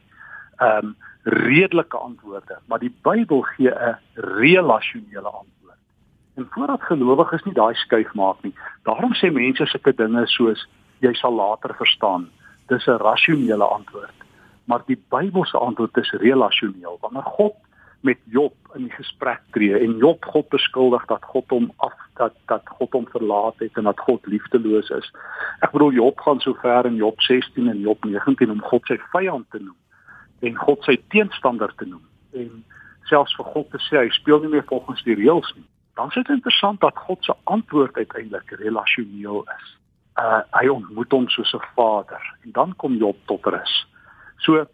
Ehm 0.56 0.84
um, 0.84 0.96
redelike 1.26 1.96
antwoorde, 1.96 2.58
maar 2.66 2.78
die 2.78 2.94
Bybel 3.02 3.40
gee 3.40 3.70
'n 3.70 3.98
relasionele 4.14 5.28
antwoord. 5.28 5.82
En 6.34 6.46
voordat 6.50 6.82
gelowiges 6.82 7.42
nie 7.42 7.54
daai 7.54 7.74
skuif 7.74 8.14
maak 8.14 8.42
nie. 8.42 8.54
Daarom 8.82 9.14
sê 9.14 9.32
mense 9.32 9.66
sulke 9.66 9.94
dinge 9.94 10.26
soos 10.26 10.68
jy 10.98 11.12
sal 11.12 11.32
later 11.32 11.74
verstaan. 11.74 12.30
Dis 12.66 12.86
'n 12.86 12.96
rasionele 12.96 13.64
antwoord. 13.64 14.25
Maar 14.66 14.82
die 14.86 14.98
Bybelse 15.08 15.58
antwoord 15.58 15.96
is 15.96 16.10
relasioneel. 16.10 16.98
Wanneer 17.00 17.22
God 17.38 17.54
met 18.06 18.18
Job 18.24 18.54
in 18.74 18.90
gesprek 18.90 19.40
tree 19.50 19.78
en 19.78 19.96
Job 19.96 20.24
God 20.24 20.48
beskuldig 20.48 21.04
dat 21.06 21.24
God 21.24 21.50
hom 21.50 21.72
af 21.76 21.94
dat 22.20 22.34
dat 22.46 22.62
God 22.78 22.92
hom 22.92 23.06
verlaat 23.10 23.58
het 23.58 23.76
en 23.76 23.88
dat 23.88 24.00
God 24.00 24.26
liefdeloos 24.26 24.90
is. 24.94 25.10
Ek 25.64 25.72
bedoel 25.74 25.96
Job 25.98 26.20
gaan 26.20 26.40
so 26.40 26.54
ver 26.62 26.86
in 26.86 27.00
Job 27.00 27.20
16 27.20 27.68
en 27.68 27.80
Job 27.80 28.04
19 28.04 28.50
om 28.50 28.62
God 28.70 28.86
sy 28.90 28.98
vyand 29.14 29.48
te 29.50 29.62
noem 29.62 29.78
en 30.46 30.58
God 30.60 30.84
sy 30.84 30.98
teenstander 31.14 31.72
te 31.80 31.88
noem 31.88 32.04
en 32.42 32.62
selfs 33.10 33.34
vir 33.38 33.50
God 33.54 33.70
te 33.72 33.80
sê 33.88 33.98
hy 34.02 34.12
speel 34.14 34.42
nie 34.44 34.52
meer 34.52 34.66
volgens 34.68 35.02
die 35.06 35.16
reëls 35.16 35.50
nie. 35.56 35.66
Dan 35.96 36.12
is 36.12 36.18
dit 36.20 36.34
interessant 36.34 36.80
dat 36.84 36.98
God 37.08 37.24
se 37.24 37.34
antwoord 37.44 37.96
uiteindelik 37.96 38.50
relasioneel 38.60 39.44
is. 39.56 39.68
Uh 40.20 40.40
hy 40.58 40.68
ontmoet 40.72 41.12
hom 41.12 41.28
soos 41.32 41.54
'n 41.54 41.68
vader 41.74 42.22
en 42.44 42.52
dan 42.52 42.76
kom 42.76 42.96
Job 43.02 43.16
tot 43.26 43.46
rus. 43.46 43.76
So 44.44 44.66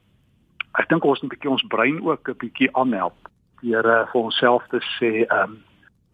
ek 0.78 0.88
dink 0.88 1.04
ons 1.04 1.22
moet 1.22 1.32
'n 1.32 1.34
bietjie 1.34 1.50
ons 1.50 1.66
brein 1.68 2.00
ook 2.00 2.28
'n 2.28 2.38
bietjie 2.38 2.70
aanhelp 2.72 3.28
deur 3.62 3.86
uh, 3.86 4.06
vir 4.12 4.20
onsself 4.22 4.62
te 4.68 4.80
sê 4.98 5.26
um 5.30 5.62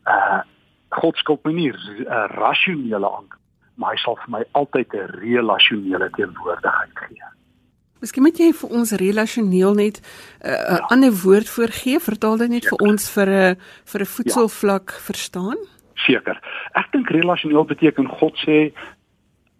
uh 0.06 0.42
God 0.90 1.16
skop 1.16 1.44
my 1.44 1.52
nie 1.52 1.70
uh, 1.70 2.26
rasionele 2.32 3.04
aan 3.04 3.28
maar 3.78 3.94
hy 3.94 4.00
sal 4.02 4.16
vir 4.24 4.30
my 4.34 4.42
altyd 4.58 4.94
'n 4.94 5.10
relasionele 5.22 6.10
teenwoordigheid 6.16 6.94
gee. 6.94 7.28
Miskien 8.00 8.22
moet 8.22 8.38
jy 8.38 8.52
vir 8.52 8.70
ons 8.70 8.92
relasioneel 8.92 9.74
net 9.74 10.00
'n 10.00 10.48
uh, 10.48 10.52
ja. 10.52 10.76
ander 10.94 11.12
woord 11.24 11.48
voorgee, 11.48 11.98
vertaal 12.00 12.36
dit 12.36 12.50
net 12.50 12.62
Seker. 12.62 12.78
vir 12.78 12.88
ons 12.88 13.10
vir 13.10 13.28
'n 13.28 13.56
vir 13.90 14.00
'n 14.00 14.12
voetselvlak 14.14 14.88
ja. 14.90 15.00
verstaan? 15.08 15.58
Seker. 15.94 16.38
Ek 16.74 16.92
dink 16.92 17.10
relasioneel 17.10 17.64
beteken 17.64 18.08
God 18.08 18.34
sê 18.46 18.72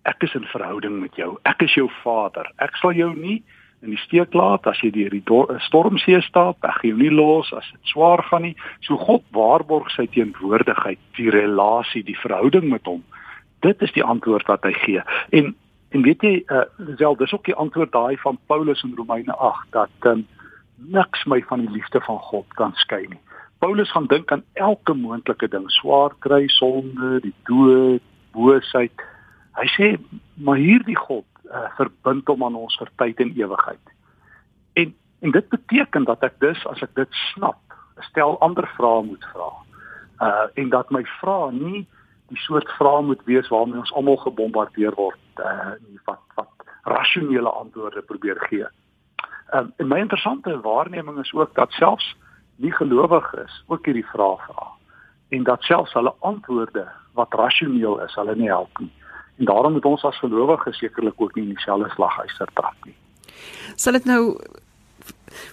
ek 0.05 0.23
is 0.23 0.35
in 0.35 0.45
verhouding 0.45 1.01
met 1.01 1.15
jou. 1.17 1.39
Ek 1.45 1.63
is 1.63 1.75
jou 1.75 1.91
vader. 2.03 2.47
Ek 2.59 2.77
sal 2.77 2.93
jou 2.93 3.15
nie 3.15 3.45
in 3.83 3.93
die 3.95 4.01
steek 4.03 4.35
laat 4.35 4.67
as 4.67 4.81
jy 4.83 4.91
deur 4.91 5.15
die 5.15 5.59
stormsee 5.67 6.21
stap. 6.27 6.59
Ek 6.67 6.81
gaan 6.81 6.91
jou 6.91 6.99
nie 6.99 7.13
los 7.15 7.53
as 7.55 7.69
dit 7.73 7.93
swaar 7.93 8.23
gaan 8.27 8.43
nie. 8.49 8.57
So 8.87 8.99
God 8.99 9.23
waarborg 9.37 9.91
sy 9.95 10.09
teenwoordigheid, 10.11 10.99
die 11.17 11.31
relasie, 11.31 12.03
die 12.03 12.19
verhouding 12.19 12.69
met 12.73 12.87
hom. 12.91 13.05
Dit 13.63 13.83
is 13.83 13.95
die 13.95 14.05
antwoord 14.05 14.47
wat 14.51 14.67
hy 14.67 14.75
gee. 14.83 15.03
En 15.35 15.55
En 15.89 16.03
weet 16.03 16.21
jy, 16.23 16.43
uh, 16.53 16.67
wel, 17.01 17.17
dis 17.17 17.33
ook 17.33 17.45
die 17.49 17.55
antwoord 17.55 17.93
daai 17.93 18.17
van 18.21 18.39
Paulus 18.47 18.83
in 18.83 18.93
Romeine 18.97 19.33
8 19.35 19.71
dat 19.73 20.11
um, 20.11 20.27
niks 20.75 21.25
my 21.25 21.41
van 21.49 21.65
die 21.65 21.71
liefde 21.71 22.01
van 22.05 22.19
God 22.19 22.47
kan 22.61 22.75
skei 22.77 23.07
nie. 23.09 23.21
Paulus 23.59 23.91
gaan 23.91 24.07
dink 24.07 24.33
aan 24.33 24.45
elke 24.53 24.95
moontlike 24.95 25.49
ding, 25.49 25.65
swaar 25.73 26.13
kry, 26.19 26.45
sonde, 26.53 27.19
die 27.25 27.35
dood, 27.49 28.05
boosheid. 28.37 28.93
Hy 29.59 29.67
sê, 29.75 29.89
maar 30.37 30.61
hierdie 30.61 30.97
God 30.97 31.25
uh, 31.53 31.69
verbind 31.77 32.27
hom 32.29 32.45
aan 32.45 32.59
ons 32.59 32.77
vir 32.81 32.91
tyd 32.97 33.21
en 33.21 33.35
ewigheid. 33.37 33.95
En 34.73 34.95
en 35.21 35.31
dit 35.35 35.49
beteken 35.51 36.05
dat 36.07 36.23
ek 36.23 36.37
dus 36.39 36.61
as 36.71 36.83
ek 36.83 36.93
dit 36.95 37.15
snap, 37.33 37.59
stel 38.07 38.37
ander 38.45 38.69
vrae 38.77 39.03
moet 39.03 39.25
vra. 39.33 39.49
Uh 40.23 40.47
en 40.55 40.69
dat 40.75 40.91
my 40.95 41.03
vrae 41.19 41.53
nie 41.53 41.87
die 42.29 42.39
soort 42.45 42.71
vrae 42.79 43.03
moet 43.03 43.25
wees 43.25 43.49
waarmee 43.49 43.81
ons 43.83 43.93
almal 43.93 44.21
gebombardeer 44.23 44.95
word 44.95 45.43
uh 45.43 45.75
wat 46.07 46.23
wat 46.39 46.69
rasionele 46.85 47.51
antwoorde 47.51 48.03
probeer 48.03 48.39
gee. 48.49 48.67
Um, 49.55 49.73
en 49.77 49.89
my 49.89 49.99
interessante 49.99 50.61
waarneming 50.61 51.19
is 51.19 51.33
ook 51.33 51.55
dat 51.55 51.73
selfs 51.73 52.17
nie 52.57 52.73
gelowiges 52.73 53.65
ook 53.67 53.85
hierdie 53.85 54.07
vrae 54.07 54.37
vra 54.47 54.67
en 55.29 55.43
dat 55.45 55.63
selfs 55.63 55.93
hulle 55.93 56.15
antwoorde 56.19 56.87
wat 57.13 57.35
rasioneel 57.35 58.01
is, 58.05 58.15
hulle 58.15 58.37
nie 58.37 58.49
help 58.49 58.79
nie. 58.79 58.93
En 59.39 59.45
daarom 59.45 59.73
moet 59.73 59.85
ons 59.85 60.05
as 60.05 60.19
gelowiges 60.19 60.79
sekerlik 60.79 61.15
ook 61.17 61.35
nie 61.35 61.45
in 61.45 61.55
dieselfde 61.55 61.91
slaghuiser 61.95 62.49
trap 62.55 62.75
nie. 62.87 62.95
Sal 63.77 63.93
dit 63.93 64.05
nou 64.05 64.23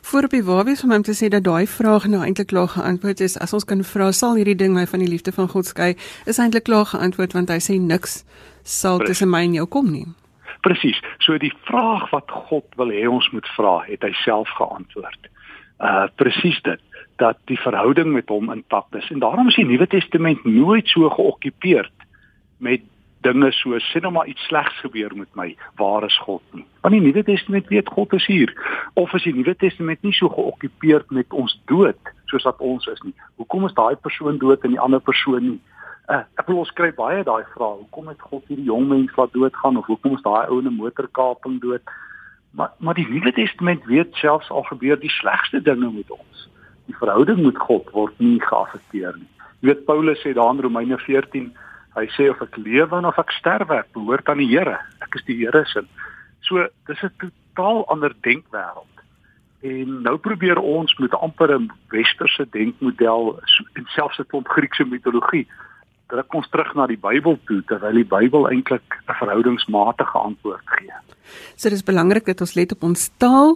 voor 0.01 0.23
op 0.23 0.33
die 0.33 0.43
waarwees 0.43 0.83
om 0.83 0.91
hom 0.91 1.03
te 1.05 1.13
sê 1.13 1.29
dat 1.29 1.43
daai 1.43 1.67
vraag 1.67 2.07
nou 2.09 2.23
eintlik 2.23 2.47
klaar 2.47 2.71
geantwoord 2.73 3.19
is. 3.19 3.38
As 3.39 3.53
ons 3.53 3.65
kan 3.65 3.83
vra 3.83 4.11
sal 4.11 4.39
hierdie 4.39 4.57
ding 4.57 4.73
my 4.73 4.86
van 4.89 5.03
die 5.03 5.09
liefde 5.09 5.31
van 5.36 5.49
God 5.51 5.69
skei, 5.69 5.93
is 6.25 6.39
eintlik 6.39 6.65
klaar 6.69 6.88
geantwoord 6.89 7.36
want 7.38 7.53
hy 7.53 7.59
sê 7.61 7.77
niks 7.81 8.23
sal 8.63 9.03
tussen 9.03 9.29
my 9.29 9.43
en 9.45 9.59
jou 9.59 9.67
kom 9.69 9.91
nie. 9.91 10.07
Presies. 10.65 10.97
So 11.21 11.38
die 11.38 11.53
vraag 11.69 12.09
wat 12.09 12.31
God 12.49 12.65
wil 12.79 12.93
hê 12.93 13.05
ons 13.09 13.27
moet 13.36 13.47
vra, 13.57 13.77
het 13.86 14.01
hy 14.01 14.13
self 14.23 14.49
geantwoord. 14.57 15.29
Uh 15.77 16.07
presies 16.17 16.57
dit 16.65 16.81
dat 17.21 17.38
die 17.51 17.59
verhouding 17.59 18.11
met 18.15 18.31
hom 18.31 18.49
intak 18.51 18.88
is. 18.97 19.07
En 19.11 19.21
daarom 19.23 19.47
is 19.47 19.59
die 19.59 19.67
Nuwe 19.67 19.88
Testament 19.88 20.43
nooit 20.45 20.88
so 20.91 21.09
geokkupeerd 21.09 21.93
met 22.57 22.81
dinge 23.26 23.51
so 23.57 23.78
sê 23.89 24.01
nou 24.03 24.11
maar 24.15 24.30
iets 24.30 24.45
slegs 24.49 24.80
gebeur 24.86 25.13
met 25.17 25.30
my, 25.39 25.47
waar 25.82 26.05
is 26.05 26.17
God 26.23 26.43
nie? 26.53 26.65
Want 26.86 26.95
die 26.95 27.01
Nuwe 27.01 27.23
Testament 27.26 27.69
weet 27.73 27.89
God 27.89 28.13
is 28.13 28.26
hier. 28.30 28.51
Of 28.93 29.13
is 29.17 29.26
die 29.26 29.34
Nuwe 29.34 29.55
Testament 29.55 30.01
nie 30.05 30.13
so 30.13 30.30
geokkupeerd 30.30 31.11
met 31.11 31.34
ons 31.34 31.57
dood 31.71 32.13
soos 32.32 32.45
wat 32.47 32.61
ons 32.61 32.86
is 32.91 33.01
nie? 33.05 33.15
Hoekom 33.41 33.65
is 33.69 33.78
daai 33.78 33.95
persoon 33.95 34.38
dood 34.41 34.63
en 34.63 34.76
die 34.76 34.82
ander 34.82 35.01
persoon 35.01 35.49
nie? 35.49 35.61
Uh, 36.05 36.21
ek 36.38 36.45
wil 36.45 36.61
ons 36.61 36.73
kry 36.78 36.91
baie 36.93 37.23
daai 37.26 37.43
vrae. 37.55 37.80
Hoekom 37.82 38.11
het 38.11 38.21
God 38.21 38.43
hierdie 38.51 38.67
jong 38.69 38.86
mens 38.91 39.15
laat 39.17 39.34
doodgaan 39.34 39.80
of 39.82 39.88
hoekom 39.89 40.17
is 40.19 40.26
daai 40.26 40.45
ou 40.53 40.61
'n 40.61 40.76
motorkaping 40.78 41.61
dood? 41.61 41.82
Maar 42.53 42.71
maar 42.78 42.93
die 42.93 43.07
Nuwe 43.09 43.34
Testament 43.34 43.86
weet 43.86 44.13
selfs 44.21 44.49
al 44.49 44.63
gebeur 44.69 44.99
die 44.99 45.09
slegste 45.09 45.61
dinge 45.61 45.89
met 45.91 46.11
ons. 46.11 46.49
Die 46.86 46.95
verhouding 46.95 47.41
met 47.45 47.57
God 47.57 47.89
word 47.91 48.13
nie 48.19 48.39
geaffekteer 48.41 49.17
nie. 49.17 49.32
Jy 49.61 49.67
weet 49.73 49.86
Paulus 49.86 50.21
sê 50.21 50.34
daar 50.34 50.53
in 50.53 50.61
Romeine 50.61 50.97
14 50.97 51.49
Hy 51.95 52.07
sê 52.11 52.29
of 52.29 52.41
ek 52.43 52.57
lewe 52.57 52.99
of 53.07 53.19
ek 53.19 53.31
sterwe, 53.31 53.79
ek 53.79 53.93
behoort 53.95 54.27
aan 54.29 54.41
die 54.43 54.51
Here. 54.51 54.79
Ek 55.01 55.15
is 55.15 55.23
die 55.27 55.37
Here 55.39 55.63
se. 55.65 55.85
So 56.43 56.67
dis 56.87 57.03
'n 57.03 57.11
totaal 57.19 57.85
ander 57.87 58.13
denkwêreld. 58.21 58.95
En 59.63 60.01
nou 60.01 60.17
probeer 60.17 60.59
ons 60.59 60.97
met 60.99 61.13
amper 61.13 61.55
'n 61.55 61.71
westerse 61.89 62.45
denkmodel 62.51 63.39
en 63.73 63.85
selfs 63.95 64.19
'n 64.19 64.27
klomp 64.27 64.47
Griekse 64.47 64.85
mitologie 64.85 65.47
druk 66.08 66.34
ons 66.34 66.49
terug 66.49 66.74
na 66.76 66.88
die 66.88 66.99
Bybel 67.01 67.39
toe 67.47 67.62
terwyl 67.70 67.93
die 68.01 68.08
Bybel 68.08 68.49
eintlik 68.51 69.01
'n 69.08 69.18
verhoudingsmatige 69.20 70.18
antwoord 70.18 70.66
gee. 70.66 70.93
So 71.56 71.70
dis 71.70 71.84
belangrik 71.84 72.26
dat 72.26 72.41
ons 72.41 72.53
let 72.53 72.72
op 72.72 72.84
ons 72.84 73.10
taal, 73.18 73.56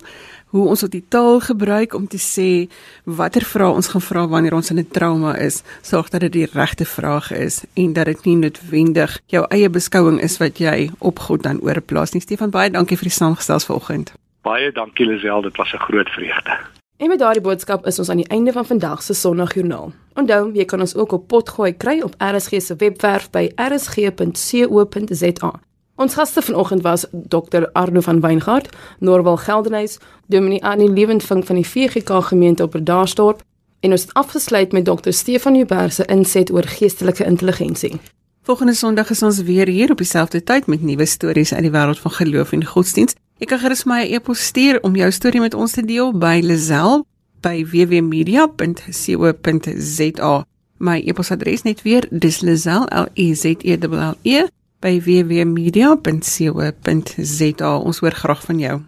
hoe 0.53 0.67
ons 0.67 0.83
op 0.83 0.91
die 0.91 1.05
taal 1.07 1.39
gebruik 1.39 1.93
om 1.93 2.07
te 2.07 2.17
sê 2.17 2.69
watter 3.05 3.45
vrae 3.45 3.73
ons 3.73 3.87
gaan 3.87 4.01
vra 4.01 4.27
wanneer 4.27 4.53
ons 4.53 4.71
in 4.71 4.79
'n 4.79 4.87
trauma 4.91 5.37
is, 5.37 5.63
sorg 5.81 6.09
dat 6.09 6.21
dit 6.21 6.31
die 6.31 6.49
regte 6.53 6.85
vraag 6.85 7.31
is 7.31 7.65
en 7.75 7.93
dat 7.93 8.05
dit 8.05 8.25
nie 8.25 8.35
noodwendig 8.35 9.19
jou 9.27 9.45
eie 9.49 9.69
beskouing 9.69 10.21
is 10.21 10.37
wat 10.37 10.57
jy 10.57 10.89
op 10.99 11.19
God 11.19 11.43
dan 11.43 11.61
oorplaas 11.61 12.13
nie. 12.13 12.21
Stefan, 12.21 12.49
baie 12.49 12.69
dankie 12.69 12.97
vir 12.97 13.09
die 13.09 13.19
saamgestel 13.19 13.59
vanoggend. 13.59 14.13
Baie 14.41 14.71
dankie 14.71 15.05
Lisel, 15.05 15.41
dit 15.41 15.57
was 15.57 15.73
'n 15.73 15.77
groot 15.77 16.09
vreugde. 16.09 16.78
En 16.99 17.07
met 17.07 17.19
daardie 17.19 17.41
boodskap 17.41 17.85
is 17.87 17.99
ons 17.99 18.09
aan 18.09 18.19
die 18.19 18.27
einde 18.27 18.51
van 18.51 18.65
vandag 18.65 19.03
se 19.03 19.13
Sondagjoernaal. 19.13 19.91
Onthou, 20.19 20.51
jy 20.53 20.65
kan 20.67 20.79
ons 20.83 20.95
ook 20.95 21.11
op 21.15 21.27
potgooi 21.31 21.71
kry 21.77 22.01
op 22.03 22.15
RSG 22.17 22.59
se 22.61 22.75
webwerf 22.75 23.29
by 23.31 23.45
rsg.co.za. 23.55 25.51
Ons 25.95 26.13
gaste 26.13 26.41
vanoggend 26.41 26.81
was 26.83 27.05
Dr 27.11 27.69
Arno 27.71 28.01
van 28.03 28.19
Weingart, 28.19 28.75
Norwal 28.99 29.37
Geldenhuys, 29.37 29.97
Dominee 30.27 30.63
Annie 30.63 30.91
Lewendvink 30.91 31.45
van 31.45 31.55
die 31.55 31.67
VGK 31.67 32.09
gemeente 32.33 32.63
op 32.63 32.69
Bredasdorp 32.75 33.41
en 33.79 33.91
ons 33.91 34.01
het 34.01 34.13
afgesluit 34.13 34.71
met 34.71 34.85
Dr 34.85 35.11
Stefan 35.11 35.55
Huber 35.55 35.91
se 35.91 36.05
inset 36.05 36.51
oor 36.51 36.67
geestelike 36.67 37.25
intelligensie. 37.25 37.99
Volgende 38.43 38.73
Sondag 38.73 39.09
is 39.09 39.23
ons 39.23 39.41
weer 39.41 39.67
hier 39.67 39.91
op 39.91 39.97
dieselfde 39.97 40.43
tyd 40.43 40.67
met 40.67 40.83
nuwe 40.83 41.05
stories 41.05 41.53
uit 41.53 41.63
die 41.63 41.71
wêreld 41.71 41.99
van 41.99 42.11
geloof 42.11 42.51
en 42.51 42.65
godsdienst. 42.65 43.15
Jy 43.39 43.47
kan 43.47 43.61
gerus 43.61 43.85
my 43.87 44.03
'n 44.03 44.11
e-pos 44.13 44.41
stuur 44.51 44.83
om 44.83 44.95
jou 44.95 45.11
storie 45.11 45.39
met 45.39 45.53
ons 45.53 45.71
te 45.71 45.81
deel 45.81 46.11
by 46.11 46.41
Lazel 46.43 47.05
by 47.41 47.63
www.media.co.za. 47.63 50.45
My 50.77 51.01
e-posadres 51.05 51.61
net 51.63 51.81
weer 51.81 52.07
dis 52.11 52.41
Lazel 52.41 52.85
L 52.91 53.07
E 53.13 53.33
Z 53.33 53.45
E 53.63 53.77
L 53.79 53.95
L 53.95 54.15
E 54.23 54.43
by 54.81 54.99
www.media.co.za. 54.99 57.77
Ons 57.77 57.99
hoor 57.99 58.11
graag 58.11 58.43
van 58.43 58.59
jou. 58.59 58.81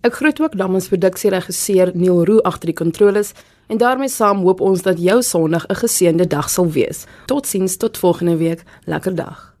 Ek 0.00 0.14
groet 0.14 0.40
ook 0.40 0.54
namens 0.54 0.88
produksieregisseur 0.88 1.90
Neil 1.94 2.24
Roo 2.24 2.38
agter 2.46 2.66
die 2.66 2.74
kontroles 2.78 3.32
en 3.66 3.78
daarmee 3.78 4.08
saam 4.08 4.38
hoop 4.46 4.60
ons 4.60 4.82
dat 4.82 4.98
jou 5.02 5.22
Sondag 5.22 5.66
'n 5.66 5.74
geseënde 5.74 6.26
dag 6.26 6.50
sal 6.50 6.70
wees. 6.70 7.06
Totsiens 7.26 7.76
tot 7.76 7.98
volgende 7.98 8.36
week. 8.36 8.62
Lekker 8.84 9.14
dag. 9.14 9.57